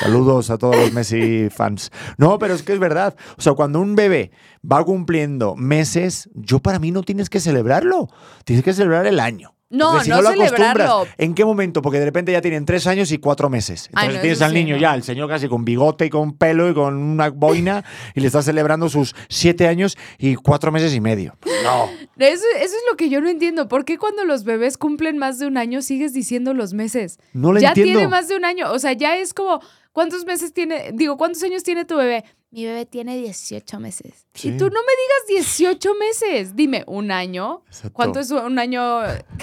Saludos 0.00 0.50
a 0.50 0.58
todos 0.58 0.76
los 0.76 0.92
Messi 0.92 1.48
fans. 1.50 1.90
No, 2.16 2.38
pero 2.38 2.54
es 2.54 2.62
que 2.62 2.72
es 2.72 2.78
verdad. 2.80 3.14
O 3.36 3.40
sea, 3.42 3.52
cuando 3.54 3.80
un 3.80 3.94
bebé 3.94 4.32
va 4.68 4.84
cumpliendo 4.84 5.54
meses, 5.54 6.28
yo 6.34 6.58
para 6.58 6.78
mí 6.78 6.90
no 6.90 7.02
tienes 7.02 7.30
que 7.30 7.40
celebrarlo. 7.40 8.08
Tienes 8.44 8.64
que 8.64 8.72
celebrar 8.72 9.06
el 9.06 9.20
año. 9.20 9.54
No, 9.70 10.02
si 10.02 10.08
no 10.08 10.22
lo 10.22 10.30
celebrarlo. 10.30 11.06
¿En 11.18 11.34
qué 11.34 11.44
momento? 11.44 11.82
Porque 11.82 11.98
de 11.98 12.06
repente 12.06 12.32
ya 12.32 12.40
tienen 12.40 12.64
tres 12.64 12.86
años 12.86 13.12
y 13.12 13.18
cuatro 13.18 13.50
meses. 13.50 13.90
Ay, 13.92 14.06
Entonces 14.06 14.14
no, 14.14 14.20
tienes 14.22 14.42
al 14.42 14.50
sí, 14.52 14.56
niño 14.56 14.74
no. 14.76 14.80
ya, 14.80 14.94
el 14.94 15.02
señor 15.02 15.28
casi 15.28 15.46
con 15.48 15.64
bigote 15.64 16.06
y 16.06 16.10
con 16.10 16.36
pelo 16.38 16.70
y 16.70 16.74
con 16.74 16.94
una 16.96 17.28
boina 17.28 17.84
y 18.14 18.20
le 18.20 18.28
estás 18.28 18.46
celebrando 18.46 18.88
sus 18.88 19.14
siete 19.28 19.68
años 19.68 19.98
y 20.18 20.36
cuatro 20.36 20.72
meses 20.72 20.94
y 20.94 21.00
medio. 21.00 21.36
No. 21.64 21.90
Eso, 22.18 22.44
eso 22.56 22.74
es 22.74 22.82
lo 22.90 22.96
que 22.96 23.10
yo 23.10 23.20
no 23.20 23.28
entiendo. 23.28 23.68
¿Por 23.68 23.84
qué 23.84 23.96
cuando 23.96 24.24
los 24.24 24.42
bebés 24.42 24.76
cumplen 24.76 25.18
más 25.18 25.38
de 25.38 25.46
un 25.46 25.56
año 25.56 25.82
sigues 25.82 26.12
diciendo 26.12 26.52
los 26.52 26.74
meses? 26.74 27.20
No 27.32 27.56
ya 27.56 27.68
entiendo. 27.68 27.92
tiene 27.92 28.08
más 28.08 28.26
de 28.26 28.34
un 28.36 28.44
año. 28.44 28.72
O 28.72 28.78
sea, 28.80 28.92
ya 28.92 29.16
es 29.16 29.32
como, 29.32 29.60
¿cuántos 29.92 30.24
meses 30.24 30.52
tiene? 30.52 30.90
Digo, 30.92 31.16
¿cuántos 31.16 31.44
años 31.44 31.62
tiene 31.62 31.84
tu 31.84 31.96
bebé? 31.96 32.24
Mi 32.50 32.64
bebé 32.64 32.86
tiene 32.86 33.18
18 33.18 33.78
meses. 33.78 34.26
Sí. 34.32 34.48
Y 34.48 34.56
tú 34.56 34.64
no 34.64 34.80
me 34.80 35.34
digas 35.36 35.46
18 35.46 35.94
meses. 35.96 36.56
Dime, 36.56 36.82
¿un 36.86 37.10
año? 37.10 37.62
Exacto. 37.66 37.92
¿Cuánto 37.92 38.20
es 38.20 38.30
un 38.30 38.58
año? 38.58 39.00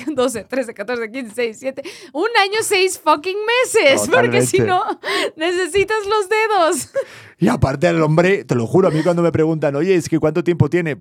12, 0.08 0.46
13, 0.46 0.74
14, 0.74 1.12
15, 1.12 1.42
16, 1.42 1.60
17. 1.60 1.84
Un 2.14 2.30
año, 2.42 2.58
seis 2.64 3.00
fucking 3.00 3.38
meses. 3.46 4.10
Porque 4.10 4.42
si 4.42 4.60
no, 4.60 4.84
necesitas 5.36 6.00
los 6.08 6.30
dedos. 6.30 6.90
Y 7.38 7.50
aparte 7.50 7.88
el 7.90 8.02
hombre, 8.02 8.46
te 8.46 8.56
lo 8.56 8.66
juro, 8.66 8.88
a 8.88 8.92
mí 8.92 9.04
cuando 9.04 9.22
me 9.22 9.30
preguntan, 9.30 9.76
oye, 9.76 9.94
es 9.94 10.08
que 10.08 10.20
¿cuánto 10.20 10.42
tiempo 10.42 10.70
tiene? 10.70 10.98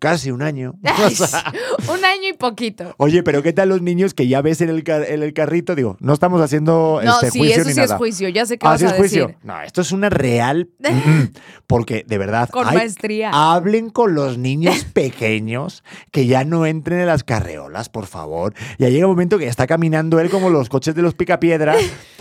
Casi 0.00 0.30
un 0.32 0.42
año. 0.42 0.74
Un 1.92 2.04
año 2.04 2.28
y 2.30 2.32
poquito. 2.32 2.94
Oye, 2.96 3.22
pero 3.22 3.42
¿qué 3.42 3.52
tal 3.52 3.68
los 3.68 3.82
niños 3.82 4.14
que 4.14 4.26
ya 4.28 4.40
ves 4.42 4.60
en 4.62 4.68
el, 4.70 4.82
car- 4.82 5.04
en 5.08 5.22
el 5.22 5.32
carrito? 5.34 5.74
Digo, 5.74 5.96
no 6.00 6.12
estamos 6.14 6.40
haciendo 6.40 7.00
No, 7.04 7.12
este 7.14 7.30
sí, 7.30 7.38
juicio 7.38 7.56
eso 7.60 7.68
ni 7.68 7.74
sí 7.74 7.80
nada. 7.80 7.94
es 7.94 7.98
juicio. 7.98 8.28
Ya 8.30 8.46
sé 8.46 8.56
qué 8.58 8.66
¿Ah, 8.66 8.70
vas 8.70 8.80
sí 8.80 8.86
es 8.86 8.92
a 8.92 8.96
juicio? 8.96 9.26
decir. 9.28 9.40
No, 9.44 9.60
esto 9.62 9.80
es 9.82 9.92
una 9.92 10.08
real... 10.10 10.70
Mm, 10.80 11.34
Porque, 11.66 12.04
de 12.08 12.18
verdad... 12.18 12.48
Con 12.48 12.66
hay- 12.66 12.76
maestría. 12.78 13.30
Hablen 13.32 13.90
con 13.90 14.14
los 14.14 14.38
niños 14.38 14.84
pequeños 14.94 15.84
que 16.10 16.26
ya 16.26 16.44
no 16.44 16.64
entren 16.66 17.00
en 17.00 17.06
las 17.06 17.22
carreolas, 17.22 17.88
por 17.90 18.06
favor. 18.06 18.54
Ya 18.78 18.88
llega 18.88 19.06
un 19.06 19.12
momento 19.12 19.38
que 19.38 19.46
está 19.48 19.66
caminando 19.66 20.18
él 20.18 20.30
como 20.30 20.48
los 20.50 20.68
coches 20.68 20.94
de 20.94 21.02
los 21.02 21.14
picapiedra 21.14 21.76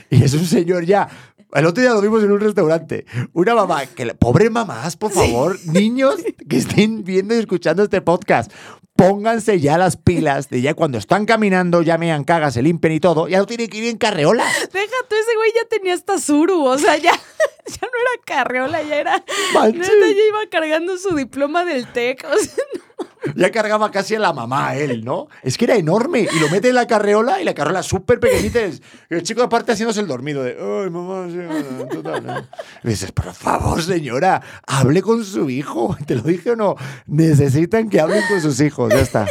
y 0.09 0.23
es 0.23 0.33
un 0.33 0.45
señor 0.45 0.85
ya... 0.85 1.07
El 1.53 1.65
otro 1.65 1.81
día 1.81 1.93
lo 1.93 2.01
vimos 2.01 2.23
en 2.23 2.31
un 2.31 2.39
restaurante. 2.39 3.05
Una 3.33 3.55
mamá, 3.55 3.85
que 3.87 4.05
le- 4.05 4.13
pobre 4.13 4.49
mamás, 4.49 4.95
por 4.97 5.11
favor, 5.11 5.57
niños 5.65 6.15
que 6.47 6.57
estén 6.57 7.03
viendo 7.03 7.33
y 7.35 7.39
escuchando 7.39 7.81
este 7.83 8.01
podcast, 8.01 8.51
pónganse 8.99 9.61
ya 9.61 9.77
las 9.77 9.95
pilas 9.95 10.49
de 10.49 10.61
ya 10.61 10.73
cuando 10.73 10.97
están 10.97 11.25
caminando, 11.25 11.81
ya 11.81 11.97
mean 11.97 12.25
cagas, 12.25 12.53
se 12.55 12.61
limpian 12.61 12.93
y 12.93 12.99
todo, 12.99 13.29
ya 13.29 13.37
no 13.37 13.45
tienen 13.45 13.69
que 13.69 13.77
ir 13.77 13.85
en 13.85 13.97
carreola. 13.97 14.43
Deja 14.43 14.95
tú, 15.07 15.15
ese 15.15 15.35
güey 15.37 15.51
ya 15.55 15.67
tenía 15.69 15.93
hasta 15.93 16.19
suru, 16.19 16.65
o 16.65 16.77
sea, 16.77 16.97
ya, 16.97 17.13
ya 17.67 17.81
no 17.81 17.87
era 17.87 18.23
carreola, 18.25 18.83
ya 18.83 18.95
era. 18.97 19.23
Manches. 19.53 19.79
Neta, 19.79 20.07
ya 20.09 20.27
iba 20.27 20.39
cargando 20.51 20.97
su 20.97 21.15
diploma 21.15 21.63
del 21.63 21.87
TEC. 21.87 22.25
O 22.29 22.37
sea, 22.37 22.53
Ya 23.35 23.51
cargaba 23.51 23.91
casi 23.91 24.15
a 24.15 24.19
la 24.19 24.31
mamá 24.33 24.75
él, 24.75 25.03
¿no? 25.03 25.27
Es 25.43 25.57
que 25.57 25.65
era 25.65 25.75
enorme. 25.75 26.21
Y 26.33 26.39
lo 26.39 26.49
mete 26.49 26.69
en 26.69 26.75
la 26.75 26.87
carreola 26.87 27.41
y 27.41 27.43
la 27.45 27.53
carreola 27.53 27.83
súper 27.83 28.19
pequeñita. 28.19 28.61
es- 28.61 28.81
y 29.09 29.15
el 29.15 29.23
chico 29.23 29.41
aparte 29.43 29.71
haciéndose 29.73 29.99
el 29.99 30.07
dormido 30.07 30.41
de, 30.43 30.51
ay, 30.59 30.89
mamá, 30.89 31.27
sí, 31.29 31.35
bueno, 31.37 31.85
total, 31.91 32.25
¿no?". 32.25 32.39
Y 32.83 32.87
dices, 32.89 33.11
por 33.11 33.33
favor, 33.33 33.81
señora, 33.83 34.41
hable 34.67 35.01
con 35.01 35.23
su 35.25 35.49
hijo. 35.49 35.97
¿Te 36.05 36.15
lo 36.15 36.21
dije 36.21 36.51
o 36.51 36.55
no? 36.55 36.75
Necesitan 37.07 37.89
que 37.89 37.99
hablen 37.99 38.23
con 38.29 38.41
sus 38.41 38.59
hijos. 38.61 38.88
Ya 38.89 38.99
está. 39.01 39.25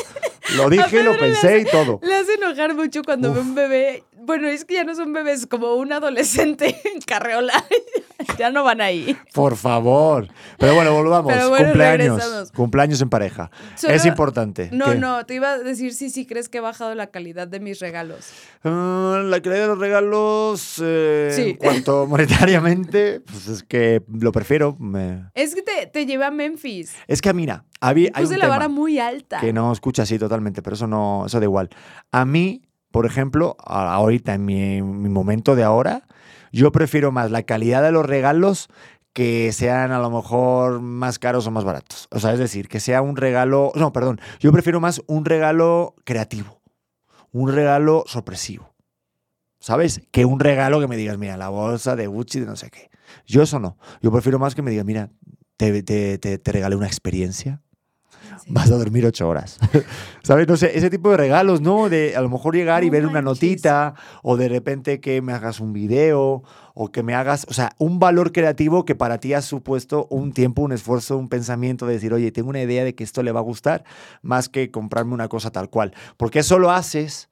Lo 0.57 0.71
dije, 0.71 1.03
lo 1.03 1.18
pensé 1.18 1.59
y 1.59 1.64
todo. 1.64 2.01
le 2.03 2.14
hace 2.14 2.35
enojar 2.35 2.75
mucho 2.75 3.03
cuando 3.03 3.33
ve 3.35 3.40
Uf. 3.40 3.47
un 3.47 3.55
bebé. 3.55 4.05
Bueno, 4.29 4.47
es 4.47 4.64
que 4.64 4.75
ya 4.75 4.85
no 4.85 4.95
son 4.95 5.12
bebés, 5.12 5.47
como 5.47 5.75
un 5.75 5.93
adolescente 5.93 6.77
en 6.95 7.01
carreola. 7.01 7.53
ya 8.38 8.51
no 8.51 8.62
van 8.62 8.81
ahí. 8.81 9.17
Por 9.33 9.57
favor. 9.57 10.29
Pero 10.59 10.75
bueno, 10.75 10.93
volvamos. 10.93 11.33
Pero 11.33 11.49
bueno, 11.49 11.64
cumpleaños. 11.67 12.19
regresamos. 12.19 12.53
Cumpleaños 12.53 13.01
en 13.01 13.09
pareja. 13.09 13.51
Solo- 13.75 13.95
es 13.95 14.05
importante. 14.07 14.69
No, 14.71 14.95
no, 14.95 15.25
te 15.27 15.35
iba 15.35 15.53
a 15.53 15.59
decir 15.59 15.95
si 15.95 16.11
sí 16.11 16.27
crees 16.27 16.49
que 16.49 16.59
he 16.59 16.61
bajado 16.61 16.95
la 16.95 17.07
calidad 17.09 17.49
de 17.49 17.59
mis 17.59 17.81
regalos. 17.81 18.29
Ah, 18.64 19.23
la 19.25 19.41
calidad 19.41 19.62
de 19.62 19.67
los 19.69 19.79
regalos, 19.79 20.81
eh, 20.85 21.31
Sí. 21.35 21.43
en 21.51 21.57
cuanto 21.57 22.07
monetariamente, 22.09 23.21
pues 23.21 23.49
es 23.49 23.62
que 23.62 24.03
lo 24.12 24.31
prefiero. 24.31 24.77
me- 24.79 25.31
Es 25.35 25.55
que 25.55 25.62
te, 25.62 25.87
te 25.87 26.05
llevé 26.07 26.27
a 26.27 26.31
Memphis. 26.31 26.95
Es 27.07 27.23
que, 27.23 27.33
mira, 27.33 27.64
había, 27.81 28.11
hay 28.12 28.25
Puse 28.25 28.35
un 28.35 28.41
la 28.41 28.45
tema 28.45 28.57
vara 28.59 28.69
muy 28.69 28.99
alta. 28.99 29.41
que 29.41 29.53
no 29.53 29.73
escucha 29.73 30.03
así 30.03 30.19
totalmente, 30.19 30.61
pero 30.62 30.75
eso 30.77 30.87
no, 30.87 31.25
eso 31.27 31.38
da 31.41 31.45
igual. 31.47 31.71
A 32.12 32.25
mí, 32.25 32.62
por 32.90 33.07
ejemplo, 33.07 33.57
ahorita, 33.64 34.35
en 34.35 34.44
mi, 34.44 34.77
en 34.79 35.03
mi 35.03 35.09
momento 35.09 35.55
de 35.55 35.64
ahora, 35.64 36.07
yo 36.53 36.72
prefiero 36.72 37.12
más 37.12 37.31
la 37.31 37.42
calidad 37.42 37.83
de 37.83 37.92
los 37.92 38.07
regalos 38.07 38.68
que 39.12 39.53
sean 39.53 39.90
a 39.90 39.98
lo 39.98 40.11
mejor 40.11 40.81
más 40.81 41.18
caros 41.18 41.46
o 41.46 41.51
más 41.51 41.64
baratos. 41.64 42.09
O 42.11 42.20
sea, 42.20 42.33
es 42.33 42.38
decir, 42.38 42.68
que 42.68 42.81
sea 42.81 43.03
un 43.03 43.16
regalo, 43.16 43.72
no, 43.74 43.92
perdón, 43.92 44.20
yo 44.38 44.53
prefiero 44.53 44.81
más 44.81 45.03
un 45.07 45.24
regalo 45.24 45.96
creativo, 46.05 46.61
un 47.33 47.53
regalo 47.53 48.05
sorpresivo. 48.07 48.74
¿Sabes? 49.61 50.03
Que 50.12 50.24
un 50.24 50.38
regalo 50.38 50.79
que 50.79 50.87
me 50.87 50.96
digas, 50.96 51.18
mira, 51.18 51.37
la 51.37 51.48
bolsa 51.48 51.96
de 51.96 52.07
Gucci 52.07 52.38
de 52.38 52.46
no 52.46 52.55
sé 52.55 52.70
qué. 52.70 52.90
Yo 53.27 53.42
eso 53.42 53.59
no. 53.59 53.77
Yo 54.01 54.12
prefiero 54.12 54.38
más 54.38 54.55
que 54.55 54.62
me 54.62 54.70
digas, 54.70 54.87
mira, 54.87 55.11
te, 55.57 55.83
te, 55.83 56.18
te, 56.18 56.38
te 56.38 56.53
regalé 56.53 56.77
una 56.77 56.87
experiencia 56.87 57.61
Sí. 58.38 58.51
vas 58.53 58.70
a 58.70 58.77
dormir 58.77 59.07
ocho 59.07 59.29
horas. 59.29 59.59
¿Sabes? 60.22 60.48
No 60.48 60.57
sé, 60.57 60.77
ese 60.77 60.90
tipo 60.90 61.11
de 61.11 61.16
regalos, 61.16 61.61
¿no? 61.61 61.88
De 61.88 62.16
a 62.16 62.20
lo 62.20 62.29
mejor 62.29 62.55
llegar 62.55 62.85
y 62.85 62.87
No 62.87 62.92
ver 62.92 63.07
una 63.07 63.22
notita, 63.22 63.94
o 64.22 64.37
de 64.37 64.48
repente 64.48 65.01
que 65.01 65.22
me 65.22 65.33
hagas 65.33 65.61
un 65.61 65.72
video, 65.72 66.42
o 66.74 66.92
que 66.92 67.03
me 67.03 67.14
hagas, 67.14 67.44
o 67.48 67.55
sea, 67.55 67.72
un 67.79 67.98
valor 67.98 68.33
creativo 68.33 68.85
que 68.85 68.94
para 68.94 69.18
ti 69.18 69.35
ha 69.35 69.42
supuesto 69.42 70.07
un 70.11 70.33
tiempo, 70.33 70.62
un 70.62 70.72
esfuerzo, 70.72 71.16
un 71.16 71.29
pensamiento 71.29 71.87
de 71.87 71.94
decir, 71.94 72.12
oye, 72.12 72.31
tengo 72.31 72.51
una 72.51 72.62
idea 72.62 72.85
de 72.85 72.94
que 72.94 73.03
esto 73.05 73.22
le 73.22 73.33
va 73.33 73.40
a 73.40 73.42
gustar, 73.42 73.85
más 74.22 74.48
que 74.48 74.70
comprarme 74.70 75.14
una 75.14 75.29
cosa 75.29 75.51
tal 75.51 75.70
cual. 75.70 75.92
Porque 76.16 76.38
eso 76.38 76.59
lo 76.59 76.70
haces 76.70 77.29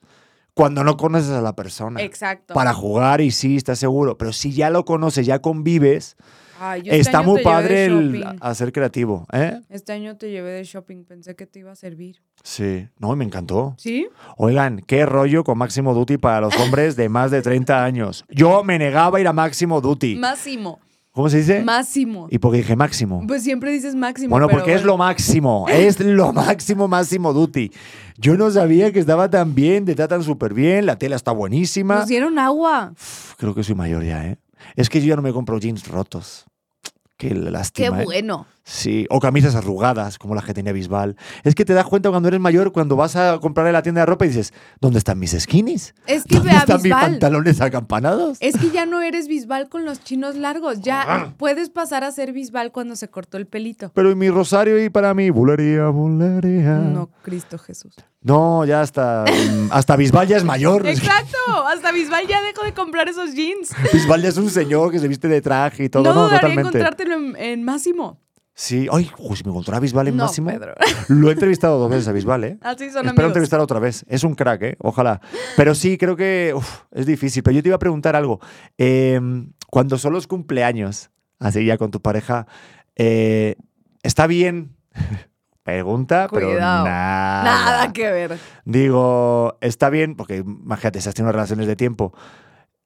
cuando 0.56 0.84
no 0.84 0.96
conoces 0.96 1.30
a 1.30 1.42
la 1.42 1.54
persona. 1.54 2.02
Exacto. 2.02 2.54
Para 2.54 2.72
jugar 2.72 3.20
y 3.20 3.30
sí, 3.30 3.56
estás 3.56 3.78
seguro. 3.78 4.16
Pero 4.16 4.32
si 4.32 4.52
ya 4.52 4.70
lo 4.70 4.84
conoces, 4.84 5.26
ya 5.26 5.40
convives, 5.40 6.16
Ay, 6.60 6.82
yo 6.82 6.92
este 6.92 7.00
está 7.02 7.18
año 7.18 7.28
muy 7.28 7.42
te 7.42 7.48
llevé 7.48 7.54
de 7.56 7.62
padre 7.62 7.84
el 7.86 8.12
shopping. 8.12 8.38
hacer 8.40 8.72
creativo. 8.72 9.26
¿eh? 9.32 9.60
Este 9.68 9.92
año 9.92 10.16
te 10.16 10.30
llevé 10.30 10.50
de 10.52 10.64
shopping, 10.64 11.04
pensé 11.04 11.34
que 11.36 11.46
te 11.46 11.58
iba 11.60 11.72
a 11.72 11.76
servir. 11.76 12.22
Sí, 12.42 12.88
no, 12.98 13.14
me 13.16 13.24
encantó. 13.24 13.74
¿Sí? 13.78 14.08
Oigan, 14.36 14.80
qué 14.86 15.06
rollo 15.06 15.44
con 15.44 15.58
Máximo 15.58 15.94
Duty 15.94 16.18
para 16.18 16.40
los 16.40 16.56
hombres 16.60 16.96
de 16.96 17.08
más 17.08 17.30
de 17.30 17.42
30 17.42 17.84
años. 17.84 18.24
Yo 18.28 18.62
me 18.64 18.78
negaba 18.78 19.18
a 19.18 19.20
ir 19.20 19.28
a 19.28 19.32
Máximo 19.32 19.80
Duty. 19.80 20.16
Máximo. 20.16 20.80
¿Cómo 21.16 21.30
se 21.30 21.38
dice? 21.38 21.64
Máximo. 21.64 22.28
¿Y 22.30 22.38
por 22.38 22.52
qué 22.52 22.58
dije 22.58 22.76
Máximo? 22.76 23.24
Pues 23.26 23.42
siempre 23.42 23.70
dices 23.70 23.94
máximo. 23.94 24.28
Bueno, 24.28 24.48
pero 24.48 24.58
porque 24.58 24.74
es 24.74 24.84
lo 24.84 24.98
máximo, 24.98 25.66
es 25.66 25.98
lo 25.98 26.30
máximo 26.34 26.88
Máximo 26.88 27.32
Duty. 27.32 27.72
Yo 28.18 28.36
no 28.36 28.50
sabía 28.50 28.92
que 28.92 28.98
estaba 28.98 29.30
tan 29.30 29.54
bien, 29.54 29.86
te 29.86 29.94
tratan 29.94 30.22
súper 30.22 30.52
bien, 30.52 30.84
la 30.84 30.98
tela 30.98 31.16
está 31.16 31.32
buenísima. 31.32 32.00
Nos 32.00 32.08
dieron 32.08 32.38
agua. 32.38 32.90
Uf, 32.92 33.32
Creo 33.38 33.54
que 33.54 33.62
soy 33.62 33.74
mayor 33.74 34.04
ya, 34.04 34.26
¿eh? 34.26 34.36
Es 34.74 34.88
que 34.88 35.00
yo 35.00 35.08
ya 35.08 35.16
no 35.16 35.22
me 35.22 35.32
compro 35.32 35.58
jeans 35.58 35.86
rotos. 35.88 36.44
Qué 37.16 37.28
Qué 37.28 37.34
lástima. 37.34 38.02
¿eh? 38.02 38.04
bueno. 38.04 38.46
Sí, 38.68 39.06
o 39.10 39.20
camisas 39.20 39.54
arrugadas, 39.54 40.18
como 40.18 40.34
la 40.34 40.42
que 40.42 40.52
tenía 40.52 40.72
Bisbal. 40.72 41.14
Es 41.44 41.54
que 41.54 41.64
te 41.64 41.72
das 41.72 41.84
cuenta 41.84 42.10
cuando 42.10 42.26
eres 42.26 42.40
mayor, 42.40 42.72
cuando 42.72 42.96
vas 42.96 43.14
a 43.14 43.38
comprarle 43.38 43.70
la 43.70 43.80
tienda 43.80 44.00
de 44.00 44.06
ropa 44.06 44.24
y 44.24 44.28
dices, 44.30 44.52
¿dónde 44.80 44.98
están 44.98 45.20
mis 45.20 45.30
skinnies? 45.38 45.94
Es 46.08 46.24
que 46.24 46.34
¿Dónde 46.38 46.50
están 46.52 46.82
mis 46.82 46.90
pantalones 46.92 47.60
acampanados? 47.60 48.38
Es 48.40 48.56
que 48.58 48.70
ya 48.70 48.84
no 48.84 49.02
eres 49.02 49.28
Bisbal 49.28 49.68
con 49.68 49.84
los 49.84 50.02
chinos 50.02 50.34
largos. 50.34 50.80
Ya 50.80 51.04
Ah. 51.06 51.34
puedes 51.36 51.70
pasar 51.70 52.02
a 52.02 52.10
ser 52.10 52.32
Bisbal 52.32 52.72
cuando 52.72 52.96
se 52.96 53.06
cortó 53.08 53.36
el 53.36 53.46
pelito. 53.46 53.92
Pero 53.94 54.10
y 54.10 54.16
mi 54.16 54.30
rosario 54.30 54.82
y 54.84 54.90
para 54.90 55.14
mí, 55.14 55.30
bulería, 55.30 55.86
bulería. 55.90 56.74
No, 56.78 57.08
Cristo 57.22 57.58
Jesús. 57.58 57.94
No, 58.22 58.64
ya 58.64 58.80
hasta, 58.80 59.24
hasta 59.70 59.94
Bisbal 59.94 60.26
ya 60.26 60.38
es 60.38 60.44
mayor. 60.44 60.84
Exacto. 60.88 61.36
Hasta 61.72 61.92
Bisbal 61.92 62.26
ya 62.26 62.42
dejó 62.42 62.64
de 62.64 62.74
comprar 62.74 63.08
esos 63.08 63.32
jeans. 63.34 63.70
Bisbal 63.92 64.22
ya 64.22 64.30
es 64.30 64.36
un 64.38 64.50
señor 64.50 64.90
que 64.90 64.98
se 64.98 65.06
viste 65.06 65.28
de 65.28 65.40
traje 65.40 65.84
y 65.84 65.88
todo. 65.88 66.02
no 66.02 66.12
No, 66.12 66.20
dudaría 66.24 66.36
en 66.36 66.40
totalmente. 66.56 66.78
encontrártelo 66.78 67.14
en, 67.14 67.36
en 67.36 67.62
Máximo. 67.62 68.18
Sí, 68.58 68.88
ay, 68.90 69.10
uy, 69.18 69.36
si 69.36 69.44
me 69.44 69.50
encontró 69.50 69.76
a 69.76 69.80
Bisbal 69.80 70.08
en 70.08 70.16
no, 70.16 70.24
máximo. 70.24 70.48
Pedro. 70.50 70.72
Lo 71.08 71.28
he 71.28 71.32
entrevistado 71.32 71.78
dos 71.78 71.90
veces 71.90 72.08
a 72.08 72.12
Bisbal, 72.12 72.42
¿eh? 72.44 72.58
Así 72.62 72.84
son 72.84 72.86
Espero 72.86 73.10
amigos. 73.10 73.26
entrevistar 73.26 73.60
otra 73.60 73.78
vez. 73.80 74.02
Es 74.08 74.24
un 74.24 74.34
crack, 74.34 74.62
¿eh? 74.62 74.76
Ojalá. 74.78 75.20
Pero 75.58 75.74
sí, 75.74 75.98
creo 75.98 76.16
que 76.16 76.54
uf, 76.56 76.84
es 76.90 77.04
difícil. 77.04 77.42
Pero 77.42 77.54
yo 77.56 77.62
te 77.62 77.68
iba 77.68 77.76
a 77.76 77.78
preguntar 77.78 78.16
algo. 78.16 78.40
Eh, 78.78 79.20
cuando 79.70 79.98
son 79.98 80.14
los 80.14 80.26
cumpleaños, 80.26 81.10
así 81.38 81.66
ya 81.66 81.76
con 81.76 81.90
tu 81.90 82.00
pareja, 82.00 82.46
eh, 82.96 83.56
¿está 84.02 84.26
bien? 84.26 84.74
Pregunta, 85.62 86.28
pero 86.32 86.58
nada. 86.58 87.42
Nada 87.42 87.92
que 87.92 88.10
ver. 88.10 88.38
Digo, 88.64 89.58
está 89.60 89.90
bien, 89.90 90.14
porque 90.14 90.36
imagínate, 90.36 91.00
si 91.00 91.08
has 91.10 91.14
tenido 91.14 91.32
relaciones 91.32 91.66
de 91.66 91.74
tiempo. 91.76 92.14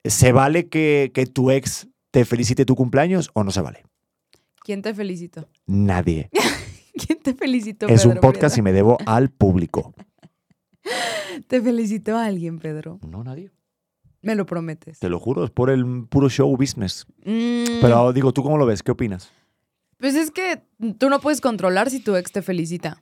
¿Se 0.03 0.31
vale 0.31 0.67
que, 0.67 1.11
que 1.13 1.27
tu 1.27 1.51
ex 1.51 1.87
te 2.09 2.25
felicite 2.25 2.65
tu 2.65 2.75
cumpleaños 2.75 3.29
o 3.35 3.43
no 3.43 3.51
se 3.51 3.61
vale? 3.61 3.83
¿Quién 4.63 4.81
te 4.81 4.93
felicitó? 4.93 5.47
Nadie. 5.65 6.29
¿Quién 7.05 7.19
te 7.19 7.33
felicitó, 7.33 7.87
es 7.87 8.05
un 8.05 8.15
podcast 8.17 8.57
y 8.57 8.61
me 8.61 8.73
debo 8.73 8.97
al 9.05 9.29
público. 9.29 9.93
Te 11.47 11.61
felicitó 11.61 12.17
a 12.17 12.25
alguien, 12.25 12.59
Pedro. 12.59 12.99
No, 13.07 13.23
nadie. 13.23 13.51
Me 14.21 14.35
lo 14.35 14.45
prometes. 14.45 14.99
Te 14.99 15.09
lo 15.09 15.19
juro, 15.19 15.43
es 15.43 15.49
por 15.49 15.69
el 15.69 16.05
puro 16.07 16.29
show 16.29 16.55
business. 16.55 17.05
Mm, 17.25 17.81
Pero 17.81 18.13
digo, 18.13 18.33
¿tú 18.33 18.43
cómo 18.43 18.57
lo 18.57 18.65
ves? 18.65 18.83
¿Qué 18.83 18.91
opinas? 18.91 19.31
Pues 19.97 20.15
es 20.15 20.31
que 20.31 20.63
tú 20.99 21.09
no 21.09 21.19
puedes 21.21 21.41
controlar 21.41 21.89
si 21.89 21.99
tu 21.99 22.15
ex 22.15 22.31
te 22.31 22.41
felicita. 22.41 23.01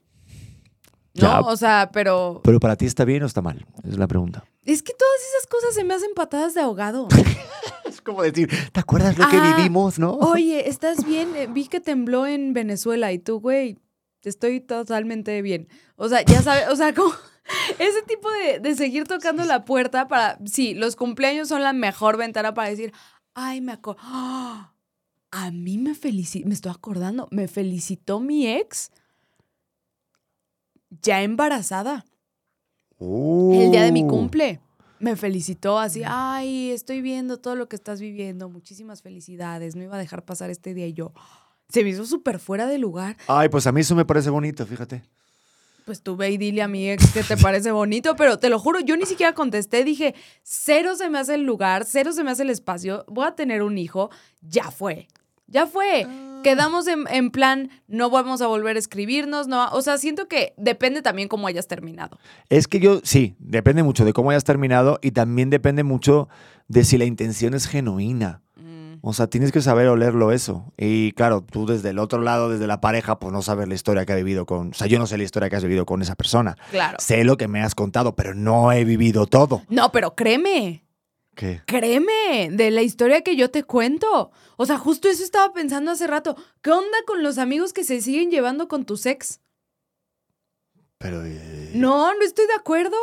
¿No? 1.14 1.22
Ya. 1.22 1.40
O 1.40 1.56
sea, 1.56 1.90
pero 1.92 2.40
¿Pero 2.44 2.60
para 2.60 2.76
ti 2.76 2.86
está 2.86 3.04
bien 3.04 3.22
o 3.22 3.26
está 3.26 3.42
mal? 3.42 3.66
Es 3.84 3.98
la 3.98 4.06
pregunta. 4.06 4.44
es 4.64 4.82
que 4.82 4.92
todas 4.94 5.20
esas 5.34 5.46
cosas 5.48 5.74
se 5.74 5.84
me 5.84 5.94
hacen 5.94 6.10
patadas 6.14 6.54
de 6.54 6.60
ahogado. 6.60 7.08
Es 8.00 8.04
como 8.04 8.22
decir, 8.22 8.48
¿te 8.72 8.80
acuerdas 8.80 9.18
lo 9.18 9.28
que 9.28 9.38
vivimos, 9.38 9.98
no? 9.98 10.12
Oye, 10.14 10.70
¿estás 10.70 11.04
bien? 11.04 11.36
Eh, 11.36 11.46
Vi 11.48 11.66
que 11.68 11.80
tembló 11.80 12.26
en 12.26 12.54
Venezuela 12.54 13.12
y 13.12 13.18
tú, 13.18 13.40
güey, 13.40 13.76
estoy 14.22 14.60
totalmente 14.60 15.42
bien. 15.42 15.68
O 15.96 16.08
sea, 16.08 16.22
ya 16.24 16.40
sabes, 16.40 16.68
o 16.70 16.76
sea, 16.76 16.94
como 16.94 17.12
ese 17.78 18.00
tipo 18.08 18.30
de, 18.30 18.58
de 18.58 18.74
seguir 18.74 19.04
tocando 19.04 19.44
la 19.44 19.66
puerta 19.66 20.08
para, 20.08 20.38
sí, 20.46 20.72
los 20.72 20.96
cumpleaños 20.96 21.48
son 21.48 21.62
la 21.62 21.74
mejor 21.74 22.16
ventana 22.16 22.54
para 22.54 22.70
decir, 22.70 22.94
ay, 23.34 23.60
me 23.60 23.72
acuerdo, 23.72 24.00
a 25.30 25.50
mí 25.52 25.76
me 25.76 25.94
felicitó, 25.94 26.48
me 26.48 26.54
estoy 26.54 26.72
acordando, 26.72 27.28
me 27.30 27.48
felicitó 27.48 28.18
mi 28.18 28.46
ex 28.48 28.92
ya 31.02 31.22
embarazada. 31.22 32.06
El 32.98 33.70
día 33.70 33.82
de 33.82 33.92
mi 33.92 34.04
Uh. 34.04 34.08
cumple. 34.08 34.60
Me 35.00 35.16
felicitó 35.16 35.78
así, 35.78 36.02
ay, 36.04 36.70
estoy 36.72 37.00
viendo 37.00 37.38
todo 37.38 37.56
lo 37.56 37.70
que 37.70 37.76
estás 37.76 38.00
viviendo, 38.00 38.50
muchísimas 38.50 39.00
felicidades, 39.00 39.74
no 39.74 39.82
iba 39.82 39.96
a 39.96 39.98
dejar 39.98 40.26
pasar 40.26 40.50
este 40.50 40.74
día 40.74 40.86
y 40.86 40.92
yo. 40.92 41.12
Se 41.70 41.82
me 41.82 41.88
hizo 41.88 42.04
súper 42.04 42.38
fuera 42.38 42.66
de 42.66 42.76
lugar. 42.76 43.16
Ay, 43.26 43.48
pues 43.48 43.66
a 43.66 43.72
mí 43.72 43.80
eso 43.80 43.94
me 43.94 44.04
parece 44.04 44.28
bonito, 44.28 44.66
fíjate. 44.66 45.02
Pues 45.86 46.02
tú 46.02 46.16
ve 46.16 46.30
y 46.30 46.36
dile 46.36 46.60
a 46.60 46.68
mi 46.68 46.90
ex 46.90 47.12
que 47.12 47.22
te 47.22 47.38
parece 47.38 47.72
bonito, 47.72 48.14
pero 48.14 48.38
te 48.38 48.50
lo 48.50 48.58
juro, 48.58 48.80
yo 48.80 48.94
ni 48.98 49.06
siquiera 49.06 49.32
contesté, 49.32 49.84
dije, 49.84 50.14
cero 50.42 50.94
se 50.94 51.08
me 51.08 51.18
hace 51.18 51.34
el 51.34 51.44
lugar, 51.44 51.86
cero 51.86 52.12
se 52.12 52.22
me 52.22 52.30
hace 52.30 52.42
el 52.42 52.50
espacio, 52.50 53.06
voy 53.08 53.26
a 53.26 53.34
tener 53.34 53.62
un 53.62 53.78
hijo, 53.78 54.10
ya 54.42 54.70
fue, 54.70 55.08
ya 55.50 55.66
fue. 55.66 56.06
Quedamos 56.42 56.86
en, 56.86 57.04
en 57.10 57.30
plan, 57.30 57.68
no 57.86 58.08
vamos 58.08 58.40
a 58.40 58.46
volver 58.46 58.76
a 58.76 58.78
escribirnos, 58.78 59.46
no, 59.46 59.68
o 59.72 59.82
sea, 59.82 59.98
siento 59.98 60.26
que 60.26 60.54
depende 60.56 61.02
también 61.02 61.28
cómo 61.28 61.46
hayas 61.46 61.66
terminado. 61.66 62.18
Es 62.48 62.66
que 62.66 62.80
yo, 62.80 63.00
sí, 63.04 63.36
depende 63.38 63.82
mucho 63.82 64.06
de 64.06 64.14
cómo 64.14 64.30
hayas 64.30 64.44
terminado 64.44 64.98
y 65.02 65.10
también 65.10 65.50
depende 65.50 65.82
mucho 65.82 66.30
de 66.66 66.84
si 66.84 66.96
la 66.96 67.04
intención 67.04 67.52
es 67.52 67.66
genuina. 67.66 68.40
O 69.02 69.14
sea, 69.14 69.28
tienes 69.28 69.50
que 69.50 69.62
saber 69.62 69.88
olerlo 69.88 70.30
eso. 70.30 70.72
Y 70.76 71.12
claro, 71.12 71.42
tú 71.42 71.64
desde 71.64 71.90
el 71.90 71.98
otro 71.98 72.20
lado, 72.20 72.50
desde 72.50 72.66
la 72.66 72.80
pareja, 72.80 73.18
pues 73.18 73.32
no 73.32 73.40
sabes 73.40 73.66
la 73.66 73.74
historia 73.74 74.04
que 74.04 74.12
ha 74.12 74.16
vivido 74.16 74.44
con... 74.44 74.70
O 74.70 74.74
sea, 74.74 74.86
yo 74.86 74.98
no 74.98 75.06
sé 75.06 75.16
la 75.16 75.24
historia 75.24 75.48
que 75.48 75.56
has 75.56 75.62
vivido 75.62 75.86
con 75.86 76.02
esa 76.02 76.16
persona. 76.16 76.56
Claro. 76.70 76.98
Sé 77.00 77.24
lo 77.24 77.38
que 77.38 77.48
me 77.48 77.62
has 77.62 77.74
contado, 77.74 78.14
pero 78.14 78.34
no 78.34 78.72
he 78.72 78.84
vivido 78.84 79.26
todo. 79.26 79.62
No, 79.70 79.90
pero 79.90 80.14
créeme, 80.14 80.84
¿Qué? 81.34 81.62
Créeme, 81.66 82.50
de 82.50 82.70
la 82.70 82.82
historia 82.82 83.22
que 83.22 83.36
yo 83.36 83.50
te 83.50 83.62
cuento. 83.62 84.30
O 84.56 84.66
sea, 84.66 84.76
justo 84.78 85.08
eso 85.08 85.22
estaba 85.22 85.52
pensando 85.52 85.90
hace 85.90 86.06
rato. 86.06 86.36
¿Qué 86.60 86.70
onda 86.70 86.98
con 87.06 87.22
los 87.22 87.38
amigos 87.38 87.72
que 87.72 87.84
se 87.84 88.00
siguen 88.02 88.30
llevando 88.30 88.68
con 88.68 88.84
tu 88.84 88.98
ex? 89.04 89.40
Pero... 90.98 91.24
eh, 91.24 91.70
No, 91.74 92.12
no 92.14 92.22
estoy 92.22 92.46
de 92.46 92.54
acuerdo. 92.54 92.96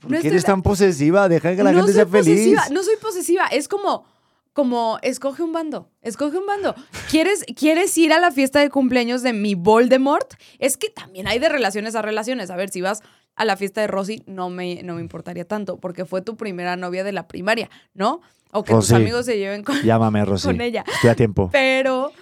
¿Por 0.00 0.10
no 0.10 0.20
qué 0.20 0.28
eres 0.28 0.42
de- 0.42 0.46
tan 0.46 0.62
posesiva? 0.62 1.28
Deja 1.28 1.54
que 1.54 1.62
la 1.62 1.72
no 1.72 1.78
gente 1.78 1.92
sea 1.92 2.06
feliz. 2.06 2.26
posesiva, 2.26 2.64
no 2.70 2.82
soy 2.82 2.96
posesiva. 2.96 3.46
Es 3.46 3.68
como, 3.68 4.04
como, 4.52 4.98
escoge 5.02 5.42
un 5.42 5.52
bando, 5.52 5.88
escoge 6.02 6.38
un 6.38 6.46
bando. 6.46 6.74
¿Quieres, 7.10 7.44
¿Quieres 7.56 7.96
ir 7.96 8.12
a 8.12 8.18
la 8.18 8.32
fiesta 8.32 8.58
de 8.60 8.70
cumpleaños 8.70 9.22
de 9.22 9.32
mi 9.34 9.54
Voldemort? 9.54 10.34
Es 10.58 10.76
que 10.76 10.88
también 10.90 11.28
hay 11.28 11.38
de 11.38 11.48
relaciones 11.48 11.94
a 11.94 12.02
relaciones. 12.02 12.50
A 12.50 12.56
ver, 12.56 12.70
si 12.70 12.80
vas 12.80 13.02
a 13.38 13.44
la 13.44 13.56
fiesta 13.56 13.80
de 13.80 13.86
Rosy, 13.86 14.22
no 14.26 14.50
me, 14.50 14.82
no 14.82 14.96
me 14.96 15.00
importaría 15.00 15.46
tanto, 15.46 15.78
porque 15.78 16.04
fue 16.04 16.22
tu 16.22 16.36
primera 16.36 16.76
novia 16.76 17.04
de 17.04 17.12
la 17.12 17.28
primaria, 17.28 17.70
¿no? 17.94 18.20
O 18.50 18.64
que 18.64 18.72
Rosy. 18.72 18.88
tus 18.88 18.96
amigos 18.96 19.26
se 19.26 19.38
lleven 19.38 19.62
con... 19.62 19.80
Llámame, 19.80 20.24
Rosy. 20.26 20.48
Con 20.48 20.60
ella. 20.60 20.84
Estoy 20.86 21.10
a 21.10 21.14
tiempo. 21.14 21.48
Pero, 21.52 22.12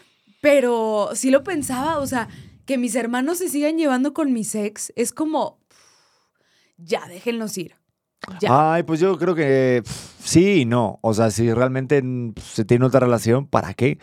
pero 0.42 1.10
sí 1.14 1.30
lo 1.30 1.42
pensaba, 1.42 1.98
o 1.98 2.06
sea, 2.06 2.28
que 2.66 2.76
mis 2.76 2.94
hermanos 2.94 3.38
se 3.38 3.48
sigan 3.48 3.78
llevando 3.78 4.12
con 4.12 4.32
mis 4.32 4.54
ex, 4.54 4.92
es 4.94 5.12
como, 5.12 5.58
ya, 6.76 7.06
déjenlos 7.08 7.56
ir. 7.56 7.76
Ya. 8.40 8.74
Ay, 8.74 8.82
pues 8.82 9.00
yo 9.00 9.16
creo 9.18 9.34
que 9.34 9.82
pff, 9.84 10.26
sí 10.26 10.62
y 10.62 10.64
no. 10.64 10.98
O 11.00 11.14
sea, 11.14 11.30
si 11.30 11.52
realmente 11.52 12.02
se 12.42 12.64
tiene 12.64 12.84
otra 12.84 13.00
relación, 13.00 13.46
¿para 13.46 13.72
qué? 13.72 13.98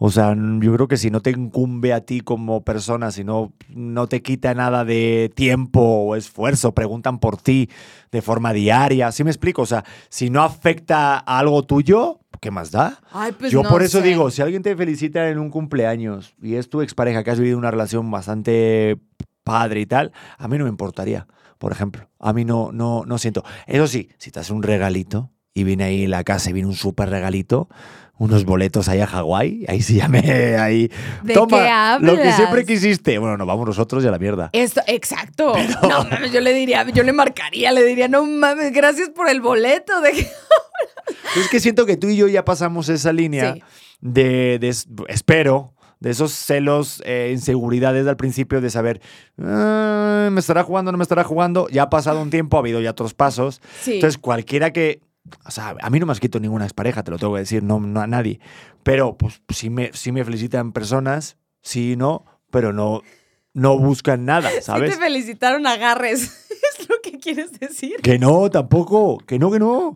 O 0.00 0.10
sea, 0.10 0.34
yo 0.36 0.72
creo 0.74 0.86
que 0.86 0.96
si 0.96 1.10
no 1.10 1.20
te 1.20 1.30
incumbe 1.30 1.92
a 1.92 2.02
ti 2.02 2.20
como 2.20 2.62
persona, 2.62 3.10
si 3.10 3.24
no, 3.24 3.52
no 3.68 4.06
te 4.06 4.22
quita 4.22 4.54
nada 4.54 4.84
de 4.84 5.30
tiempo 5.34 5.80
o 5.80 6.14
esfuerzo, 6.14 6.72
preguntan 6.72 7.18
por 7.18 7.36
ti 7.36 7.68
de 8.12 8.22
forma 8.22 8.52
diaria. 8.52 9.10
¿Sí 9.10 9.24
me 9.24 9.30
explico? 9.30 9.62
O 9.62 9.66
sea, 9.66 9.84
si 10.08 10.30
no 10.30 10.42
afecta 10.42 11.18
a 11.18 11.38
algo 11.40 11.64
tuyo, 11.64 12.20
¿qué 12.40 12.52
más 12.52 12.70
da? 12.70 13.00
Ay, 13.10 13.32
pues 13.36 13.50
Yo 13.50 13.64
no 13.64 13.68
por 13.68 13.82
eso 13.82 13.98
sé. 14.00 14.06
digo, 14.06 14.30
si 14.30 14.40
alguien 14.40 14.62
te 14.62 14.76
felicita 14.76 15.28
en 15.30 15.38
un 15.40 15.50
cumpleaños 15.50 16.36
y 16.40 16.54
es 16.54 16.70
tu 16.70 16.80
expareja 16.80 17.24
que 17.24 17.32
has 17.32 17.40
vivido 17.40 17.58
una 17.58 17.72
relación 17.72 18.08
bastante 18.08 18.98
padre 19.42 19.80
y 19.80 19.86
tal, 19.86 20.12
a 20.38 20.46
mí 20.46 20.58
no 20.58 20.64
me 20.64 20.70
importaría, 20.70 21.26
por 21.58 21.72
ejemplo. 21.72 22.08
A 22.20 22.32
mí 22.32 22.44
no, 22.44 22.70
no, 22.70 23.02
no 23.04 23.18
siento. 23.18 23.42
Eso 23.66 23.88
sí, 23.88 24.10
si 24.18 24.30
te 24.30 24.38
hace 24.38 24.52
un 24.52 24.62
regalito 24.62 25.32
y 25.54 25.64
viene 25.64 25.82
ahí 25.84 26.06
la 26.06 26.22
casa 26.22 26.50
y 26.50 26.52
viene 26.52 26.68
un 26.68 26.76
súper 26.76 27.10
regalito, 27.10 27.68
unos 28.18 28.44
boletos 28.44 28.88
ahí 28.88 29.00
a 29.00 29.06
Hawái, 29.06 29.64
ahí 29.68 29.80
sí 29.80 30.00
me... 30.08 30.56
Ahí, 30.56 30.90
¿De 31.22 31.34
Toma, 31.34 31.58
qué 31.58 32.04
lo 32.04 32.14
que 32.14 32.20
hablas? 32.20 32.36
siempre 32.36 32.64
quisiste. 32.66 33.18
Bueno, 33.18 33.36
nos 33.36 33.46
vamos 33.46 33.66
nosotros 33.66 34.02
y 34.04 34.08
a 34.08 34.10
la 34.10 34.18
mierda. 34.18 34.50
Esto, 34.52 34.80
exacto. 34.86 35.54
No 35.82 36.04
mames, 36.04 36.32
yo 36.32 36.40
le 36.40 36.52
diría, 36.52 36.84
yo 36.90 37.02
le 37.04 37.12
marcaría, 37.12 37.70
le 37.72 37.84
diría, 37.84 38.08
no 38.08 38.24
mames, 38.26 38.72
gracias 38.72 39.10
por 39.10 39.28
el 39.28 39.40
boleto. 39.40 40.00
De... 40.02 40.10
Es 40.10 41.48
que 41.50 41.60
siento 41.60 41.86
que 41.86 41.96
tú 41.96 42.08
y 42.08 42.16
yo 42.16 42.28
ya 42.28 42.44
pasamos 42.44 42.88
esa 42.88 43.12
línea 43.12 43.54
Sí. 43.54 43.62
de, 44.00 44.58
de- 44.58 44.74
espero, 45.08 45.72
de 46.00 46.10
esos 46.10 46.32
celos, 46.32 47.02
eh, 47.04 47.30
inseguridades 47.32 48.06
al 48.06 48.16
principio 48.16 48.60
de 48.60 48.70
saber, 48.70 49.00
"Ah, 49.40 50.28
¿me 50.30 50.40
estará 50.40 50.62
jugando 50.62 50.92
no 50.92 50.98
me 50.98 51.02
estará 51.02 51.24
jugando? 51.24 51.68
Ya 51.70 51.84
ha 51.84 51.90
pasado 51.90 52.20
un 52.22 52.30
tiempo, 52.30 52.56
ha 52.56 52.60
habido 52.60 52.80
ya 52.80 52.90
otros 52.90 53.14
pasos. 53.14 53.60
Sí. 53.80 53.94
Entonces, 53.94 54.18
cualquiera 54.18 54.72
que, 54.72 55.00
o 55.44 55.50
sea, 55.50 55.74
a 55.80 55.90
mí 55.90 55.98
no 55.98 56.06
me 56.06 56.12
has 56.12 56.20
quitado 56.20 56.40
ninguna 56.40 56.64
expareja, 56.64 57.02
te 57.02 57.10
lo 57.10 57.18
tengo 57.18 57.34
que 57.34 57.40
decir, 57.40 57.62
no, 57.62 57.80
no 57.80 58.00
a 58.00 58.06
nadie. 58.06 58.40
Pero, 58.82 59.16
pues, 59.16 59.42
sí 59.50 59.70
me, 59.70 59.92
sí 59.92 60.12
me 60.12 60.24
felicitan 60.24 60.72
personas, 60.72 61.36
sí, 61.62 61.96
no, 61.96 62.24
pero 62.50 62.72
no, 62.72 63.02
no 63.52 63.78
buscan 63.78 64.24
nada, 64.24 64.50
Sí 64.56 64.62
¿sabes? 64.62 64.92
te 64.92 64.96
felicitaron, 64.96 65.66
agarres. 65.66 66.46
es 66.78 66.88
lo 66.88 66.96
que 67.02 67.18
quieres 67.18 67.58
decir? 67.58 67.96
Que 68.02 68.18
no, 68.18 68.50
tampoco. 68.50 69.18
Que 69.18 69.38
no, 69.38 69.50
que 69.50 69.58
no. 69.58 69.94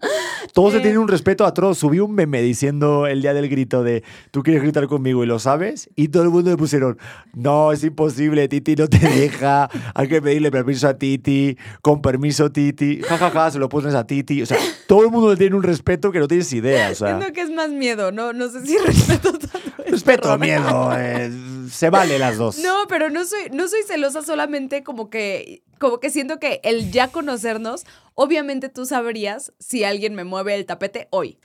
Todos 0.52 0.72
se 0.74 0.80
tienen 0.80 0.98
un 0.98 1.08
respeto 1.08 1.44
atroz. 1.46 1.78
Subí 1.78 1.98
un 1.98 2.14
meme 2.14 2.42
diciendo 2.42 3.06
el 3.06 3.22
día 3.22 3.32
del 3.34 3.48
grito 3.48 3.82
de 3.82 4.02
tú 4.30 4.42
quieres 4.42 4.62
gritar 4.62 4.86
conmigo 4.86 5.24
y 5.24 5.26
lo 5.26 5.38
sabes. 5.38 5.88
Y 5.96 6.08
todo 6.08 6.22
el 6.24 6.30
mundo 6.30 6.50
me 6.50 6.56
pusieron, 6.56 6.98
no, 7.34 7.72
es 7.72 7.82
imposible, 7.84 8.48
Titi 8.48 8.76
no 8.76 8.86
te 8.88 8.98
deja. 9.08 9.70
Hay 9.94 10.08
que 10.08 10.20
pedirle 10.20 10.50
permiso 10.50 10.88
a 10.88 10.94
Titi. 10.98 11.56
Con 11.80 12.02
permiso, 12.02 12.50
Titi. 12.52 13.00
Ja, 13.02 13.16
ja, 13.18 13.30
ja, 13.30 13.50
se 13.50 13.58
lo 13.58 13.68
pones 13.68 13.94
a 13.94 14.06
Titi. 14.06 14.42
O 14.42 14.46
sea, 14.46 14.58
todo 14.86 15.04
el 15.04 15.10
mundo 15.10 15.30
le 15.30 15.36
tiene 15.36 15.56
un 15.56 15.62
respeto 15.62 16.12
que 16.12 16.18
no 16.18 16.28
tienes 16.28 16.52
idea. 16.52 16.90
O 16.90 16.94
sea, 16.94 17.16
Siento 17.18 17.32
que 17.32 17.40
es 17.40 17.50
más 17.50 17.70
miedo, 17.70 18.12
no, 18.12 18.32
no 18.32 18.48
sé 18.48 18.64
si 18.66 18.76
respeto 18.86 19.32
tanto. 19.32 19.58
este 19.78 19.90
respeto, 19.90 20.38
miedo. 20.38 20.90
eh, 20.98 21.30
se 21.70 21.88
vale 21.90 22.18
las 22.18 22.36
dos. 22.36 22.58
No, 22.58 22.74
pero 22.88 23.08
no 23.10 23.24
soy, 23.24 23.40
no 23.52 23.68
soy 23.68 23.80
celosa 23.86 24.22
solamente 24.22 24.82
como 24.82 25.08
que, 25.10 25.62
como 25.82 25.98
que 25.98 26.10
siento 26.10 26.38
que 26.38 26.60
el 26.62 26.92
ya 26.92 27.08
conocernos, 27.08 27.84
obviamente 28.14 28.68
tú 28.68 28.86
sabrías 28.86 29.52
si 29.58 29.82
alguien 29.82 30.14
me 30.14 30.22
mueve 30.22 30.54
el 30.54 30.64
tapete 30.64 31.08
hoy. 31.10 31.40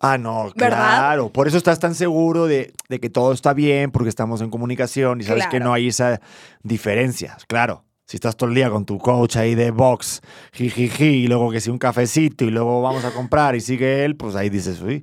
Ah, 0.00 0.18
no, 0.18 0.52
¿Verdad? 0.54 0.98
claro. 0.98 1.32
Por 1.32 1.48
eso 1.48 1.56
estás 1.56 1.78
tan 1.78 1.94
seguro 1.94 2.44
de, 2.44 2.74
de 2.90 3.00
que 3.00 3.08
todo 3.08 3.32
está 3.32 3.54
bien, 3.54 3.90
porque 3.90 4.10
estamos 4.10 4.42
en 4.42 4.50
comunicación 4.50 5.22
y 5.22 5.24
sabes 5.24 5.46
que 5.46 5.60
no 5.60 5.72
hay 5.72 5.88
esa 5.88 6.20
diferencia. 6.62 7.38
Claro. 7.48 7.84
Si 8.06 8.18
estás 8.18 8.36
todo 8.36 8.50
el 8.50 8.54
día 8.54 8.68
con 8.68 8.84
tu 8.84 8.98
coach 8.98 9.36
ahí 9.36 9.54
de 9.54 9.70
box, 9.70 10.20
jijiji, 10.52 11.24
y 11.24 11.26
luego 11.26 11.50
que 11.50 11.62
si 11.62 11.70
un 11.70 11.78
cafecito 11.78 12.44
y 12.44 12.50
luego 12.50 12.82
vamos 12.82 13.06
a 13.06 13.12
comprar 13.12 13.56
y 13.56 13.62
sigue 13.62 14.04
él, 14.04 14.14
pues 14.14 14.36
ahí 14.36 14.50
dices, 14.50 14.82
uy, 14.82 15.02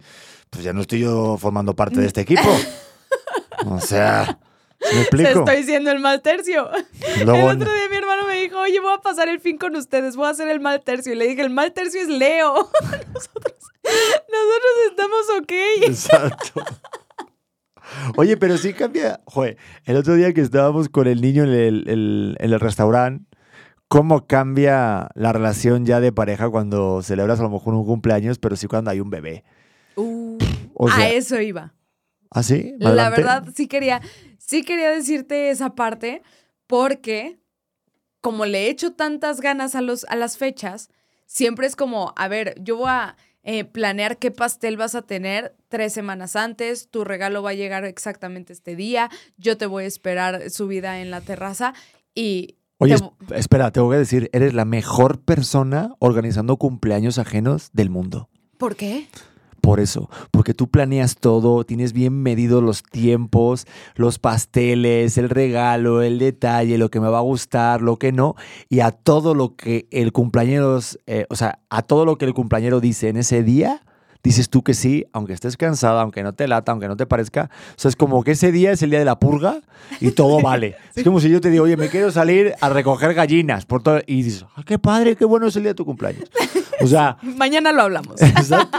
pues 0.51 0.63
ya 0.63 0.71
no 0.71 0.81
estoy 0.81 0.99
yo 0.99 1.35
formando 1.37 1.75
parte 1.75 1.99
de 1.99 2.05
este 2.05 2.21
equipo. 2.21 2.47
O 3.63 3.79
sea, 3.79 4.25
¿sí 4.25 4.50
¿me 5.15 5.23
estoy 5.29 5.63
siendo 5.63 5.91
el 5.91 5.99
mal 5.99 6.21
tercio. 6.21 6.69
Luego- 7.25 7.51
el 7.51 7.57
otro 7.61 7.73
día 7.73 7.89
mi 7.89 7.95
hermano 7.97 8.25
me 8.27 8.35
dijo, 8.41 8.59
oye, 8.59 8.79
voy 8.79 8.93
a 8.93 8.97
pasar 9.01 9.29
el 9.29 9.39
fin 9.39 9.57
con 9.57 9.75
ustedes, 9.75 10.15
voy 10.15 10.27
a 10.27 10.29
hacer 10.29 10.47
el 10.49 10.59
mal 10.59 10.81
tercio. 10.81 11.13
Y 11.13 11.15
le 11.15 11.27
dije, 11.27 11.41
el 11.41 11.49
mal 11.49 11.71
tercio 11.73 12.01
es 12.01 12.07
Leo. 12.07 12.53
nosotros, 12.81 13.71
nosotros 13.83 14.73
estamos 14.89 15.25
ok. 15.41 15.51
Exacto. 15.87 16.63
Oye, 18.15 18.37
pero 18.37 18.57
sí 18.57 18.73
cambia. 18.73 19.19
Joder, 19.25 19.57
el 19.85 19.97
otro 19.97 20.15
día 20.15 20.33
que 20.33 20.41
estábamos 20.41 20.89
con 20.89 21.07
el 21.07 21.21
niño 21.21 21.43
en 21.43 21.49
el, 21.49 21.83
el- 21.89 22.37
en 22.39 22.53
el 22.53 22.59
restaurante, 22.59 23.25
¿cómo 23.87 24.25
cambia 24.27 25.09
la 25.15 25.33
relación 25.33 25.85
ya 25.85 25.99
de 25.99 26.11
pareja 26.13 26.49
cuando 26.49 27.01
celebras 27.01 27.39
a 27.39 27.43
lo 27.43 27.49
mejor 27.49 27.73
un 27.73 27.85
cumpleaños, 27.85 28.39
pero 28.39 28.55
sí 28.55 28.67
cuando 28.67 28.91
hay 28.91 28.99
un 29.01 29.09
bebé? 29.09 29.43
Uh, 29.95 30.37
O 30.73 30.87
sea, 30.89 31.05
a 31.05 31.09
eso 31.09 31.39
iba. 31.41 31.73
¿Ah, 32.29 32.43
sí? 32.43 32.75
La 32.79 33.09
verdad, 33.09 33.43
sí 33.53 33.67
quería, 33.67 33.99
sí 34.45 34.63
quería 34.63 34.89
decirte 34.89 35.49
esa 35.49 35.75
parte 35.75 36.21
porque 36.67 37.39
como 38.21 38.45
le 38.45 38.65
he 38.65 38.69
hecho 38.69 38.93
tantas 38.93 39.41
ganas 39.41 39.75
a, 39.75 39.81
los, 39.81 40.05
a 40.05 40.15
las 40.15 40.37
fechas, 40.37 40.89
siempre 41.25 41.65
es 41.67 41.75
como, 41.75 42.13
a 42.15 42.27
ver, 42.27 42.55
yo 42.61 42.77
voy 42.77 42.89
a 42.89 43.15
eh, 43.43 43.63
planear 43.65 44.17
qué 44.17 44.29
pastel 44.29 44.77
vas 44.77 44.93
a 44.93 45.01
tener 45.01 45.55
tres 45.69 45.93
semanas 45.93 46.35
antes, 46.35 46.89
tu 46.89 47.03
regalo 47.03 47.41
va 47.41 47.49
a 47.51 47.55
llegar 47.55 47.83
exactamente 47.85 48.53
este 48.53 48.75
día, 48.75 49.09
yo 49.37 49.57
te 49.57 49.65
voy 49.65 49.85
a 49.85 49.87
esperar 49.87 50.49
subida 50.51 50.99
en 51.01 51.09
la 51.09 51.21
terraza 51.21 51.73
y... 52.13 52.57
Oye, 52.77 52.95
te- 53.27 53.37
espera, 53.37 53.71
te 53.71 53.79
voy 53.79 53.95
a 53.95 53.99
decir, 53.99 54.29
eres 54.33 54.53
la 54.53 54.65
mejor 54.65 55.21
persona 55.21 55.95
organizando 55.99 56.57
cumpleaños 56.57 57.17
ajenos 57.19 57.69
del 57.73 57.89
mundo. 57.89 58.29
¿Por 58.57 58.75
qué? 58.75 59.07
Por 59.61 59.79
eso, 59.79 60.09
porque 60.31 60.53
tú 60.53 60.69
planeas 60.69 61.17
todo, 61.17 61.63
tienes 61.63 61.93
bien 61.93 62.21
medidos 62.23 62.63
los 62.63 62.81
tiempos, 62.81 63.67
los 63.95 64.17
pasteles, 64.17 65.17
el 65.17 65.29
regalo, 65.29 66.01
el 66.01 66.17
detalle, 66.17 66.79
lo 66.79 66.89
que 66.89 66.99
me 66.99 67.09
va 67.09 67.19
a 67.19 67.21
gustar, 67.21 67.81
lo 67.81 67.97
que 67.97 68.11
no, 68.11 68.35
y 68.69 68.79
a 68.79 68.91
todo 68.91 69.35
lo 69.35 69.55
que 69.55 69.87
el 69.91 70.11
cumpleaños, 70.11 70.99
eh, 71.05 71.25
o 71.29 71.35
sea, 71.35 71.59
a 71.69 71.83
todo 71.83 72.05
lo 72.05 72.17
que 72.17 72.25
el 72.25 72.33
cumpleañero 72.33 72.79
dice 72.79 73.09
en 73.09 73.17
ese 73.17 73.43
día, 73.43 73.83
dices 74.23 74.49
tú 74.49 74.63
que 74.63 74.73
sí, 74.73 75.05
aunque 75.13 75.33
estés 75.33 75.57
cansada, 75.57 76.01
aunque 76.01 76.23
no 76.23 76.33
te 76.33 76.47
lata, 76.47 76.71
aunque 76.71 76.87
no 76.87 76.95
te 76.95 77.05
parezca. 77.05 77.49
O 77.71 77.79
sea, 77.79 77.89
es 77.89 77.95
como 77.95 78.23
que 78.23 78.31
ese 78.31 78.51
día 78.51 78.71
es 78.71 78.81
el 78.83 78.89
día 78.89 78.99
de 78.99 79.05
la 79.05 79.19
purga 79.19 79.61
y 79.99 80.11
todo 80.11 80.41
vale. 80.43 80.75
Es 80.95 81.03
como 81.03 81.19
si 81.19 81.29
yo 81.29 81.41
te 81.41 81.49
digo, 81.49 81.63
oye, 81.65 81.77
me 81.77 81.89
quiero 81.89 82.11
salir 82.11 82.53
a 82.61 82.69
recoger 82.69 83.13
gallinas 83.13 83.65
por 83.65 83.83
todo, 83.83 83.99
y 84.05 84.23
dices, 84.23 84.45
ah, 84.55 84.63
qué 84.65 84.79
padre, 84.79 85.15
qué 85.15 85.25
bueno 85.25 85.47
es 85.47 85.55
el 85.55 85.63
día 85.63 85.71
de 85.71 85.75
tu 85.75 85.85
cumpleaños. 85.85 86.29
O 86.81 86.87
sea, 86.87 87.17
Mañana 87.37 87.71
lo 87.71 87.83
hablamos. 87.83 88.21
Exacto. 88.21 88.77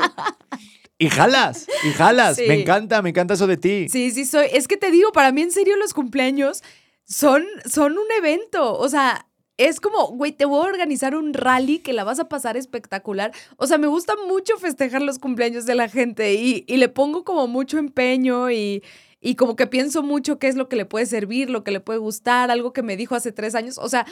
Y 1.05 1.09
jalas, 1.11 1.66
y 1.84 1.90
jalas. 1.90 2.36
Sí. 2.36 2.44
Me 2.46 2.61
encanta, 2.61 3.03
me 3.03 3.11
encanta 3.11 3.34
eso 3.34 3.46
de 3.46 3.57
ti. 3.57 3.88
Sí, 3.88 4.11
sí, 4.11 4.24
soy. 4.24 4.46
Es 4.53 4.68
que 4.68 4.76
te 4.76 4.90
digo, 4.90 5.11
para 5.12 5.32
mí 5.32 5.42
en 5.42 5.50
serio 5.50 5.76
los 5.76 5.94
cumpleaños 5.94 6.62
son, 7.05 7.44
son 7.70 7.92
un 7.98 8.07
evento. 8.18 8.78
O 8.78 8.88
sea, 8.88 9.26
es 9.57 9.80
como, 9.80 10.09
güey, 10.09 10.32
te 10.32 10.44
voy 10.44 10.64
a 10.64 10.68
organizar 10.68 11.14
un 11.14 11.34
rally 11.34 11.80
que 11.80 11.92
la 11.92 12.05
vas 12.05 12.18
a 12.20 12.28
pasar 12.28 12.57
espectacular. 12.57 13.32
O 13.57 13.66
sea, 13.66 13.78
me 13.78 13.86
gusta 13.86 14.14
mucho 14.28 14.57
festejar 14.59 15.03
los 15.03 15.18
cumpleaños 15.18 15.66
de 15.66 15.74
la 15.74 15.88
gente 15.88 16.34
y, 16.34 16.64
y 16.68 16.76
le 16.76 16.88
pongo 16.88 17.24
como 17.24 17.46
mucho 17.48 17.78
empeño 17.78 18.50
y, 18.50 18.82
y 19.20 19.34
como 19.34 19.57
que 19.57 19.66
pienso 19.66 20.03
mucho 20.03 20.38
qué 20.38 20.48
es 20.48 20.55
lo 20.57 20.68
que 20.68 20.76
le 20.76 20.84
puede 20.86 21.07
servir, 21.07 21.50
lo 21.50 21.64
que 21.64 21.70
le 21.72 21.80
puede 21.80 21.98
gustar, 21.98 22.50
algo 22.50 22.72
que 22.72 22.82
me 22.82 22.96
dijo 22.96 23.14
hace 23.14 23.32
tres 23.32 23.55
años. 23.55 23.76
O 23.78 23.88
sea, 23.88 24.07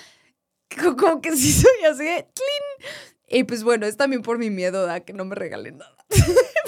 co- 0.83 0.97
como 0.97 1.21
que 1.21 1.37
sí 1.37 1.53
soy 1.53 1.85
así 1.91 2.05
de 2.05 2.27
¡tlin! 2.35 2.89
Y 3.33 3.45
pues 3.45 3.63
bueno, 3.63 3.87
es 3.87 3.97
también 3.97 4.23
por 4.23 4.39
mi 4.39 4.51
miedo 4.51 4.91
a 4.91 5.01
que 5.01 5.13
no 5.13 5.25
me 5.25 5.37
regalen 5.37 5.79
nada. 5.79 5.97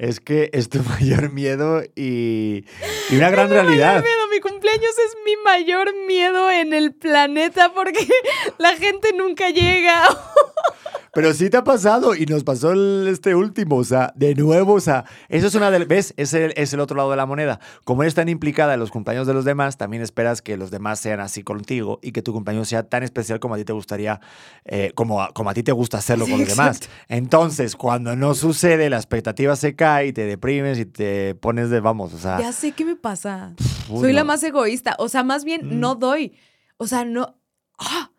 Es 0.00 0.18
que 0.18 0.48
es 0.54 0.70
tu 0.70 0.82
mayor 0.98 1.30
miedo 1.30 1.82
y, 1.94 2.64
y 3.10 3.16
una 3.16 3.28
gran 3.28 3.50
mayor 3.50 3.66
realidad. 3.66 4.02
miedo, 4.02 4.28
mi 4.32 4.40
cumpleaños 4.40 4.98
es 4.98 5.16
mi 5.26 5.36
mayor 5.44 5.94
miedo 6.06 6.50
en 6.50 6.72
el 6.72 6.94
planeta 6.94 7.74
porque 7.74 8.08
la 8.58 8.76
gente 8.76 9.12
nunca 9.12 9.50
llega. 9.50 10.02
Pero 11.12 11.34
sí 11.34 11.50
te 11.50 11.56
ha 11.56 11.64
pasado 11.64 12.14
y 12.14 12.24
nos 12.26 12.44
pasó 12.44 12.70
el- 12.70 13.06
este 13.08 13.34
último, 13.34 13.76
o 13.76 13.84
sea, 13.84 14.12
de 14.14 14.34
nuevo, 14.36 14.74
o 14.74 14.80
sea, 14.80 15.04
eso 15.28 15.48
es 15.48 15.54
una 15.56 15.70
del, 15.70 15.86
¿ves? 15.86 16.14
Es 16.16 16.34
el, 16.34 16.52
es 16.56 16.72
el 16.72 16.78
otro 16.80 16.96
lado 16.96 17.10
de 17.10 17.16
la 17.16 17.26
moneda. 17.26 17.58
Como 17.84 18.02
eres 18.02 18.14
tan 18.14 18.28
implicada 18.28 18.74
en 18.74 18.80
los 18.80 18.90
cumpleaños 18.92 19.26
de 19.26 19.34
los 19.34 19.44
demás, 19.44 19.76
también 19.76 20.02
esperas 20.04 20.40
que 20.40 20.56
los 20.56 20.70
demás 20.70 21.00
sean 21.00 21.18
así 21.18 21.42
contigo 21.42 21.98
y 22.02 22.12
que 22.12 22.22
tu 22.22 22.32
cumpleaños 22.32 22.68
sea 22.68 22.84
tan 22.88 23.02
especial 23.02 23.40
como 23.40 23.54
a 23.54 23.58
ti 23.58 23.64
te 23.64 23.72
gustaría, 23.72 24.20
eh, 24.64 24.92
como, 24.94 25.20
a, 25.20 25.32
como 25.32 25.50
a 25.50 25.54
ti 25.54 25.62
te 25.64 25.72
gusta 25.72 25.98
hacerlo 25.98 26.26
Sí, 26.26 26.30
con 26.30 26.40
los 26.40 26.48
demás. 26.48 26.80
Entonces, 27.08 27.74
cuando 27.74 28.14
no 28.14 28.34
sucede, 28.34 28.88
la 28.88 28.96
expectativa 28.98 29.56
se 29.56 29.74
cae 29.74 30.06
y 30.08 30.12
te 30.12 30.26
deprimes 30.26 30.78
y 30.78 30.84
te 30.86 31.34
pones 31.34 31.70
de, 31.70 31.80
vamos, 31.80 32.14
o 32.14 32.18
sea... 32.18 32.38
Ya 32.38 32.52
sé 32.52 32.70
qué 32.72 32.84
me 32.84 32.94
pasa. 32.96 33.54
uy, 33.88 34.00
Soy 34.00 34.12
la 34.12 34.22
más 34.22 34.42
egoísta. 34.44 34.94
O 34.98 35.08
sea, 35.08 35.24
más 35.24 35.44
bien 35.44 35.62
Mm. 35.64 35.80
no 35.80 35.96
doy. 35.96 36.38
O 36.76 36.86
sea, 36.86 37.04
no. 37.04 37.36
¡Ah! 37.78 38.10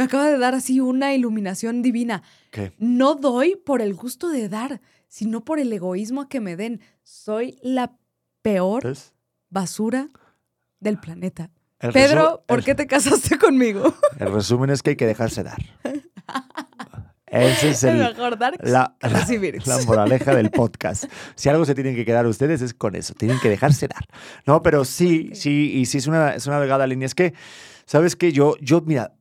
Me 0.00 0.04
acaba 0.04 0.30
de 0.30 0.38
dar 0.38 0.54
así 0.54 0.80
una 0.80 1.12
iluminación 1.12 1.82
divina. 1.82 2.22
¿Qué? 2.50 2.72
No 2.78 3.16
doy 3.16 3.54
por 3.54 3.82
el 3.82 3.92
gusto 3.92 4.30
de 4.30 4.48
dar, 4.48 4.80
sino 5.08 5.44
por 5.44 5.58
el 5.58 5.70
egoísmo 5.70 6.26
que 6.26 6.40
me 6.40 6.56
den. 6.56 6.80
Soy 7.02 7.58
la 7.60 7.92
peor 8.40 8.82
¿Ves? 8.82 9.12
basura 9.50 10.08
del 10.78 10.98
planeta. 10.98 11.50
El 11.80 11.92
Pedro, 11.92 12.42
¿por 12.46 12.60
el- 12.60 12.64
qué 12.64 12.74
te 12.74 12.86
casaste 12.86 13.36
conmigo? 13.36 13.92
El 14.18 14.32
resumen 14.32 14.70
es 14.70 14.82
que 14.82 14.88
hay 14.90 14.96
que 14.96 15.04
dejarse 15.06 15.42
dar. 15.42 15.58
Ese 17.26 17.68
es 17.68 17.84
el, 17.84 17.98
mejor 18.16 18.38
dar 18.38 18.54
la, 18.62 18.96
la- 19.02 19.26
la 19.66 19.84
moraleja 19.84 20.34
del 20.34 20.50
podcast. 20.50 21.04
Si 21.34 21.50
algo 21.50 21.66
se 21.66 21.74
tienen 21.74 21.94
que 21.94 22.06
quedar 22.06 22.26
ustedes 22.26 22.62
es 22.62 22.72
con 22.72 22.96
eso, 22.96 23.12
tienen 23.12 23.38
que 23.40 23.50
dejarse 23.50 23.86
dar. 23.86 24.06
No, 24.46 24.62
pero 24.62 24.86
sí, 24.86 25.32
sí, 25.34 25.72
y 25.74 25.84
sí 25.84 25.98
es 25.98 26.06
una, 26.06 26.34
es 26.36 26.46
una 26.46 26.58
delgada 26.58 26.86
línea. 26.86 27.04
Es 27.04 27.14
que, 27.14 27.34
¿sabes 27.84 28.16
qué? 28.16 28.32
Yo, 28.32 28.56
yo, 28.62 28.80
mira, 28.80 29.12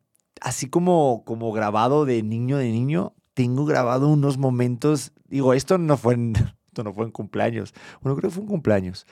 así 0.42 0.70
como, 0.70 1.24
como 1.26 1.52
grabado 1.52 2.06
de 2.06 2.24
niño 2.24 2.58
de 2.58 2.72
niño, 2.72 3.14
tengo 3.34 3.66
grabado 3.66 4.08
unos 4.10 4.38
momentos, 4.38 5.14
digo, 5.28 5.54
esto 5.54 5.78
no 5.78 5.98
fue 5.98 6.14
en, 6.16 6.34
esto 6.68 6.84
no 6.84 6.94
fue 6.94 7.06
en 7.06 7.12
cumpleaños, 7.12 7.74
bueno, 8.02 8.18
creo 8.18 8.30
que 8.30 8.36
fue 8.36 8.44
un 8.44 8.50
cumpleaños, 8.50 9.06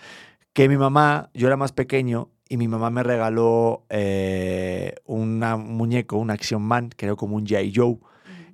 que 0.53 0.67
mi 0.69 0.77
mamá, 0.77 1.29
yo 1.33 1.47
era 1.47 1.57
más 1.57 1.71
pequeño, 1.71 2.29
y 2.49 2.57
mi 2.57 2.67
mamá 2.67 2.89
me 2.89 3.03
regaló 3.03 3.85
eh, 3.89 4.95
una- 5.05 5.55
un 5.55 5.75
muñeco, 5.75 6.17
un 6.17 6.31
Action 6.31 6.61
Man, 6.61 6.89
que 6.89 7.05
era 7.05 7.15
como 7.15 7.35
un 7.35 7.45
G.I. 7.45 7.73
Joe. 7.75 7.97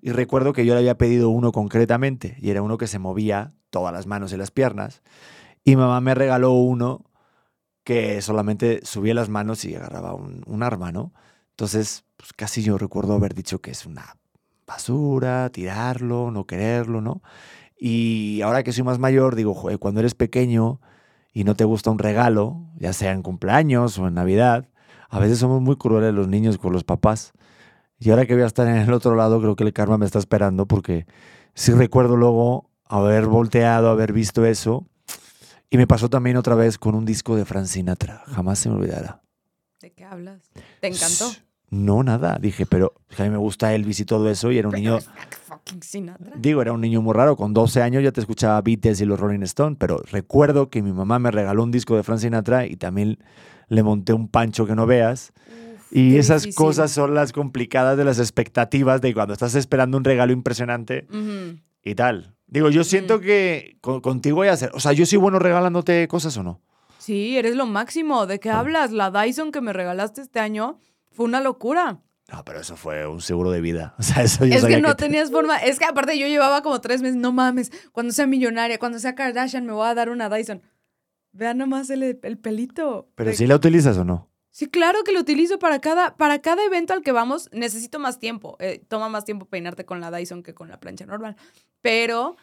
Y 0.01 0.11
recuerdo 0.11 0.51
que 0.51 0.65
yo 0.65 0.73
le 0.73 0.79
había 0.79 0.97
pedido 0.97 1.29
uno 1.29 1.51
concretamente, 1.51 2.35
y 2.41 2.49
era 2.49 2.61
uno 2.63 2.77
que 2.77 2.87
se 2.87 2.97
movía 2.99 3.53
todas 3.69 3.93
las 3.93 4.07
manos 4.07 4.33
y 4.33 4.37
las 4.37 4.49
piernas. 4.51 5.01
Y 5.63 5.75
mamá 5.75 6.01
me 6.01 6.15
regaló 6.15 6.53
uno 6.53 7.05
que 7.83 8.21
solamente 8.21 8.79
subía 8.83 9.13
las 9.13 9.29
manos 9.29 9.63
y 9.65 9.75
agarraba 9.75 10.13
un, 10.13 10.41
un 10.45 10.63
arma, 10.63 10.91
¿no? 10.91 11.13
Entonces, 11.51 12.03
pues 12.23 12.31
casi 12.31 12.63
yo 12.63 12.77
recuerdo 12.77 13.15
haber 13.15 13.33
dicho 13.33 13.59
que 13.59 13.71
es 13.71 13.85
una 13.85 14.15
basura, 14.65 15.49
tirarlo, 15.49 16.31
no 16.31 16.45
quererlo, 16.45 17.01
¿no? 17.01 17.21
Y 17.77 18.39
ahora 18.43 18.63
que 18.63 18.71
soy 18.71 18.85
más 18.85 18.97
mayor, 18.97 19.35
digo, 19.35 19.53
"Joder, 19.53 19.77
cuando 19.77 19.99
eres 19.99 20.15
pequeño 20.15 20.79
y 21.33 21.43
no 21.43 21.57
te 21.57 21.65
gusta 21.65 21.91
un 21.91 21.99
regalo, 21.99 22.61
ya 22.77 22.93
sea 22.93 23.11
en 23.11 23.23
cumpleaños 23.23 23.99
o 23.99 24.07
en 24.07 24.13
Navidad, 24.13 24.69
a 25.09 25.19
veces 25.19 25.37
somos 25.37 25.61
muy 25.61 25.75
crueles 25.75 26.13
los 26.13 26.29
niños 26.29 26.57
con 26.57 26.71
los 26.71 26.85
papás. 26.85 27.33
Y 27.99 28.09
ahora 28.09 28.25
que 28.25 28.35
voy 28.35 28.43
a 28.43 28.47
estar 28.47 28.69
en 28.69 28.77
el 28.77 28.93
otro 28.93 29.15
lado, 29.17 29.41
creo 29.41 29.57
que 29.57 29.65
el 29.65 29.73
karma 29.73 29.97
me 29.97 30.05
está 30.05 30.19
esperando 30.19 30.65
porque 30.65 31.05
sí 31.55 31.73
recuerdo 31.73 32.15
luego 32.15 32.69
haber 32.85 33.25
volteado, 33.25 33.89
haber 33.89 34.13
visto 34.13 34.45
eso. 34.45 34.87
Y 35.69 35.75
me 35.75 35.87
pasó 35.87 36.09
también 36.09 36.37
otra 36.37 36.55
vez 36.55 36.77
con 36.77 36.95
un 36.95 37.03
disco 37.03 37.35
de 37.35 37.43
Frank 37.43 37.65
Sinatra. 37.65 38.23
Jamás 38.27 38.59
se 38.59 38.69
me 38.69 38.75
olvidará. 38.75 39.21
¿De 39.81 39.91
qué 39.91 40.05
hablas? 40.05 40.39
¿Te 40.79 40.87
encantó? 40.87 41.29
No, 41.73 42.03
nada. 42.03 42.37
Dije, 42.39 42.65
pero 42.65 42.93
a 43.17 43.23
mí 43.23 43.29
me 43.29 43.37
gusta 43.37 43.73
Elvis 43.73 43.99
y 43.99 44.05
todo 44.05 44.29
eso 44.29 44.51
y 44.51 44.57
era 44.59 44.67
un 44.69 44.75
niño... 44.75 44.99
Digo, 46.35 46.61
era 46.61 46.71
un 46.73 46.81
niño 46.81 47.01
muy 47.01 47.13
raro. 47.13 47.35
Con 47.35 47.53
12 47.53 47.81
años 47.81 48.03
ya 48.03 48.11
te 48.11 48.19
escuchaba 48.21 48.61
Beatles 48.61 49.01
y 49.01 49.05
los 49.05 49.19
Rolling 49.19 49.41
Stones, 49.43 49.77
pero 49.79 49.97
recuerdo 50.11 50.69
que 50.69 50.81
mi 50.81 50.91
mamá 50.91 51.19
me 51.19 51.31
regaló 51.31 51.63
un 51.63 51.71
disco 51.71 51.95
de 51.95 52.03
Frank 52.03 52.19
Sinatra 52.19 52.65
y 52.67 52.75
también 52.75 53.17
le 53.69 53.81
monté 53.81 54.13
un 54.13 54.27
pancho 54.27 54.65
que 54.65 54.75
no 54.75 54.85
veas. 54.85 55.31
Y 55.89 56.17
esas 56.17 56.43
difícil. 56.43 56.57
cosas 56.57 56.91
son 56.91 57.13
las 57.13 57.31
complicadas 57.31 57.97
de 57.97 58.03
las 58.03 58.19
expectativas 58.19 58.99
de 59.01 59.13
cuando 59.13 59.33
estás 59.33 59.55
esperando 59.55 59.97
un 59.97 60.03
regalo 60.03 60.33
impresionante 60.33 61.07
y 61.83 61.95
tal. 61.95 62.35
Digo, 62.47 62.69
yo 62.69 62.83
siento 62.83 63.19
que 63.19 63.77
con- 63.81 64.01
contigo 64.01 64.37
voy 64.37 64.49
a 64.49 64.53
hacer. 64.53 64.69
O 64.73 64.79
sea, 64.79 64.91
yo 64.93 65.05
soy 65.05 65.17
bueno 65.17 65.39
regalándote 65.39 66.07
cosas 66.07 66.35
o 66.37 66.43
no. 66.43 66.61
Sí, 66.99 67.37
eres 67.37 67.55
lo 67.55 67.65
máximo. 67.65 68.25
¿De 68.27 68.39
qué 68.39 68.49
hablas? 68.49 68.91
La 68.91 69.11
Dyson 69.11 69.51
que 69.51 69.61
me 69.61 69.73
regalaste 69.73 70.21
este 70.21 70.39
año 70.39 70.79
fue 71.13 71.25
una 71.25 71.39
locura. 71.41 71.99
No, 72.31 72.43
pero 72.45 72.61
eso 72.61 72.75
fue 72.77 73.05
un 73.07 73.21
seguro 73.21 73.51
de 73.51 73.61
vida. 73.61 73.95
O 73.99 74.03
sea, 74.03 74.23
eso 74.23 74.45
yo 74.45 74.55
es 74.55 74.61
sabía 74.61 74.77
que 74.77 74.81
no 74.81 74.95
te- 74.95 75.05
tenías 75.05 75.29
forma. 75.31 75.57
Es 75.57 75.77
que 75.79 75.85
aparte 75.85 76.17
yo 76.17 76.27
llevaba 76.27 76.61
como 76.63 76.81
tres 76.81 77.01
meses. 77.01 77.15
No 77.17 77.31
mames, 77.31 77.71
cuando 77.91 78.13
sea 78.13 78.27
millonaria, 78.27 78.79
cuando 78.79 78.99
sea 78.99 79.15
Kardashian, 79.15 79.65
me 79.65 79.73
voy 79.73 79.87
a 79.87 79.93
dar 79.93 80.09
una 80.09 80.29
Dyson. 80.29 80.61
Vean 81.31 81.57
nomás 81.57 81.89
el, 81.89 82.03
el 82.21 82.37
pelito. 82.37 83.09
Pero 83.15 83.33
si 83.33 83.47
la 83.47 83.55
utilizas 83.55 83.97
o 83.97 84.03
no. 84.05 84.29
Sí, 84.51 84.67
claro 84.67 85.03
que 85.03 85.11
lo 85.13 85.19
utilizo 85.19 85.57
para 85.57 85.79
cada, 85.79 86.15
para 86.15 86.39
cada 86.39 86.63
evento 86.63 86.93
al 86.93 87.01
que 87.01 87.11
vamos. 87.11 87.49
Necesito 87.51 87.97
más 87.97 88.19
tiempo. 88.19 88.55
Eh, 88.59 88.83
toma 88.87 89.09
más 89.09 89.25
tiempo 89.25 89.45
peinarte 89.47 89.83
con 89.83 89.99
la 89.99 90.11
Dyson 90.11 90.43
que 90.43 90.53
con 90.53 90.69
la 90.69 90.79
plancha 90.79 91.07
normal. 91.07 91.35
Pero, 91.81 92.35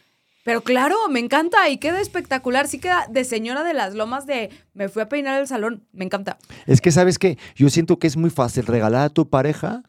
pero 0.45 0.63
claro, 0.63 0.97
me 1.11 1.21
encanta 1.21 1.69
y 1.69 1.79
queda 1.79 2.01
espectacular. 2.01 2.67
Sí 2.67 2.79
queda 2.79 3.07
de 3.11 3.25
señora 3.25 3.63
de 3.63 3.75
las 3.75 3.95
lomas 3.95 4.27
de 4.27 4.51
me 4.75 4.89
fui 4.89 5.03
a 5.03 5.09
peinar 5.09 5.35
al 5.35 5.47
salón. 5.47 5.87
Me 5.93 6.05
encanta. 6.05 6.39
Es 6.67 6.81
que, 6.81 6.91
¿sabes 6.91 7.19
qué? 7.19 7.39
Yo 7.55 7.69
siento 7.69 7.99
que 7.99 8.07
es 8.07 8.17
muy 8.17 8.31
fácil 8.31 8.67
regalar 8.67 9.03
a 9.03 9.11
tu 9.11 9.29
pareja 9.29 9.83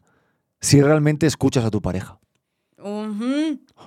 si 0.60 0.80
realmente 0.80 1.26
escuchas 1.26 1.64
a 1.64 1.70
tu 1.70 1.80
pareja. 1.80 2.18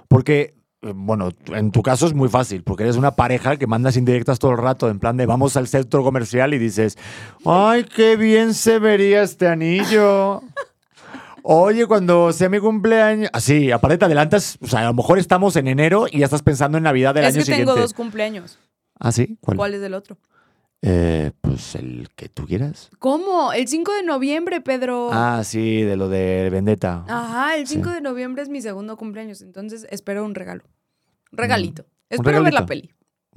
Porque, 0.07 0.55
eh, 0.81 0.93
bueno, 0.95 1.29
en 1.47 1.71
tu 1.71 1.81
caso 1.81 2.07
es 2.07 2.13
muy 2.13 2.29
fácil, 2.29 2.63
porque 2.63 2.83
eres 2.83 2.95
una 2.95 3.15
pareja 3.15 3.57
que 3.57 3.67
mandas 3.67 3.97
indirectas 3.97 4.39
todo 4.39 4.51
el 4.51 4.57
rato, 4.57 4.89
en 4.89 4.99
plan 4.99 5.17
de 5.17 5.25
vamos 5.25 5.57
al 5.57 5.67
centro 5.67 6.03
comercial 6.03 6.53
y 6.53 6.57
dices, 6.57 6.97
¡ay, 7.45 7.83
qué 7.83 8.15
bien 8.15 8.53
se 8.53 8.79
vería 8.79 9.23
este 9.23 9.47
anillo! 9.47 10.41
Oye, 11.47 11.85
cuando 11.85 12.33
sea 12.33 12.49
mi 12.49 12.59
cumpleaños. 12.59 13.29
Así, 13.31 13.71
aparte 13.71 13.99
te 13.99 14.05
adelantas, 14.05 14.57
o 14.61 14.67
sea, 14.67 14.79
a 14.79 14.85
lo 14.85 14.93
mejor 14.95 15.19
estamos 15.19 15.55
en 15.57 15.67
enero 15.67 16.07
y 16.11 16.19
ya 16.19 16.25
estás 16.25 16.41
pensando 16.41 16.77
en 16.79 16.83
Navidad 16.85 17.13
del 17.13 17.25
Es 17.25 17.35
año 17.35 17.45
que 17.45 17.51
tengo 17.51 17.57
siguiente. 17.73 17.81
dos 17.81 17.93
cumpleaños. 17.93 18.57
¿Ah, 18.99 19.11
sí? 19.11 19.37
¿Cuál? 19.41 19.57
¿Cuál 19.57 19.73
es 19.75 19.81
el 19.83 19.93
otro? 19.93 20.17
Eh, 20.81 21.31
pues 21.41 21.75
el 21.75 22.09
que 22.15 22.29
tú 22.29 22.47
quieras. 22.47 22.89
¿Cómo? 22.97 23.53
El 23.53 23.67
5 23.67 23.93
de 23.93 24.03
noviembre, 24.03 24.61
Pedro. 24.61 25.09
Ah, 25.11 25.43
sí, 25.43 25.81
de 25.83 25.95
lo 25.95 26.09
de 26.09 26.49
Vendetta. 26.51 27.05
Ajá, 27.07 27.55
el 27.57 27.67
Sí. 27.67 27.75
5 27.75 27.91
de 27.91 28.01
noviembre 28.01 28.41
es 28.41 28.49
mi 28.49 28.61
segundo 28.61 28.97
cumpleaños, 28.97 29.41
entonces 29.43 29.85
espero 29.91 30.25
un 30.25 30.33
regalo. 30.33 30.63
Regalito. 31.31 31.83
Mm, 31.83 31.85
un 31.85 31.91
Espero 32.09 32.43
ver 32.43 32.53
la 32.53 32.61
regalito. 32.61 32.65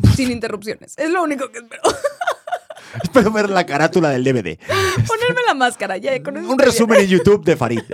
peli. 0.01 0.15
Sin 0.15 0.31
interrupciones. 0.31 0.95
Es 0.97 1.11
lo 1.11 1.23
único 1.23 1.51
que 1.51 1.59
espero. 1.59 1.83
Espero 3.03 3.31
ver 3.33 3.51
la 3.51 3.67
carátula 3.67 4.11
del 4.11 4.25
DVD. 4.25 4.59
Ponerme 5.07 5.43
la 5.47 5.55
máscara, 5.55 5.97
ya 5.97 6.23
con 6.23 6.37
eso 6.37 6.49
Un 6.49 6.57
bien. 6.57 6.67
resumen 6.71 7.01
en 7.01 7.07
YouTube 7.09 7.45
de 7.45 7.57
Farid. 7.57 7.81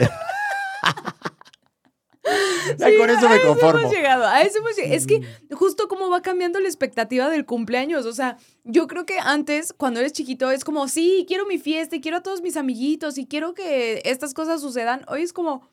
Ya 2.79 2.89
Sí, 2.89 2.97
con 2.97 3.11
eso 3.11 3.27
a 3.27 3.29
me 3.29 3.37
eso 3.37 3.49
conformo. 3.49 3.81
hemos 3.83 3.93
llegado, 3.93 4.25
a 4.27 4.41
eso 4.41 4.59
hemos 4.59 4.75
llegado. 4.75 4.95
Es 4.95 5.07
que 5.07 5.21
justo 5.55 5.89
cómo 5.89 6.09
va 6.09 6.23
cambiando 6.23 6.59
la 6.59 6.69
expectativa 6.69 7.29
del 7.29 7.45
cumpleaños. 7.45 8.07
O 8.07 8.15
sea, 8.15 8.39
yo 8.65 8.87
creo 8.87 9.05
que 9.05 9.19
antes, 9.19 9.75
cuando 9.75 10.01
eres 10.01 10.15
chiquito, 10.15 10.51
es 10.51 10.65
como, 10.65 10.89
sí, 10.89 11.27
quiero 11.29 11.45
mi 11.45 11.59
fiesta 11.59 11.97
y 11.97 12.01
quiero 12.01 12.17
a 12.17 12.23
todos 12.23 12.41
mis 12.41 12.57
amiguitos 12.57 13.19
y 13.19 13.27
quiero 13.27 13.53
que 13.53 14.01
estas 14.07 14.33
cosas 14.33 14.63
sucedan. 14.63 15.05
Hoy 15.09 15.21
es 15.23 15.35
como, 15.35 15.69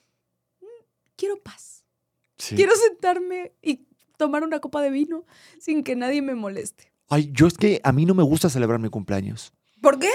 "Mm, 0.60 0.66
quiero 1.16 1.38
paz. 1.42 1.86
Sí. 2.38 2.56
Quiero 2.56 2.76
sentarme 2.76 3.54
y 3.62 3.86
tomar 4.18 4.44
una 4.44 4.60
copa 4.60 4.82
de 4.82 4.90
vino 4.90 5.26
sin 5.58 5.84
que 5.86 5.96
nadie 5.96 6.22
me 6.22 6.36
moleste. 6.36 6.91
Ay, 7.14 7.30
yo 7.34 7.46
es 7.46 7.58
que 7.58 7.82
a 7.84 7.92
mí 7.92 8.06
no 8.06 8.16
me 8.16 8.24
gusta 8.24 8.50
celebrar 8.50 8.80
mi 8.80 8.88
cumpleaños. 8.88 9.52
¿Por 9.82 10.00
qué? 10.00 10.08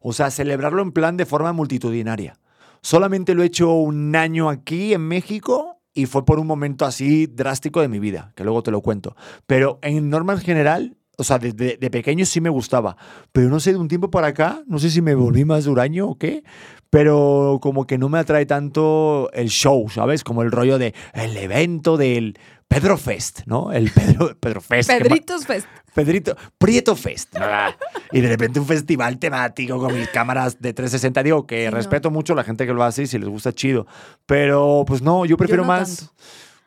O 0.00 0.14
sea, 0.14 0.30
celebrarlo 0.30 0.80
en 0.80 0.90
plan 0.90 1.18
de 1.18 1.26
forma 1.26 1.52
multitudinaria. 1.52 2.38
Solamente 2.80 3.34
lo 3.34 3.42
he 3.42 3.46
hecho 3.46 3.70
un 3.74 4.16
año 4.16 4.48
aquí 4.48 4.94
en 4.94 5.02
México 5.02 5.82
y 5.92 6.06
fue 6.06 6.24
por 6.24 6.38
un 6.38 6.46
momento 6.46 6.86
así 6.86 7.26
drástico 7.26 7.82
de 7.82 7.88
mi 7.88 7.98
vida, 7.98 8.32
que 8.34 8.44
luego 8.44 8.62
te 8.62 8.70
lo 8.70 8.80
cuento. 8.80 9.14
Pero 9.46 9.78
en 9.82 10.08
norma 10.08 10.32
en 10.32 10.38
general, 10.38 10.96
o 11.18 11.24
sea, 11.24 11.38
desde 11.38 11.76
de 11.76 11.90
pequeño 11.90 12.24
sí 12.26 12.40
me 12.40 12.48
gustaba. 12.50 12.96
Pero 13.32 13.48
no 13.48 13.60
sé, 13.60 13.72
de 13.72 13.78
un 13.78 13.88
tiempo 13.88 14.10
para 14.10 14.28
acá, 14.28 14.62
no 14.66 14.78
sé 14.78 14.90
si 14.90 15.02
me 15.02 15.14
volví 15.14 15.44
más 15.44 15.66
huraño 15.66 16.08
o 16.08 16.18
qué, 16.18 16.42
pero 16.90 17.58
como 17.62 17.86
que 17.86 17.98
no 17.98 18.08
me 18.08 18.18
atrae 18.18 18.46
tanto 18.46 19.30
el 19.32 19.48
show, 19.48 19.88
¿sabes? 19.88 20.24
Como 20.24 20.42
el 20.42 20.50
rollo 20.52 20.78
de 20.78 20.94
el 21.14 21.36
evento 21.36 21.96
del 21.96 22.38
Pedro 22.68 22.96
Fest, 22.96 23.40
¿no? 23.46 23.72
El 23.72 23.90
Pedro, 23.90 24.34
Pedro 24.40 24.60
Fest. 24.60 24.90
Pedritos 24.90 25.46
Fest. 25.46 25.66
Pedrito, 25.94 26.34
Prieto 26.56 26.96
Fest. 26.96 27.34
¿verdad? 27.34 27.76
Y 28.12 28.20
de 28.22 28.28
repente 28.28 28.58
un 28.58 28.66
festival 28.66 29.18
temático 29.18 29.78
con 29.78 29.92
mis 29.94 30.08
cámaras 30.08 30.58
de 30.60 30.72
360. 30.72 31.22
Digo 31.22 31.46
que 31.46 31.66
Sí, 31.66 31.70
no. 31.70 31.76
respeto 31.76 32.10
mucho 32.10 32.32
a 32.32 32.36
la 32.36 32.44
gente 32.44 32.66
que 32.66 32.72
lo 32.72 32.82
hace 32.82 33.02
y 33.02 33.06
si 33.06 33.18
les 33.18 33.28
gusta 33.28 33.52
chido. 33.52 33.86
Pero 34.24 34.84
pues 34.86 35.02
no, 35.02 35.26
yo 35.26 35.36
prefiero 35.36 35.64
no 35.64 35.68
más 35.68 35.96
tanto. 35.98 36.12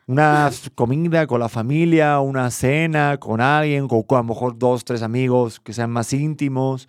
Una 0.06 0.50
comida 0.74 1.26
con 1.26 1.40
la 1.40 1.48
familia, 1.48 2.20
una 2.20 2.50
cena 2.50 3.18
con 3.18 3.40
alguien, 3.40 3.88
con, 3.88 4.02
con 4.04 4.18
a 4.18 4.22
lo 4.22 4.28
mejor 4.28 4.58
dos, 4.58 4.84
tres 4.84 5.02
amigos 5.02 5.58
que 5.60 5.72
sean 5.72 5.90
más 5.90 6.12
íntimos, 6.12 6.88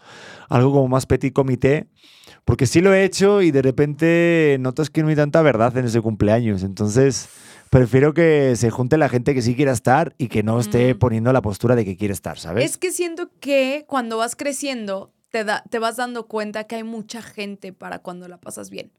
algo 0.50 0.72
como 0.72 0.88
más 0.88 1.06
petit 1.06 1.34
comité. 1.34 1.88
Porque 2.46 2.66
sí 2.66 2.80
lo 2.82 2.94
he 2.94 3.04
hecho 3.04 3.42
y 3.42 3.52
de 3.52 3.62
repente 3.62 4.58
notas 4.60 4.90
que 4.90 5.02
no 5.04 5.10
hay 5.10 5.16
tanta 5.16 5.42
verdad 5.42 5.76
en 5.78 5.86
ese 5.86 6.00
cumpleaños. 6.02 6.64
Entonces, 6.64 7.28
prefiero 7.70 8.14
que 8.14 8.56
se 8.56 8.70
junte 8.70 8.98
la 8.98 9.10
gente 9.10 9.34
que 9.34 9.42
sí 9.42 9.56
quiera 9.56 9.72
estar 9.74 10.14
y 10.18 10.28
que 10.30 10.44
no 10.44 10.60
esté 10.60 10.94
Mm. 10.94 11.00
poniendo 11.00 11.34
la 11.34 11.42
postura 11.42 11.76
de 11.76 11.84
que 11.84 11.98
quiere 11.98 12.14
estar, 12.14 12.40
¿sabes? 12.40 12.64
Es 12.64 12.78
que 12.78 12.92
siento 12.92 13.30
que 13.42 13.84
cuando 13.88 14.18
vas 14.18 14.36
creciendo, 14.38 15.12
te, 15.32 15.44
da, 15.44 15.64
te 15.70 15.80
vas 15.80 15.98
dando 15.98 16.28
cuenta 16.28 16.66
que 16.66 16.76
hay 16.78 16.84
mucha 16.84 17.22
gente 17.22 17.74
para 17.74 18.00
cuando 18.00 18.28
la 18.30 18.38
pasas 18.38 18.70
bien. 18.70 18.92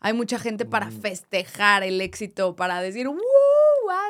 Hay 0.00 0.12
mucha 0.12 0.38
gente 0.38 0.64
para 0.64 0.86
Mm. 0.86 1.00
festejar 1.00 1.82
el 1.84 2.00
éxito, 2.00 2.56
para 2.56 2.80
decir, 2.80 3.06
¡Uh! 3.08 3.16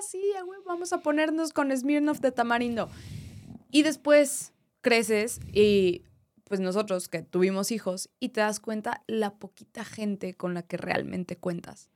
Sí, 0.09 0.23
ah, 0.39 0.43
güey, 0.43 0.61
vamos 0.67 0.93
a 0.93 1.01
ponernos 1.01 1.53
con 1.53 1.77
Smirnoff 1.77 2.21
de 2.21 2.33
tamarindo. 2.33 2.89
Y 3.71 3.83
después 3.83 4.53
creces 4.81 5.41
y 5.53 6.03
pues 6.45 6.61
nosotros 6.61 7.09
que 7.09 7.23
tuvimos 7.23 7.73
hijos 7.73 8.09
y 8.21 8.29
te 8.29 8.41
das 8.41 8.61
cuenta 8.61 9.03
la 9.09 9.35
poquita 9.35 9.85
gente 9.85 10.35
con 10.35 10.55
la 10.55 10.63
que 10.63 10.77
realmente 10.77 11.37
cuentas. 11.37 11.91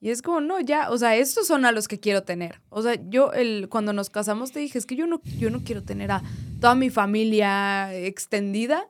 Y 0.00 0.08
es 0.08 0.22
como, 0.22 0.40
no, 0.40 0.58
ya, 0.60 0.90
o 0.90 0.96
sea, 0.96 1.16
estos 1.16 1.46
son 1.46 1.66
a 1.66 1.72
los 1.72 1.86
que 1.86 2.00
quiero 2.00 2.22
tener. 2.22 2.62
O 2.70 2.80
sea, 2.80 2.96
yo 3.10 3.32
el, 3.32 3.68
cuando 3.68 3.92
nos 3.92 4.08
casamos 4.08 4.50
te 4.52 4.60
dije, 4.60 4.78
es 4.78 4.86
que 4.86 4.96
yo 4.96 5.06
no, 5.06 5.20
yo 5.38 5.50
no 5.50 5.62
quiero 5.62 5.82
tener 5.82 6.10
a 6.10 6.22
toda 6.58 6.74
mi 6.74 6.88
familia 6.88 7.94
extendida 7.94 8.88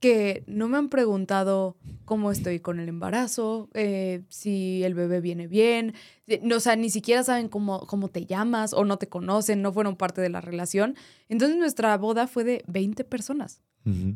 que 0.00 0.44
no 0.46 0.68
me 0.68 0.78
han 0.78 0.88
preguntado 0.88 1.76
cómo 2.04 2.30
estoy 2.30 2.60
con 2.60 2.78
el 2.78 2.88
embarazo, 2.88 3.68
eh, 3.74 4.22
si 4.28 4.84
el 4.84 4.94
bebé 4.94 5.20
viene 5.20 5.46
bien, 5.46 5.94
eh, 6.26 6.40
no, 6.42 6.56
o 6.56 6.60
sea, 6.60 6.76
ni 6.76 6.90
siquiera 6.90 7.24
saben 7.24 7.48
cómo, 7.48 7.86
cómo 7.86 8.08
te 8.08 8.26
llamas 8.26 8.72
o 8.72 8.84
no 8.84 8.98
te 8.98 9.08
conocen, 9.08 9.62
no 9.62 9.72
fueron 9.72 9.96
parte 9.96 10.20
de 10.20 10.28
la 10.28 10.40
relación. 10.40 10.94
Entonces 11.28 11.56
nuestra 11.56 11.96
boda 11.96 12.26
fue 12.26 12.44
de 12.44 12.64
20 12.66 13.04
personas 13.04 13.62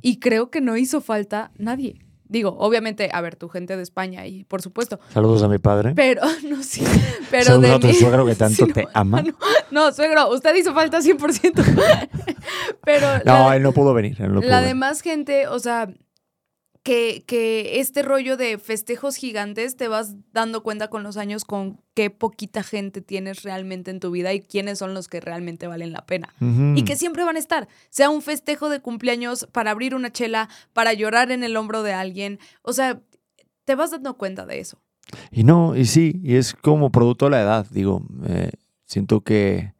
y 0.02 0.18
creo 0.18 0.50
que 0.50 0.60
no 0.60 0.76
hizo 0.76 1.00
falta 1.00 1.52
nadie. 1.56 2.00
Digo, 2.30 2.54
obviamente, 2.60 3.10
a 3.12 3.20
ver, 3.20 3.34
tu 3.34 3.48
gente 3.48 3.76
de 3.76 3.82
España 3.82 4.24
y 4.26 4.44
por 4.44 4.62
supuesto, 4.62 5.00
Saludos 5.12 5.42
a 5.42 5.48
mi 5.48 5.58
padre. 5.58 5.92
pero, 5.96 6.22
no, 6.48 6.62
sí, 6.62 6.82
pero 7.30 7.44
Saludos 7.44 7.68
de 7.70 7.74
a 7.74 7.80
tu 7.80 7.86
mí- 7.88 7.94
suegro 7.94 8.24
que 8.24 8.34
tanto 8.36 8.66
Sí, 8.66 8.72
te 8.72 8.84
no, 8.84 8.90
ama. 8.94 9.22
No, 9.22 9.32
no, 9.72 9.92
suegro, 9.92 10.30
usted 10.32 10.54
hizo 10.54 10.72
falta 10.72 11.00
100%. 11.00 11.52
pero 12.84 13.06
No, 13.24 13.48
la, 13.48 13.56
él 13.56 13.62
no 13.62 13.72
pudo 13.72 13.92
venir. 13.94 14.16
él 14.20 14.32
no 14.32 14.40
pudo 14.40 14.48
la 14.48 14.56
venir. 14.60 14.68
demás 14.74 15.00
gente, 15.02 15.48
o 15.48 15.58
sea, 15.58 15.88
que, 16.82 17.24
que 17.26 17.80
este 17.80 18.02
rollo 18.02 18.36
de 18.36 18.58
festejos 18.58 19.16
gigantes 19.16 19.76
te 19.76 19.88
vas 19.88 20.14
dando 20.32 20.62
cuenta 20.62 20.88
con 20.88 21.02
los 21.02 21.16
años 21.16 21.44
con 21.44 21.80
qué 21.94 22.08
poquita 22.08 22.62
gente 22.62 23.02
tienes 23.02 23.42
realmente 23.42 23.90
en 23.90 24.00
tu 24.00 24.10
vida 24.10 24.32
y 24.32 24.40
quiénes 24.40 24.78
son 24.78 24.94
los 24.94 25.06
que 25.06 25.20
realmente 25.20 25.66
valen 25.66 25.92
la 25.92 26.06
pena. 26.06 26.34
Y 26.40 26.84
que 26.84 26.96
siempre 26.96 27.24
van 27.24 27.36
a 27.36 27.40
estar, 27.40 27.68
sea 27.90 28.08
un 28.08 28.22
festejo 28.22 28.68
de 28.70 28.80
cumpleaños 28.80 29.46
para 29.52 29.72
abrir 29.72 29.94
una 29.94 30.10
chela, 30.10 30.48
para 30.72 30.94
llorar 30.94 31.30
en 31.30 31.44
el 31.44 31.56
hombro 31.56 31.82
de 31.82 31.92
alguien, 31.92 32.38
o 32.62 32.72
sea, 32.72 33.00
te 33.64 33.74
vas 33.74 33.90
dando 33.90 34.16
cuenta 34.16 34.46
de 34.46 34.60
eso. 34.60 34.78
Y 35.30 35.44
no, 35.44 35.76
y 35.76 35.84
sí, 35.84 36.20
y 36.22 36.36
es 36.36 36.54
como 36.54 36.90
producto 36.90 37.26
de 37.26 37.32
la 37.32 37.42
edad. 37.42 37.66
Digo, 37.70 38.02
eh, 38.26 38.52
siento 38.84 39.22
que 39.22 39.74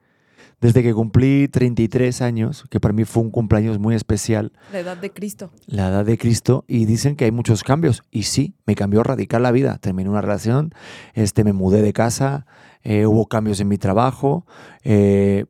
desde 0.61 0.83
que 0.83 0.93
cumplí 0.93 1.49
33 1.49 2.21
años, 2.23 2.65
que 2.71 2.81
para 2.81 2.93
mí 2.93 3.05
fue 3.05 3.23
un 3.23 3.31
cumpleaños 3.31 3.79
muy 3.79 3.95
especial, 3.95 4.53
La 4.73 4.81
edad 4.81 4.97
de 4.97 5.11
Cristo. 5.11 5.51
la 5.67 5.89
edad 5.89 6.05
de 6.05 6.19
Cristo, 6.19 6.65
y 6.69 6.85
dicen 6.85 7.17
que 7.17 7.25
hay 7.25 7.31
muchos 7.33 7.65
cambios. 7.65 8.03
Y 8.11 8.25
sí, 8.25 8.55
me 8.67 8.75
cambió 8.75 9.03
radical 9.03 9.43
la 9.43 9.53
vida. 9.53 9.79
Terminé 9.79 10.11
una 10.11 10.21
relación, 10.21 10.73
este, 11.15 11.45
me 11.45 11.53
mudé 11.53 11.81
de 11.83 11.93
casa, 11.93 12.47
eh, 12.83 13.07
hubo 13.07 13.27
cambios 13.27 13.59
en 13.61 13.69
mi 13.69 13.79
trabajo, 13.79 14.47
eh, 14.85 15.47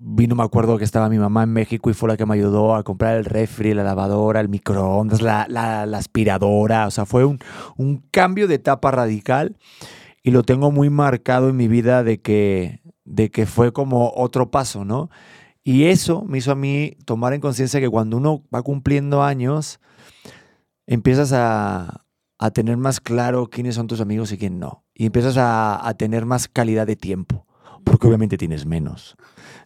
vino, 0.00 0.34
me 0.36 0.44
acuerdo 0.44 0.78
que 0.78 0.84
estaba 0.84 1.08
mi 1.08 1.18
mamá 1.18 1.42
en 1.42 1.52
México 1.52 1.90
y 1.90 1.94
fue 1.94 2.08
la 2.08 2.16
que 2.16 2.24
me 2.26 2.34
ayudó 2.34 2.74
a 2.76 2.84
comprar 2.84 3.16
el 3.16 3.24
refri, 3.24 3.74
la 3.74 3.82
lavadora, 3.84 4.40
el 4.40 4.48
microondas, 4.48 5.22
la, 5.22 5.46
la- 5.48 5.86
la 5.86 5.98
aspiradora. 5.98 6.86
O 6.86 6.90
sea, 6.90 7.04
fue 7.06 7.24
un, 7.24 7.38
un 7.76 7.98
cambio 8.10 8.46
de 8.48 8.54
etapa 8.56 8.90
radical 8.92 9.56
y 10.22 10.30
lo 10.30 10.42
tengo 10.42 10.70
muy 10.70 10.90
marcado 10.90 11.48
en 11.48 11.56
mi 11.56 11.66
vida 11.68 12.02
de 12.04 12.20
que, 12.20 12.80
de 13.08 13.30
que 13.30 13.46
fue 13.46 13.72
como 13.72 14.12
otro 14.14 14.50
paso, 14.50 14.84
¿no? 14.84 15.10
Y 15.64 15.84
eso 15.84 16.24
me 16.24 16.38
hizo 16.38 16.52
a 16.52 16.54
mí 16.54 16.96
tomar 17.04 17.32
en 17.32 17.40
conciencia 17.40 17.80
que 17.80 17.88
cuando 17.88 18.16
uno 18.16 18.44
va 18.54 18.62
cumpliendo 18.62 19.22
años, 19.22 19.80
empiezas 20.86 21.32
a, 21.32 22.04
a 22.38 22.50
tener 22.50 22.76
más 22.76 23.00
claro 23.00 23.48
quiénes 23.48 23.74
son 23.74 23.86
tus 23.86 24.00
amigos 24.00 24.32
y 24.32 24.38
quién 24.38 24.58
no. 24.58 24.84
Y 24.94 25.06
empiezas 25.06 25.36
a, 25.36 25.86
a 25.86 25.94
tener 25.94 26.24
más 26.24 26.48
calidad 26.48 26.86
de 26.86 26.96
tiempo, 26.96 27.46
porque 27.84 28.06
obviamente 28.06 28.38
tienes 28.38 28.64
menos. 28.64 29.16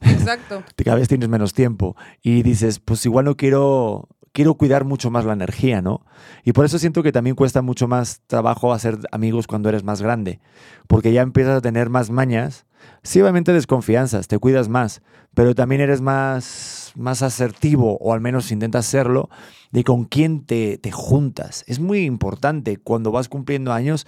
Exacto. 0.00 0.64
Cada 0.84 0.96
vez 0.96 1.08
tienes 1.08 1.28
menos 1.28 1.52
tiempo 1.52 1.96
y 2.22 2.42
dices, 2.42 2.80
pues 2.80 3.04
igual 3.06 3.26
no 3.26 3.36
quiero, 3.36 4.08
quiero 4.32 4.54
cuidar 4.54 4.84
mucho 4.84 5.10
más 5.10 5.24
la 5.24 5.34
energía, 5.34 5.82
¿no? 5.82 6.04
Y 6.44 6.52
por 6.52 6.64
eso 6.64 6.78
siento 6.78 7.02
que 7.02 7.12
también 7.12 7.36
cuesta 7.36 7.62
mucho 7.62 7.86
más 7.88 8.22
trabajo 8.26 8.72
hacer 8.72 8.98
amigos 9.12 9.46
cuando 9.46 9.68
eres 9.68 9.84
más 9.84 10.02
grande, 10.02 10.40
porque 10.88 11.12
ya 11.12 11.22
empiezas 11.22 11.58
a 11.58 11.60
tener 11.60 11.90
más 11.90 12.10
mañas. 12.10 12.66
Sí, 13.02 13.20
obviamente 13.20 13.52
desconfianzas, 13.52 14.28
te 14.28 14.38
cuidas 14.38 14.68
más, 14.68 15.02
pero 15.34 15.54
también 15.54 15.80
eres 15.80 16.00
más, 16.00 16.92
más 16.94 17.22
asertivo, 17.22 17.98
o 18.00 18.12
al 18.12 18.20
menos 18.20 18.52
intentas 18.52 18.86
serlo, 18.86 19.28
de 19.72 19.82
con 19.84 20.04
quién 20.04 20.44
te, 20.44 20.78
te 20.78 20.92
juntas. 20.92 21.64
Es 21.66 21.80
muy 21.80 22.04
importante 22.04 22.76
cuando 22.76 23.10
vas 23.10 23.28
cumpliendo 23.28 23.72
años 23.72 24.06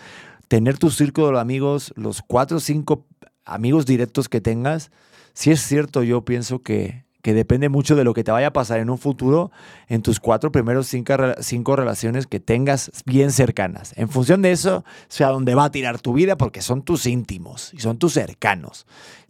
tener 0.49 0.79
tu 0.79 0.91
círculo 0.91 1.33
de 1.33 1.41
amigos, 1.41 1.93
los 1.97 2.23
cuatro 2.23 2.59
o 2.59 2.61
cinco 2.61 3.07
amigos 3.45 3.87
directos 3.87 4.29
que 4.29 4.41
tengas. 4.41 4.91
Si 5.33 5.51
es 5.51 5.61
cierto, 5.61 6.03
yo 6.03 6.25
pienso 6.25 6.63
que, 6.63 7.04
que 7.25 7.33
depende 7.33 7.71
mucho 7.71 7.97
de 7.97 8.05
lo 8.05 8.13
que 8.13 8.23
te 8.23 8.33
vaya 8.33 8.49
a 8.49 8.53
pasar 8.53 8.81
en 8.81 8.91
un 8.91 8.99
futuro 8.99 9.51
en 9.89 10.03
tus 10.03 10.21
cuatro 10.21 10.53
primeros 10.53 10.89
cinco, 10.89 11.15
cinco 11.41 11.75
relaciones 11.75 12.27
que 12.27 12.39
tengas 12.39 12.91
bien 13.07 13.33
cercanas. 13.33 13.95
En 13.97 14.11
función 14.11 14.43
de 14.43 14.53
eso, 14.53 14.85
sea 15.09 15.29
donde 15.29 15.55
va 15.55 15.65
a 15.65 15.71
tirar 15.71 15.99
tu 16.03 16.13
vida, 16.13 16.37
porque 16.37 16.61
son 16.61 16.83
tus 16.83 17.07
íntimos 17.07 17.73
y 17.73 17.81
son 17.81 17.97
tus 17.97 18.13
cercanos. 18.13 18.87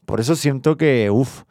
Por 0.07 0.18
eso 0.18 0.34
siento 0.34 0.76
que, 0.76 1.09
uff, 1.09 1.45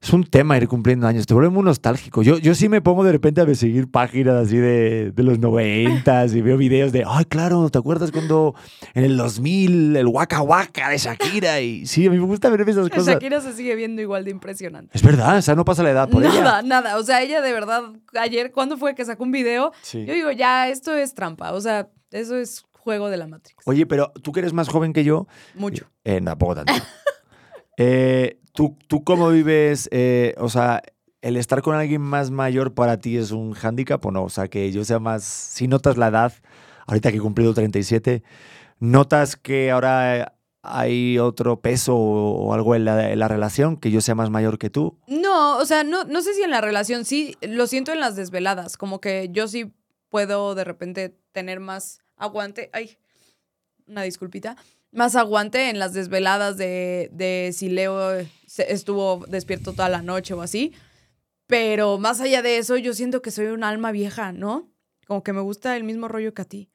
es 0.00 0.12
un 0.12 0.24
tema 0.24 0.56
ir 0.56 0.68
cumpliendo 0.68 1.06
años. 1.06 1.26
Te 1.26 1.34
vuelve 1.34 1.50
muy 1.50 1.62
nostálgico. 1.64 2.22
Yo, 2.22 2.38
yo 2.38 2.54
sí 2.54 2.68
me 2.68 2.80
pongo 2.80 3.02
de 3.04 3.12
repente 3.12 3.40
a 3.40 3.54
seguir 3.54 3.90
páginas 3.90 4.46
así 4.46 4.56
de, 4.56 5.10
de 5.10 5.22
los 5.22 5.38
noventas 5.38 6.34
y 6.34 6.40
veo 6.40 6.56
videos 6.56 6.92
de, 6.92 7.04
ay, 7.06 7.24
claro, 7.24 7.68
¿te 7.70 7.78
acuerdas 7.78 8.12
cuando 8.12 8.54
en 8.94 9.04
el 9.04 9.16
2000 9.16 9.96
el 9.96 10.06
Waka 10.06 10.40
Waka 10.42 10.90
de 10.90 10.98
Shakira? 10.98 11.60
Y 11.60 11.86
sí, 11.86 12.06
a 12.06 12.10
mí 12.10 12.18
me 12.18 12.26
gusta 12.26 12.48
ver 12.48 12.60
esas 12.68 12.88
cosas. 12.88 13.06
Shakira 13.06 13.40
se 13.40 13.52
sigue 13.54 13.74
viendo 13.74 14.00
igual 14.00 14.24
de 14.24 14.30
impresionante. 14.30 14.96
Es 14.96 15.02
verdad, 15.02 15.38
o 15.38 15.42
sea, 15.42 15.54
no 15.54 15.64
pasa 15.64 15.82
la 15.82 15.90
edad 15.90 16.08
por 16.08 16.22
nada, 16.22 16.60
ella. 16.60 16.62
nada. 16.62 16.96
O 16.98 17.02
sea, 17.02 17.22
ella 17.22 17.40
de 17.40 17.52
verdad, 17.52 17.82
ayer, 18.20 18.52
¿cuándo 18.52 18.76
fue 18.76 18.94
que 18.94 19.04
sacó 19.04 19.24
un 19.24 19.32
video? 19.32 19.72
Sí. 19.82 20.04
Yo 20.06 20.14
digo, 20.14 20.30
ya, 20.30 20.68
esto 20.68 20.94
es 20.94 21.14
trampa. 21.14 21.52
O 21.52 21.60
sea, 21.60 21.88
eso 22.12 22.36
es 22.36 22.64
juego 22.72 23.10
de 23.10 23.16
la 23.16 23.26
Matrix. 23.26 23.58
Oye, 23.66 23.84
pero 23.84 24.12
tú 24.22 24.32
que 24.32 24.40
eres 24.40 24.52
más 24.52 24.68
joven 24.68 24.92
que 24.92 25.04
yo, 25.04 25.26
Mucho. 25.54 25.90
eh, 26.04 26.20
tampoco 26.24 26.54
tanto. 26.54 26.72
Eh, 27.78 28.40
¿tú, 28.52 28.76
¿Tú 28.88 29.04
cómo 29.04 29.30
vives? 29.30 29.88
eh, 29.92 30.34
o 30.38 30.48
sea, 30.48 30.82
¿el 31.22 31.36
estar 31.36 31.62
con 31.62 31.74
alguien 31.76 32.02
más 32.02 32.30
mayor 32.30 32.74
para 32.74 32.98
ti 32.98 33.16
es 33.16 33.30
un 33.30 33.52
hándicap 33.52 34.04
o 34.04 34.10
no? 34.10 34.24
O 34.24 34.28
sea, 34.28 34.48
que 34.48 34.70
yo 34.72 34.84
sea 34.84 34.98
más... 34.98 35.24
Si 35.24 35.68
notas 35.68 35.96
la 35.96 36.08
edad, 36.08 36.32
ahorita 36.86 37.10
que 37.10 37.18
he 37.18 37.20
cumplido 37.20 37.54
37, 37.54 38.22
¿notas 38.80 39.36
que 39.36 39.70
ahora 39.70 40.34
hay 40.62 41.18
otro 41.18 41.60
peso 41.60 41.96
o, 41.96 42.52
algo 42.52 42.74
en 42.74 42.84
la, 42.84 43.12
en 43.12 43.18
la 43.18 43.28
relación, 43.28 43.76
que 43.76 43.90
yo 43.90 44.00
sea 44.00 44.14
más 44.14 44.28
mayor 44.28 44.58
que 44.58 44.70
tú? 44.70 44.98
No, 45.06 45.58
o 45.58 45.64
sea, 45.64 45.84
no, 45.84 46.04
no 46.04 46.20
sé 46.20 46.34
si 46.34 46.42
en 46.42 46.50
la 46.50 46.60
relación, 46.60 47.04
sí, 47.04 47.36
lo 47.42 47.66
siento 47.66 47.92
en 47.92 48.00
las 48.00 48.16
desveladas, 48.16 48.76
como 48.76 49.00
que 49.00 49.28
yo 49.30 49.48
sí 49.48 49.72
puedo 50.08 50.54
de 50.54 50.64
repente 50.64 51.16
tener 51.32 51.60
más 51.60 52.00
aguante, 52.16 52.70
ay, 52.72 52.98
una 53.86 54.02
disculpita, 54.02 54.56
más 54.92 55.16
aguante 55.16 55.70
en 55.70 55.78
las 55.78 55.92
desveladas 55.92 56.56
de, 56.56 57.10
de 57.12 57.50
si 57.54 57.68
Leo 57.68 58.10
estuvo 58.56 59.24
despierto 59.28 59.72
toda 59.72 59.88
la 59.88 60.02
noche 60.02 60.34
o 60.34 60.42
así, 60.42 60.72
pero 61.46 61.98
más 61.98 62.20
allá 62.20 62.42
de 62.42 62.58
eso, 62.58 62.76
yo 62.76 62.92
siento 62.94 63.22
que 63.22 63.30
soy 63.30 63.46
un 63.46 63.64
alma 63.64 63.92
vieja, 63.92 64.32
¿no? 64.32 64.70
Como 65.06 65.22
que 65.22 65.32
me 65.32 65.40
gusta 65.40 65.76
el 65.76 65.84
mismo 65.84 66.08
rollo 66.08 66.34
que 66.34 66.42
a 66.42 66.44
ti. 66.44 66.70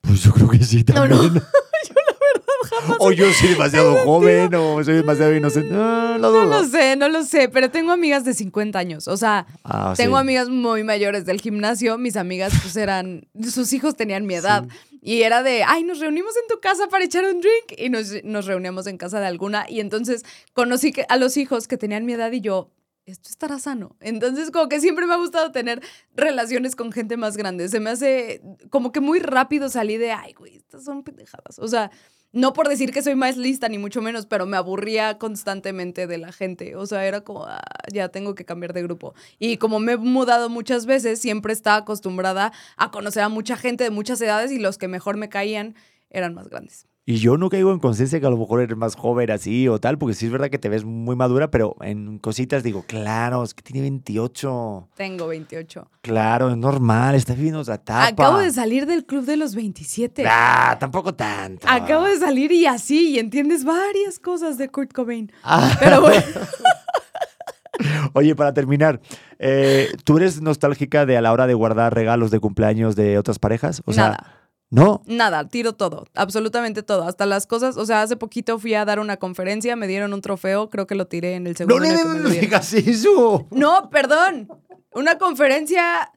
Pues 0.00 0.22
yo 0.22 0.32
creo 0.32 0.48
que 0.48 0.58
sí 0.64 0.84
No, 0.88 0.94
también. 0.94 1.34
no, 1.34 1.40
yo 1.88 1.94
la 1.94 2.12
verdad 2.12 2.80
jamás 2.80 2.96
O 3.00 3.12
yo 3.12 3.32
soy 3.32 3.50
demasiado 3.50 3.94
joven 4.04 4.54
o 4.54 4.82
soy 4.82 4.94
demasiado 4.94 5.34
inocente. 5.36 5.70
No, 5.72 6.18
no 6.18 6.30
No 6.32 6.44
lo 6.46 6.64
sé, 6.64 6.96
no 6.96 7.08
lo 7.08 7.22
sé, 7.24 7.48
pero 7.48 7.70
tengo 7.70 7.92
amigas 7.92 8.24
de 8.24 8.34
50 8.34 8.78
años. 8.78 9.06
O 9.08 9.16
sea, 9.16 9.46
Ah, 9.64 9.94
tengo 9.96 10.16
sí. 10.16 10.20
amigas 10.20 10.48
muy 10.48 10.82
mayores 10.84 11.24
del 11.26 11.40
gimnasio. 11.40 11.98
Mis 11.98 12.16
amigas, 12.16 12.52
pues 12.62 12.76
eran. 12.76 13.28
Sus 13.48 13.72
hijos 13.72 13.96
tenían 13.96 14.26
mi 14.26 14.34
edad. 14.34 14.66
Y 15.00 15.22
era 15.22 15.42
de, 15.42 15.62
ay, 15.64 15.84
nos 15.84 16.00
reunimos 16.00 16.36
en 16.36 16.46
tu 16.48 16.60
casa 16.60 16.88
para 16.88 17.04
echar 17.04 17.24
un 17.24 17.40
drink. 17.40 17.78
Y 17.78 17.88
nos, 17.88 18.12
nos 18.24 18.46
reuníamos 18.46 18.86
en 18.86 18.98
casa 18.98 19.20
de 19.20 19.26
alguna. 19.26 19.66
Y 19.68 19.80
entonces 19.80 20.24
conocí 20.52 20.92
a 21.08 21.16
los 21.16 21.36
hijos 21.36 21.68
que 21.68 21.76
tenían 21.76 22.04
mi 22.04 22.14
edad 22.14 22.32
y 22.32 22.40
yo. 22.40 22.70
Esto 23.06 23.30
estará 23.30 23.58
sano. 23.58 23.96
Entonces, 24.00 24.50
como 24.50 24.68
que 24.68 24.80
siempre 24.80 25.06
me 25.06 25.14
ha 25.14 25.16
gustado 25.16 25.50
tener 25.50 25.80
relaciones 26.14 26.76
con 26.76 26.92
gente 26.92 27.16
más 27.16 27.38
grande. 27.38 27.68
Se 27.70 27.80
me 27.80 27.88
hace 27.88 28.42
como 28.68 28.92
que 28.92 29.00
muy 29.00 29.18
rápido 29.18 29.70
salí 29.70 29.96
de, 29.96 30.12
ay, 30.12 30.34
güey, 30.34 30.56
estas 30.56 30.84
son 30.84 31.02
pendejadas. 31.02 31.58
O 31.58 31.68
sea, 31.68 31.90
no 32.32 32.52
por 32.52 32.68
decir 32.68 32.92
que 32.92 33.02
soy 33.02 33.14
más 33.14 33.36
lista, 33.36 33.68
ni 33.68 33.78
mucho 33.78 34.02
menos, 34.02 34.26
pero 34.26 34.46
me 34.46 34.56
aburría 34.56 35.18
constantemente 35.18 36.06
de 36.06 36.18
la 36.18 36.32
gente. 36.32 36.76
O 36.76 36.86
sea, 36.86 37.06
era 37.06 37.22
como, 37.22 37.44
"Ah, 37.46 37.62
ya 37.92 38.08
tengo 38.10 38.34
que 38.34 38.44
cambiar 38.44 38.72
de 38.74 38.82
grupo. 38.82 39.14
Y 39.38 39.56
como 39.58 39.80
me 39.80 39.92
he 39.92 39.96
mudado 39.96 40.48
muchas 40.50 40.86
veces, 40.86 41.20
siempre 41.20 41.52
estaba 41.52 41.78
acostumbrada 41.78 42.52
a 42.76 42.90
conocer 42.90 43.22
a 43.22 43.28
mucha 43.28 43.56
gente 43.56 43.84
de 43.84 43.90
muchas 43.90 44.20
edades 44.20 44.52
y 44.52 44.58
los 44.58 44.78
que 44.78 44.88
mejor 44.88 45.16
me 45.16 45.28
caían 45.28 45.74
eran 46.10 46.34
más 46.34 46.48
grandes. 46.48 46.87
Y 47.10 47.20
yo 47.20 47.38
no 47.38 47.48
caigo 47.48 47.72
en 47.72 47.78
conciencia 47.78 48.20
que 48.20 48.26
a 48.26 48.28
lo 48.28 48.36
mejor 48.36 48.60
eres 48.60 48.76
más 48.76 48.94
joven 48.94 49.30
así 49.30 49.66
o 49.66 49.80
tal, 49.80 49.96
porque 49.96 50.12
sí 50.12 50.26
es 50.26 50.30
verdad 50.30 50.50
que 50.50 50.58
te 50.58 50.68
ves 50.68 50.84
muy 50.84 51.16
madura, 51.16 51.50
pero 51.50 51.74
en 51.80 52.18
cositas 52.18 52.62
digo, 52.62 52.84
claro, 52.86 53.42
es 53.42 53.54
que 53.54 53.62
tiene 53.62 53.80
28. 53.80 54.88
Tengo 54.94 55.26
28. 55.28 55.90
Claro, 56.02 56.50
es 56.50 56.58
normal, 56.58 57.14
está 57.14 57.32
viviendo 57.32 57.60
otra 57.60 57.76
etapa. 57.76 58.08
Acabo 58.08 58.40
de 58.40 58.50
salir 58.50 58.84
del 58.84 59.06
club 59.06 59.24
de 59.24 59.38
los 59.38 59.54
27. 59.54 60.26
Ah, 60.28 60.76
tampoco 60.78 61.14
tanto. 61.14 61.66
Acabo 61.66 62.04
de 62.04 62.18
salir 62.18 62.52
y 62.52 62.66
así, 62.66 63.12
y 63.12 63.18
entiendes 63.18 63.64
varias 63.64 64.18
cosas 64.18 64.58
de 64.58 64.68
Kurt 64.68 64.92
Cobain. 64.92 65.32
Ah. 65.42 65.78
Pero 65.80 66.02
bueno, 66.02 66.22
Oye, 68.12 68.34
para 68.34 68.52
terminar, 68.52 69.00
eh, 69.38 69.88
¿tú 70.04 70.18
eres 70.18 70.42
nostálgica 70.42 71.06
de 71.06 71.16
a 71.16 71.22
la 71.22 71.32
hora 71.32 71.46
de 71.46 71.54
guardar 71.54 71.94
regalos 71.94 72.30
de 72.30 72.40
cumpleaños 72.40 72.96
de 72.96 73.16
otras 73.16 73.38
parejas? 73.38 73.82
O 73.86 73.94
sea, 73.94 74.04
nada. 74.10 74.37
¿No? 74.70 75.02
Nada, 75.06 75.48
tiro 75.48 75.74
todo, 75.74 76.06
absolutamente 76.14 76.82
todo, 76.82 77.04
hasta 77.04 77.26
las 77.26 77.46
cosas, 77.46 77.76
o 77.76 77.86
sea, 77.86 78.02
hace 78.02 78.16
poquito 78.16 78.58
fui 78.58 78.74
a 78.74 78.84
dar 78.84 79.00
una 79.00 79.16
conferencia, 79.16 79.76
me 79.76 79.86
dieron 79.86 80.12
un 80.12 80.20
trofeo, 80.20 80.68
creo 80.70 80.86
que 80.86 80.94
lo 80.94 81.06
tiré 81.06 81.34
en 81.34 81.46
el 81.46 81.56
segundo 81.56 81.80
no, 81.86 82.14
no, 82.14 82.28
digas 82.28 82.72
eso. 82.74 83.46
No, 83.50 83.88
perdón, 83.90 84.48
una 84.92 85.16
conferencia, 85.18 86.12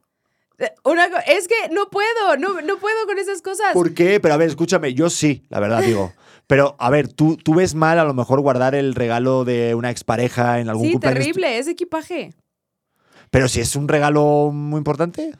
una, 0.84 1.06
es 1.26 1.48
que 1.48 1.72
no 1.72 1.88
puedo, 1.88 2.36
no, 2.38 2.60
no 2.60 2.78
puedo 2.78 3.06
con 3.06 3.18
esas 3.18 3.40
cosas. 3.42 3.72
¿Por 3.72 3.94
qué? 3.94 4.20
Pero 4.20 4.34
a 4.34 4.36
ver, 4.36 4.48
escúchame, 4.48 4.92
yo 4.94 5.08
sí, 5.10 5.44
la 5.48 5.60
verdad 5.60 5.82
digo. 5.82 6.12
Pero, 6.46 6.76
a 6.78 6.90
ver, 6.90 7.08
¿tú, 7.08 7.36
tú 7.36 7.54
ves 7.54 7.74
mal 7.74 7.98
a 7.98 8.04
lo 8.04 8.12
mejor 8.12 8.40
guardar 8.40 8.74
el 8.74 8.94
regalo 8.94 9.44
de 9.44 9.74
una 9.74 9.90
expareja 9.90 10.60
en 10.60 10.68
algún 10.68 10.86
Sí, 10.86 10.92
cumpleaños? 10.92 11.18
terrible, 11.24 11.58
es 11.58 11.68
equipaje. 11.68 12.34
Pero 13.30 13.48
si 13.48 13.60
es 13.60 13.74
un 13.76 13.88
regalo 13.88 14.50
muy 14.52 14.76
importante. 14.78 15.32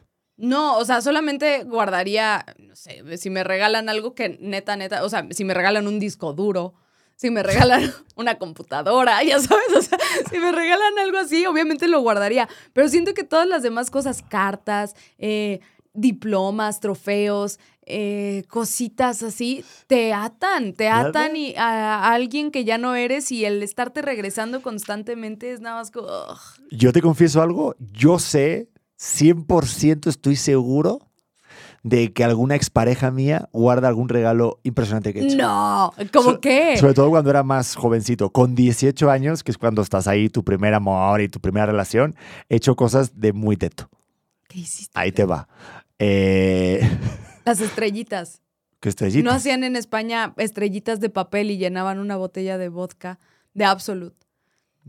No, 0.43 0.77
o 0.77 0.85
sea, 0.85 1.01
solamente 1.01 1.63
guardaría, 1.63 2.45
no 2.59 2.75
sé, 2.75 3.05
si 3.17 3.31
me 3.31 3.45
regalan 3.45 3.89
algo 3.89 4.17
que 4.17 4.39
neta, 4.41 4.75
neta, 4.75 5.05
o 5.05 5.09
sea, 5.09 5.25
si 5.31 5.45
me 5.45 5.55
regalan 5.55 5.87
un 5.87 6.01
disco 6.01 6.33
duro, 6.33 6.75
si 7.15 7.31
me 7.31 7.45
regalan 7.45 7.93
una 8.17 8.39
computadora, 8.39 9.23
ya 9.23 9.39
sabes, 9.39 9.73
o 9.77 9.81
sea, 9.81 9.99
si 10.31 10.39
me 10.41 10.51
regalan 10.51 10.99
algo 10.99 11.19
así, 11.19 11.47
obviamente 11.47 11.87
lo 11.87 12.01
guardaría. 12.01 12.49
Pero 12.73 12.89
siento 12.89 13.15
que 13.15 13.23
todas 13.23 13.47
las 13.47 13.63
demás 13.63 13.89
cosas, 13.89 14.25
cartas, 14.29 14.97
eh, 15.17 15.61
diplomas, 15.95 16.81
trofeos, 16.81 17.61
eh, 17.87 18.43
cositas 18.49 19.23
así, 19.23 19.65
te 19.87 20.13
atan, 20.13 20.73
te 20.73 20.89
atan 20.89 21.37
y 21.37 21.55
a, 21.55 22.01
a 22.01 22.15
alguien 22.15 22.51
que 22.51 22.65
ya 22.65 22.79
no 22.79 22.97
eres 22.97 23.31
y 23.31 23.45
el 23.45 23.63
estarte 23.63 24.03
regresando 24.03 24.61
constantemente 24.61 25.53
es 25.53 25.61
nada 25.61 25.77
más 25.77 25.93
como... 25.93 26.09
ugh. 26.09 26.39
Yo 26.73 26.93
te 26.93 27.01
confieso 27.01 27.43
algo, 27.43 27.77
yo 27.93 28.19
sé, 28.19 28.72
100% 29.03 30.07
estoy 30.09 30.37
seguro 30.37 31.01
de 31.83 32.13
que 32.13 32.23
alguna 32.23 32.55
expareja 32.55 33.11
mía 33.11 33.49
guarda 33.53 33.89
algún 33.89 34.09
regalo 34.09 34.61
impresionante 34.63 35.13
que 35.13 35.21
he 35.21 35.25
hecho. 35.27 35.37
No, 35.37 35.93
¿cómo 36.13 36.31
So- 36.33 36.41
qué? 36.41 36.77
Sobre 36.79 36.95
todo 36.95 37.11
cuando 37.11 37.29
era 37.31 37.43
más 37.43 37.75
jovencito. 37.75 38.31
Con 38.31 38.55
18 38.55 39.11
años, 39.11 39.43
que 39.43 39.51
es 39.51 39.59
cuando 39.59 39.83
estás 39.83 40.07
ahí, 40.07 40.29
tu 40.29 40.45
primer 40.45 40.73
amor 40.75 41.21
y 41.21 41.29
tu 41.29 41.41
primera 41.41 41.67
relación, 41.67 42.15
he 42.49 42.57
hecho 42.57 42.77
cosas 42.77 43.19
de 43.19 43.33
muy 43.33 43.57
teto. 43.57 43.91
¿Qué 44.49 44.61
hiciste? 44.61 44.93
Ahí 44.95 45.11
te 45.11 45.25
va. 45.25 45.49
Eh, 45.99 46.81
Las 47.45 47.61
estrellitas. 47.61 48.41
¿Qué 48.79 48.89
estrellita? 48.89 49.25
¿No 49.29 49.35
hacían 49.35 49.65
en 49.65 49.75
España 49.75 50.35
estrellitas 50.37 51.01
de 51.01 51.11
papel 51.11 51.51
y 51.51 51.59
llenaban 51.59 51.99
una 51.99 52.17
botella 52.17 52.59
de 52.59 52.69
vodka 52.69 53.19
de 53.55 53.65
Absolute? 53.65 54.17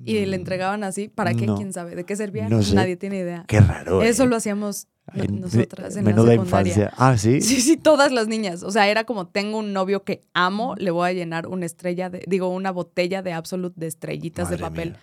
Y 0.03 0.25
le 0.25 0.35
entregaban 0.35 0.83
así. 0.83 1.07
¿Para 1.07 1.33
qué? 1.33 1.45
No. 1.45 1.55
¿Quién 1.55 1.71
sabe? 1.73 1.95
¿De 1.95 2.03
qué 2.05 2.15
servía? 2.15 2.49
No 2.49 2.61
sé. 2.63 2.75
Nadie 2.75 2.95
tiene 2.97 3.17
idea. 3.19 3.45
Qué 3.47 3.59
raro. 3.59 4.01
Eso 4.01 4.23
¿eh? 4.23 4.27
lo 4.27 4.35
hacíamos 4.37 4.87
En- 5.13 5.41
nosotras 5.41 5.95
en 5.95 6.03
menuda 6.05 6.25
la 6.27 6.31
secundaria. 6.33 6.71
infancia. 6.73 6.93
Ah, 6.97 7.17
¿sí? 7.17 7.41
Sí, 7.41 7.61
sí, 7.61 7.77
todas 7.77 8.11
las 8.11 8.27
niñas. 8.27 8.63
O 8.63 8.71
sea, 8.71 8.87
era 8.87 9.03
como 9.03 9.27
tengo 9.27 9.57
un 9.59 9.73
novio 9.73 10.03
que 10.03 10.21
amo, 10.33 10.75
le 10.77 10.91
voy 10.91 11.09
a 11.09 11.13
llenar 11.13 11.47
una 11.47 11.65
estrella 11.65 12.09
de, 12.09 12.23
digo, 12.27 12.47
una 12.49 12.71
botella 12.71 13.21
de 13.21 13.33
Absolute 13.33 13.79
de 13.79 13.87
estrellitas 13.87 14.49
de 14.49 14.57
Madre 14.57 14.69
papel. 14.69 14.89
mía. 14.91 14.99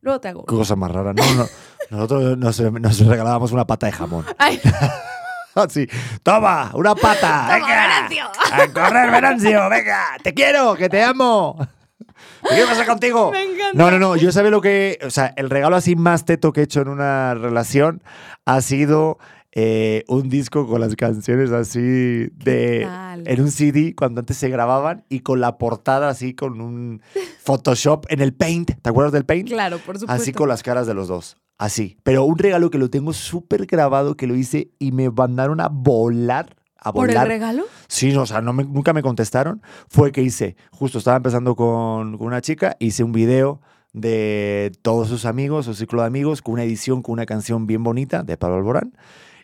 Luego 0.00 0.20
te 0.20 0.28
hago. 0.28 0.46
Qué 0.46 0.54
cosa 0.54 0.76
más 0.76 0.90
rara. 0.90 1.12
No, 1.12 1.34
no. 1.34 1.46
Nosotros 1.90 2.38
nos, 2.38 2.60
nos 2.60 3.00
regalábamos 3.06 3.52
una 3.52 3.66
pata 3.66 3.86
de 3.86 3.92
jamón. 3.92 4.24
Ay, 4.38 4.60
Así. 5.54 5.88
Toma, 6.22 6.70
una 6.74 6.94
pata. 6.94 7.46
Toma, 7.48 7.54
venga. 7.54 7.86
Venancio. 8.08 8.24
A 8.52 8.72
correr, 8.72 9.10
Venancio. 9.10 9.68
Venga. 9.68 10.04
Te 10.22 10.32
quiero, 10.34 10.74
que 10.76 10.88
te 10.88 11.02
amo. 11.02 11.56
¿Qué 12.42 12.64
pasa 12.66 12.86
contigo? 12.86 13.30
Me 13.32 13.42
encanta. 13.42 13.72
No, 13.74 13.90
no, 13.90 13.98
no. 13.98 14.16
Yo 14.16 14.32
sabía 14.32 14.50
lo 14.50 14.60
que. 14.60 14.98
O 15.04 15.10
sea, 15.10 15.32
el 15.36 15.50
regalo 15.50 15.76
así 15.76 15.96
más 15.96 16.24
teto 16.24 16.52
que 16.52 16.60
he 16.60 16.64
hecho 16.64 16.80
en 16.80 16.88
una 16.88 17.34
relación 17.34 18.02
ha 18.44 18.60
sido 18.60 19.18
eh, 19.52 20.04
un 20.08 20.28
disco 20.28 20.66
con 20.66 20.80
las 20.80 20.94
canciones 20.96 21.50
así 21.50 21.80
de. 21.80 22.88
En 23.24 23.40
un 23.40 23.50
CD 23.50 23.94
cuando 23.96 24.20
antes 24.20 24.36
se 24.36 24.48
grababan 24.48 25.04
y 25.08 25.20
con 25.20 25.40
la 25.40 25.58
portada 25.58 26.08
así 26.08 26.34
con 26.34 26.60
un 26.60 27.02
Photoshop 27.42 28.06
en 28.10 28.20
el 28.20 28.32
Paint. 28.34 28.72
¿Te 28.80 28.90
acuerdas 28.90 29.12
del 29.12 29.24
Paint? 29.24 29.48
claro, 29.48 29.78
por 29.78 29.98
supuesto. 29.98 30.22
Así 30.22 30.32
con 30.32 30.48
las 30.48 30.62
caras 30.62 30.86
de 30.86 30.94
los 30.94 31.08
dos. 31.08 31.36
Así. 31.58 31.96
Pero 32.04 32.24
un 32.24 32.38
regalo 32.38 32.70
que 32.70 32.78
lo 32.78 32.88
tengo 32.88 33.12
súper 33.12 33.66
grabado, 33.66 34.16
que 34.16 34.28
lo 34.28 34.36
hice 34.36 34.70
y 34.78 34.92
me 34.92 35.10
mandaron 35.10 35.60
a 35.60 35.68
volar. 35.68 36.54
A 36.78 36.92
¿Por 36.92 37.08
el 37.08 37.14
volar. 37.16 37.28
regalo? 37.28 37.64
Sí, 37.88 38.12
no, 38.12 38.22
o 38.22 38.26
sea, 38.26 38.40
no 38.40 38.52
me- 38.52 38.64
nunca 38.64 38.92
me 38.92 39.02
contestaron. 39.02 39.62
Fue 39.88 40.12
que 40.12 40.22
hice, 40.22 40.56
justo 40.70 40.98
estaba 40.98 41.16
empezando 41.16 41.56
con, 41.56 42.16
con 42.18 42.26
una 42.26 42.40
chica, 42.40 42.76
hice 42.78 43.02
un 43.04 43.12
video 43.12 43.60
de 43.92 44.70
todos 44.82 45.08
sus 45.08 45.24
amigos, 45.24 45.64
su 45.66 45.74
ciclo 45.74 46.02
de 46.02 46.06
amigos, 46.06 46.40
con 46.42 46.54
una 46.54 46.62
edición, 46.64 47.02
con 47.02 47.14
una 47.14 47.26
canción 47.26 47.66
bien 47.66 47.82
bonita 47.82 48.22
de 48.22 48.36
Pablo 48.36 48.56
Alborán. 48.58 48.96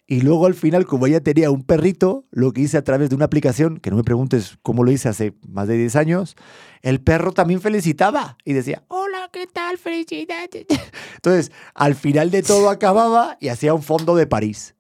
Y 0.07 0.21
luego 0.21 0.45
al 0.47 0.53
final, 0.55 0.85
como 0.85 1.07
ella 1.07 1.23
tenía 1.23 1.51
un 1.51 1.63
perrito, 1.65 2.27
lo 2.31 2.53
que 2.53 2.61
hice 2.61 2.77
a 2.77 2.85
través 2.85 3.09
de 3.09 3.17
una 3.17 3.25
aplicación, 3.25 3.79
que 3.79 3.91
no 3.91 3.97
me 3.97 4.05
preguntes 4.05 4.59
cómo 4.63 4.85
lo 4.85 4.91
hice 4.93 5.09
hace 5.09 5.33
más 5.49 5.67
de 5.67 5.79
10 5.79 5.97
años, 5.97 6.37
el 6.83 7.01
perro 7.01 7.33
también 7.33 7.63
felicitaba 7.63 8.37
y 8.45 8.53
decía, 8.53 8.85
hola, 8.89 9.31
¿qué 9.33 9.47
tal? 9.47 9.79
Felicidades. 9.79 10.67
Entonces, 11.17 11.53
al 11.75 11.95
final 11.95 12.31
de 12.31 12.43
todo 12.43 12.69
acababa 12.69 13.39
y 13.41 13.49
hacía 13.49 13.73
un 13.73 13.83
fondo 13.83 14.15
de 14.15 14.27
París. 14.27 14.75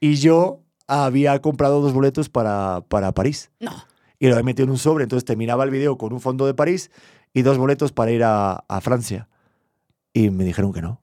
Y 0.00 0.16
yo 0.16 0.64
había 0.88 1.38
comprado 1.40 1.80
dos 1.80 1.92
boletos 1.92 2.28
para, 2.28 2.82
para 2.88 3.12
París 3.12 3.50
No. 3.60 3.72
y 4.18 4.26
lo 4.26 4.32
había 4.34 4.44
metido 4.44 4.64
en 4.64 4.70
un 4.70 4.78
sobre. 4.78 5.04
Entonces 5.04 5.24
terminaba 5.24 5.62
el 5.64 5.70
video 5.70 5.96
con 5.98 6.12
un 6.12 6.20
fondo 6.20 6.46
de 6.46 6.54
París 6.54 6.90
y 7.32 7.42
dos 7.42 7.58
boletos 7.58 7.92
para 7.92 8.10
ir 8.10 8.24
a, 8.24 8.64
a 8.66 8.80
Francia. 8.80 9.28
Y 10.12 10.30
me 10.30 10.44
dijeron 10.44 10.72
que 10.72 10.82
no. 10.82 11.00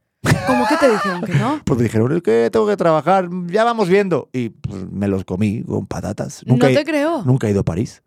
¿Cómo 0.48 0.66
que 0.68 0.76
te 0.78 0.90
dijeron 0.90 1.22
que 1.22 1.34
no? 1.36 1.62
Pues 1.66 1.78
me 1.78 1.84
dijeron, 1.84 2.12
es 2.12 2.22
que 2.24 2.50
tengo 2.52 2.68
que 2.68 2.76
trabajar, 2.76 3.30
ya 3.48 3.64
vamos 3.64 3.88
viendo. 3.88 4.30
Y 4.34 4.50
pues, 4.50 4.84
me 4.92 5.08
los 5.08 5.24
comí 5.24 5.64
con 5.64 5.86
patatas. 5.86 6.42
Nunca, 6.46 6.68
no 6.68 6.74
he, 6.74 6.76
te 6.76 6.84
creo. 6.84 7.24
nunca 7.24 7.48
he 7.48 7.52
ido 7.52 7.62
a 7.62 7.64
París. 7.64 8.02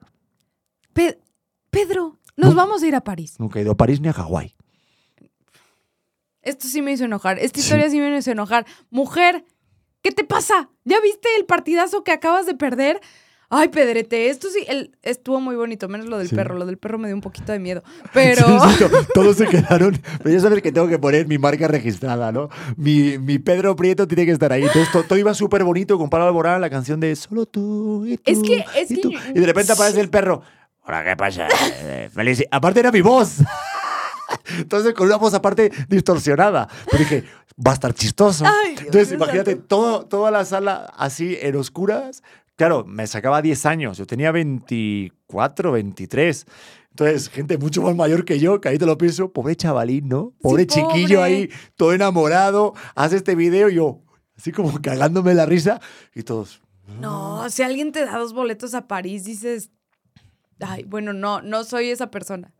Pe- 0.93 1.19
Pedro, 1.71 2.19
nos 2.37 2.51
No. 2.51 2.57
vamos 2.57 2.83
a 2.83 2.87
ir 2.89 2.95
a 2.97 3.01
París. 3.03 3.37
Nunca 3.39 3.59
he 3.59 3.63
ido 3.63 3.73
a 3.73 3.77
París 3.77 4.01
ni 4.01 4.09
a 4.09 4.13
Hawái. 4.13 4.55
Esto 6.43 6.67
sí 6.69 6.83
me 6.83 6.93
hizo 6.93 7.05
enojar. 7.05 7.39
Esta 7.39 7.61
Sí. 7.61 7.67
historia 7.67 7.91
sí 7.91 7.99
me 8.01 8.17
hizo 8.17 8.31
enojar. 8.31 8.67
Mujer, 8.91 9.45
¿qué 10.03 10.11
te 10.13 10.25
pasa? 10.25 10.71
¿Ya 10.85 11.01
viste 11.01 11.29
el 11.39 11.45
partidazo 11.47 12.05
que 12.05 12.13
acabas 12.13 12.47
de 12.47 12.55
perder? 12.55 13.01
Ay, 13.51 13.69
Pedrete, 13.69 14.29
esto 14.29 14.49
sí 14.51 14.63
el- 14.69 14.95
estuvo 15.03 15.41
muy 15.41 15.57
bonito, 15.57 15.89
menos 15.89 16.07
lo 16.07 16.19
del 16.19 16.29
Sí. 16.29 16.37
perro. 16.37 16.55
Lo 16.59 16.67
del 16.67 16.77
perro 16.77 16.99
me 16.99 17.09
dio 17.09 17.15
un 17.15 17.23
poquito 17.23 17.51
de 17.51 17.59
miedo. 17.59 17.83
Pero. 18.13 18.47
Sí, 18.47 18.69
sí, 18.73 18.79
to- 18.85 18.91
todos 19.15 19.37
se 19.39 19.47
quedaron. 19.47 19.99
Pero 20.23 20.31
ya 20.35 20.41
sabes 20.41 20.61
que 20.63 20.71
tengo 20.71 20.87
que 20.87 20.99
poner 20.99 21.27
mi 21.27 21.39
marca 21.39 21.67
registrada, 21.67 22.31
¿no? 22.31 22.51
Mi, 22.77 23.17
mi 23.19 23.39
Pedro 23.39 23.75
Prieto 23.75 24.07
tiene 24.07 24.27
que 24.27 24.33
estar 24.33 24.53
ahí. 24.53 24.65
Entonces 24.65 24.93
to- 24.93 25.05
todo, 25.05 25.19
iba 25.19 25.33
súper 25.33 25.65
bonito 25.65 25.97
con 25.97 26.11
Pablo 26.11 26.27
Alborán, 26.27 26.61
la 26.61 26.69
canción 26.69 27.01
de 27.01 27.17
Solo 27.17 27.47
tú 27.47 28.05
y 28.05 28.19
tú. 28.19 28.23
Es 28.31 28.39
que- 28.41 28.65
es 28.79 28.91
y 28.91 28.97
que 28.97 29.01
tú. 29.01 29.11
yo- 29.13 29.19
Y 29.35 29.41
de 29.41 29.47
repente 29.47 29.73
aparece 29.73 30.01
el 30.03 30.11
perro. 30.11 30.43
Hola, 30.85 31.03
¿qué 31.05 31.17
pasa? 31.17 31.49
Feliz. 32.15 32.45
Aparte 32.51 32.81
era 32.81 32.93
mi 32.93 33.01
voz. 33.01 33.37
Entonces 34.57 34.95
con 34.95 35.07
una 35.07 35.17
voz 35.17 35.35
aparte 35.35 35.71
distorsionada. 35.89 36.69
Pero 36.91 36.99
dije, 36.99 37.25
va 37.65 37.73
a 37.73 37.75
estar 37.75 37.95
chistoso. 37.95 38.45
Ay, 38.47 38.73
Dios 38.73 38.87
Entonces 38.87 39.13
imagínate 39.13 39.57
todo, 39.57 40.07
toda 40.07 40.31
la 40.31 40.45
sala 40.45 40.93
así 40.97 41.37
en 41.41 41.57
oscuras. 41.57 42.23
Claro, 42.57 42.85
me 42.85 43.07
sacaba 43.07 43.41
10 43.41 43.67
años. 43.67 43.99
Yo 43.99 44.07
tenía 44.07 44.33
24, 44.33 45.73
23. 45.73 46.47
Entonces, 46.91 47.29
gente 47.29 47.59
mucho 47.59 47.83
más 47.83 47.95
mayor 47.95 48.25
que 48.25 48.41
yo, 48.41 48.61
que 48.61 48.69
ahí 48.69 48.79
te 48.79 48.87
lo 48.87 48.99
pienso, 48.99 49.33
pobre 49.33 49.55
chavalín, 49.55 50.09
¿no? 50.09 50.33
Pobre 50.41 50.67
chiquillo 50.67 51.19
pobre. 51.19 51.23
ahí, 51.23 51.51
todo 51.77 51.93
enamorado, 51.93 52.75
hace 52.97 53.15
este 53.15 53.37
video 53.37 53.71
y 53.71 53.77
yo, 53.77 54.01
así 54.37 54.51
como 54.51 54.83
cagándome 54.83 55.33
la 55.35 55.47
risa 55.47 55.81
y 56.13 56.25
todos. 56.25 56.61
No, 57.01 57.49
si 57.51 57.63
alguien 57.63 57.93
te 57.93 58.05
da 58.05 58.19
dos 58.19 58.33
boletos 58.33 58.75
a 58.75 58.89
París, 58.89 59.25
dices. 59.25 59.71
Ay, 60.59 60.83
bueno, 60.83 61.13
no, 61.13 61.41
no 61.41 61.63
soy 61.63 61.91
esa 61.91 62.11
persona. 62.11 62.53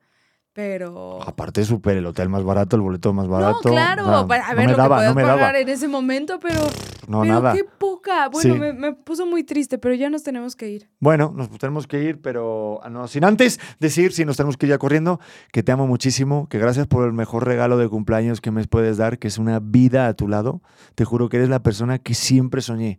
Pero. 0.59 1.23
Aparte, 1.23 1.65
súper 1.65 1.99
el 1.99 2.07
hotel 2.07 2.29
más 2.29 2.43
barato, 2.43 2.75
el 2.75 2.83
boleto 2.83 3.13
más 3.13 3.29
barato. 3.29 3.61
no, 3.63 3.71
claro. 3.71 4.03
o 4.03 4.07
sea, 4.07 4.27
pa- 4.27 4.37
a 4.45 4.51
no 4.51 4.57
ver, 4.57 4.67
me 4.67 4.73
lo 4.73 4.77
daba, 4.77 4.99
que 5.03 5.07
no 5.07 5.15
me 5.15 5.23
pagar 5.23 5.39
daba. 5.39 5.59
en 5.61 5.69
ese 5.69 5.87
momento, 5.87 6.41
pero. 6.41 6.59
No, 7.07 7.21
pero 7.21 7.35
nada. 7.35 7.53
qué 7.53 7.63
poca. 7.63 8.29
Bueno, 8.29 8.55
Sí. 8.55 8.59
me, 8.61 8.73
me 8.73 8.93
puso 8.93 9.25
muy 9.25 9.45
triste, 9.45 9.79
pero 9.79 9.95
ya 9.95 10.11
nos 10.11 10.25
tenemos 10.25 10.57
que 10.57 10.69
ir. 10.69 10.91
Bueno, 10.99 11.33
nos 11.33 11.49
tenemos 11.51 11.87
que 11.87 12.03
ir, 12.03 12.21
pero 12.21 12.81
ah, 12.83 12.91
no, 12.91 13.07
sin 13.07 13.23
antes 13.23 13.61
decir, 13.79 14.13
si 14.13 14.25
nos 14.25 14.37
tenemos 14.37 14.57
que 14.57 14.67
ir 14.67 14.71
ya 14.71 14.79
corriendo, 14.79 15.21
que 15.53 15.63
te 15.63 15.71
amo 15.71 15.87
muchísimo, 15.87 16.49
que 16.49 16.59
gracias 16.59 16.89
por 16.89 17.07
el 17.07 17.13
mejor 17.13 17.47
regalo 17.47 17.79
de 17.79 17.89
cumpleaños 17.89 18.41
que 18.41 18.51
me 18.51 18.65
puedes 18.67 18.97
dar, 18.97 19.21
que 19.21 19.29
es 19.29 19.39
una 19.39 19.61
vida 19.61 20.09
a 20.09 20.15
tu 20.15 20.27
lado. 20.27 20.61
Te 20.97 21.05
juro 21.05 21.29
que 21.29 21.37
eres 21.37 21.51
la 21.51 21.63
persona 21.63 22.01
que 22.01 22.15
siempre 22.15 22.63
soñé. 22.63 22.99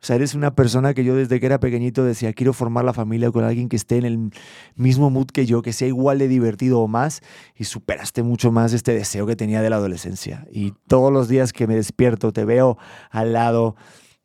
O 0.00 0.06
sea, 0.06 0.14
eres 0.14 0.34
una 0.34 0.54
persona 0.54 0.94
que 0.94 1.02
yo 1.02 1.16
desde 1.16 1.40
que 1.40 1.46
era 1.46 1.58
pequeñito 1.58 2.04
decía, 2.04 2.32
quiero 2.32 2.52
formar 2.52 2.84
la 2.84 2.92
familia 2.92 3.32
con 3.32 3.42
alguien 3.42 3.68
que 3.68 3.74
esté 3.74 3.96
en 3.96 4.04
el 4.04 4.30
mismo 4.76 5.10
mood 5.10 5.26
que 5.26 5.44
yo, 5.44 5.60
que 5.60 5.72
sea 5.72 5.88
igual 5.88 6.18
de 6.18 6.28
divertido 6.28 6.80
o 6.80 6.86
más, 6.86 7.20
y 7.56 7.64
superaste 7.64 8.22
mucho 8.22 8.52
más 8.52 8.72
este 8.72 8.94
deseo 8.94 9.26
que 9.26 9.34
tenía 9.34 9.60
de 9.60 9.70
la 9.70 9.76
adolescencia. 9.76 10.46
Y 10.52 10.74
todos 10.86 11.12
los 11.12 11.28
días 11.28 11.52
que 11.52 11.66
me 11.66 11.74
despierto, 11.74 12.32
te 12.32 12.44
veo 12.44 12.78
al 13.10 13.32
lado, 13.32 13.74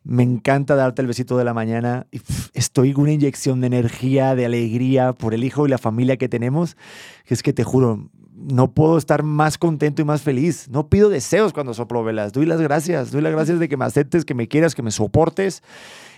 me 0.03 0.21
encanta 0.21 0.75
darte 0.75 1.01
el 1.01 1.07
besito 1.07 1.37
de 1.37 1.43
la 1.43 1.55
mañana. 1.55 2.05
Y, 2.11 2.21
estoy 2.53 2.93
con 2.93 3.03
una 3.03 3.13
inyección 3.13 3.61
de 3.61 3.67
energía, 3.67 4.35
de 4.35 4.45
alegría 4.45 5.13
por 5.13 5.33
el 5.33 5.43
hijo 5.43 5.65
y 5.65 5.69
la 5.69 5.77
familia 5.79 6.17
que 6.17 6.29
tenemos. 6.29 6.77
Que 7.25 7.33
es 7.33 7.41
que 7.41 7.53
te 7.53 7.63
juro, 7.63 8.09
no 8.43 8.73
puedo 8.73 8.97
estar 8.97 9.23
más 9.23 9.57
contento 9.57 10.01
y 10.01 10.05
más 10.05 10.21
feliz. 10.21 10.67
No 10.69 10.89
pido 10.89 11.09
deseos 11.09 11.53
cuando 11.53 11.73
soplo 11.73 12.03
velas. 12.03 12.33
Doy 12.33 12.45
las 12.45 12.61
gracias. 12.61 13.11
Doy 13.11 13.21
las 13.21 13.31
gracias 13.31 13.59
de 13.59 13.69
que 13.69 13.77
me 13.77 13.85
aceptes, 13.85 14.25
que 14.25 14.33
me 14.33 14.47
quieras, 14.47 14.75
que 14.75 14.81
me 14.81 14.91
soportes 14.91 15.63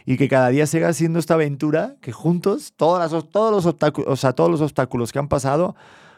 y 0.05 0.17
que 0.17 0.27
cada 0.27 0.49
día 0.49 0.67
siga 0.67 0.93
siendo 0.93 1.19
esta 1.19 1.35
aventura 1.35 1.95
que 2.01 2.11
juntos, 2.11 2.73
todas 2.75 3.11
las, 3.11 3.29
todos, 3.29 3.51
los 3.51 3.65
obstáculos, 3.65 4.09
o 4.11 4.15
sea, 4.15 4.33
todos 4.33 4.51
los 4.51 4.61
obstáculos 4.61 5.11
que 5.11 5.19
han 5.19 5.27
pasado, 5.27 5.75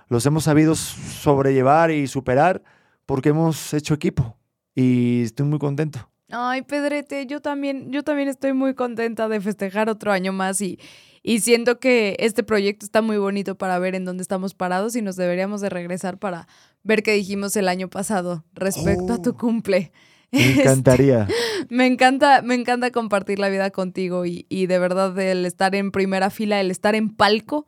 los 0.10 0.26
hemos 0.26 0.44
sabido 0.44 0.76
sobrellevar 0.76 1.92
y 1.92 2.08
superar 2.08 2.64
porque 3.06 3.30
hemos 3.30 3.74
hecho 3.74 3.94
equipo. 3.94 4.38
Y 4.76 5.24
estoy 5.24 5.46
muy 5.46 5.60
contento. 5.60 6.10
Ay, 6.30 6.62
Pedrete, 6.62 7.26
yo 7.26 7.42
también, 7.42 7.92
yo 7.92 8.04
también 8.04 8.28
estoy 8.28 8.52
muy 8.54 8.74
contenta 8.74 9.30
de 9.30 9.40
festejar 9.40 9.90
otro 9.90 10.12
año 10.12 10.34
más 10.34 10.60
y, 10.60 10.78
y 11.24 11.40
siento 11.40 11.80
que 11.80 12.16
este 12.20 12.44
proyecto 12.44 12.86
está 12.86 13.02
muy 13.02 13.18
bonito 13.18 13.58
para 13.58 13.80
ver 13.80 13.96
en 13.96 14.06
dónde 14.06 14.22
estamos 14.22 14.54
parados 14.54 14.96
y 14.96 15.02
nos 15.02 15.16
deberíamos 15.16 15.62
de 15.62 15.70
regresar 15.70 16.18
para 16.18 16.48
ver 16.84 17.04
qué 17.04 17.14
dijimos 17.14 17.56
el 17.56 17.68
año 17.68 17.90
pasado 17.90 18.44
respecto 18.54 19.14
a 19.14 19.22
tu 19.22 19.32
Oh. 19.32 19.38
cumple. 19.38 19.92
Me 20.32 20.42
Este, 20.42 20.62
encantaría. 20.62 21.28
me 21.70 21.86
encanta, 21.86 22.42
me 22.42 22.56
encanta 22.56 22.92
compartir 22.92 23.40
la 23.40 23.48
vida 23.50 23.72
contigo 23.72 24.26
y, 24.26 24.46
y 24.50 24.68
de 24.68 24.78
verdad 24.78 25.18
el 25.20 25.46
estar 25.46 25.74
en 25.74 25.92
primera 25.92 26.30
fila, 26.30 26.60
el 26.60 26.70
estar 26.70 26.96
en 26.96 27.16
palco 27.16 27.66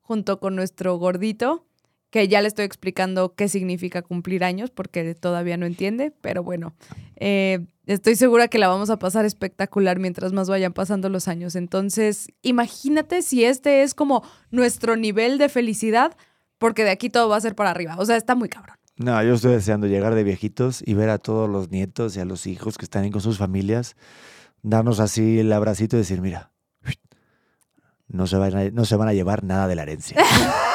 junto 0.00 0.40
con 0.40 0.56
nuestro 0.56 0.96
gordito, 0.96 1.66
que 2.10 2.26
ya 2.28 2.42
le 2.42 2.48
estoy 2.48 2.64
explicando 2.64 3.34
qué 3.34 3.48
significa 3.48 4.02
cumplir 4.02 4.44
años 4.44 4.70
porque 4.70 5.14
todavía 5.14 5.56
no 5.56 5.66
entiende, 5.66 6.12
pero 6.20 6.42
bueno, 6.42 6.74
eh, 7.16 7.66
estoy 7.86 8.16
segura 8.16 8.48
que 8.48 8.58
la 8.58 8.68
vamos 8.68 8.90
a 8.90 8.98
pasar 8.98 9.24
espectacular 9.24 9.98
mientras 9.98 10.32
más 10.32 10.48
vayan 10.48 10.72
pasando 10.72 11.08
los 11.08 11.28
años. 11.28 11.54
Entonces, 11.54 12.28
imagínate 12.42 13.22
si 13.22 13.44
este 13.44 13.82
es 13.82 13.94
como 13.94 14.24
nuestro 14.50 14.96
nivel 14.96 15.38
de 15.38 15.48
felicidad, 15.48 16.16
porque 16.58 16.84
de 16.84 16.90
aquí 16.90 17.10
todo 17.10 17.28
va 17.28 17.36
a 17.36 17.40
ser 17.40 17.54
para 17.54 17.70
arriba. 17.70 17.96
O 17.98 18.04
sea, 18.04 18.16
está 18.16 18.34
muy 18.34 18.48
cabrón. 18.48 18.76
No, 18.96 19.22
yo 19.22 19.34
estoy 19.34 19.52
deseando 19.52 19.86
llegar 19.86 20.14
de 20.14 20.24
viejitos 20.24 20.82
y 20.84 20.94
ver 20.94 21.08
a 21.08 21.18
todos 21.18 21.48
los 21.48 21.70
nietos 21.70 22.16
y 22.16 22.20
a 22.20 22.24
los 22.24 22.46
hijos 22.46 22.76
que 22.76 22.84
están 22.84 23.04
ahí 23.04 23.10
con 23.10 23.22
sus 23.22 23.38
familias, 23.38 23.96
darnos 24.62 25.00
así 25.00 25.38
el 25.38 25.50
abracito 25.52 25.96
y 25.96 26.00
decir, 26.00 26.20
mira, 26.20 26.50
no 28.08 28.26
se 28.26 28.36
van 28.36 28.56
a, 28.56 28.70
no 28.70 28.84
se 28.84 28.96
van 28.96 29.08
a 29.08 29.14
llevar 29.14 29.44
nada 29.44 29.68
de 29.68 29.74
la 29.76 29.82
herencia. 29.82 30.22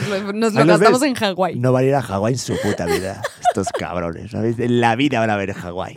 Nos 0.00 0.08
lo, 0.08 0.32
nos 0.32 0.52
gastamos 0.54 1.00
ves. 1.00 1.08
en 1.10 1.14
Hawái. 1.14 1.56
No 1.58 1.72
van 1.72 1.84
a 1.84 1.86
ir 1.86 1.94
a 1.94 2.02
Hawái 2.02 2.32
en 2.34 2.38
su 2.38 2.56
puta 2.60 2.86
vida. 2.86 3.22
Estos 3.48 3.68
cabrones, 3.68 4.32
¿sabes? 4.32 4.58
En 4.58 4.80
la 4.80 4.96
vida 4.96 5.20
van 5.20 5.30
a 5.30 5.36
ver 5.36 5.52
Hawái. 5.54 5.94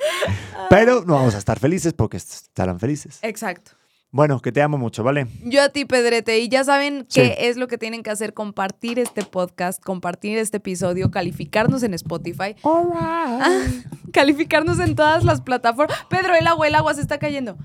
Pero 0.69 1.03
no 1.05 1.15
vamos 1.15 1.35
a 1.35 1.37
estar 1.39 1.59
felices 1.59 1.93
porque 1.93 2.17
estarán 2.17 2.79
felices. 2.79 3.19
Exacto. 3.21 3.71
Bueno, 4.09 4.39
que 4.39 4.51
te 4.53 4.61
amo 4.61 4.77
mucho, 4.77 5.03
¿vale? 5.03 5.27
Yo 5.43 5.61
a 5.61 5.69
ti, 5.69 5.83
Pedrete. 5.85 6.39
Y 6.39 6.47
ya 6.47 6.63
saben 6.63 7.05
Sí. 7.09 7.21
qué 7.21 7.49
es 7.49 7.57
lo 7.57 7.67
que 7.67 7.77
tienen 7.77 8.03
que 8.03 8.09
hacer: 8.09 8.33
compartir 8.33 8.99
este 8.99 9.23
podcast, 9.23 9.83
compartir 9.83 10.37
este 10.37 10.57
episodio, 10.57 11.11
calificarnos 11.11 11.83
en 11.83 11.93
Spotify, 11.93 12.55
Ah, 12.63 13.49
calificarnos 14.13 14.79
en 14.79 14.95
todas 14.95 15.23
las 15.25 15.41
plataformas. 15.41 15.97
Pedro, 16.09 16.35
el 16.35 16.47
agua, 16.47 16.67
el 16.67 16.75
agua 16.75 16.93
se 16.93 17.01
está 17.01 17.17
cayendo. 17.19 17.57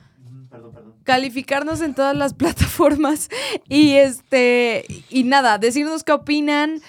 Calificarnos 1.05 1.81
en 1.81 1.95
todas 1.95 2.17
las 2.17 2.35
plataformas. 2.35 3.29
Y 3.69 3.93
este. 3.95 4.85
Y 5.11 5.25
nada, 5.25 5.59
decirnos 5.59 6.05
qué 6.05 6.13
opinan. 6.13 6.81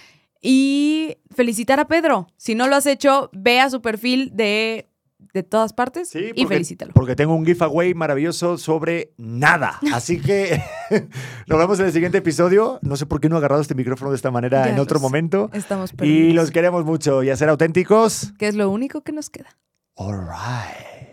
Y 0.42 1.18
felicitar 1.34 1.80
a 1.80 1.88
Pedro. 1.88 2.28
Si 2.38 2.54
no 2.56 2.68
lo 2.68 2.76
has 2.76 2.86
hecho, 2.86 3.30
ve 3.34 3.62
a 3.62 3.70
su 3.70 3.82
perfil 3.82 4.32
de, 4.34 4.90
de 5.34 5.42
todas 5.42 5.72
partes 5.72 6.10
Sí, 6.10 6.32
y 6.36 6.46
felicítalo. 6.46 6.92
porque 6.94 7.16
tengo 7.16 7.34
un 7.34 7.46
giveaway 7.46 7.94
maravilloso 7.94 8.58
sobre 8.58 9.14
nada. 9.18 9.80
Así 9.94 10.20
que 10.20 10.62
nos 11.48 11.58
vemos 11.60 11.80
en 11.80 11.86
el 11.86 11.94
siguiente 11.94 12.18
episodio. 12.18 12.78
No 12.82 12.98
sé 12.98 13.06
por 13.06 13.22
qué 13.22 13.30
no 13.30 13.36
he 13.36 13.40
agarrado 13.40 13.62
este 13.62 13.74
micrófono 13.74 14.12
de 14.12 14.18
esta 14.18 14.32
manera 14.32 14.66
Ya 14.66 14.74
en 14.74 14.80
otro 14.80 15.00
momento. 15.00 15.50
Estamos 15.54 15.94
Y 15.94 15.96
perdidos. 15.96 16.36
los 16.36 16.52
queremos 16.52 16.84
mucho 16.84 17.24
y 17.24 17.30
a 17.30 17.38
ser 17.38 17.48
auténticos. 17.48 18.34
Que 18.38 18.50
es 18.50 18.56
lo 18.56 18.70
único 18.70 19.02
que 19.02 19.14
nos 19.14 19.30
queda. 19.30 19.58
All 19.96 20.20
right. 20.28 21.13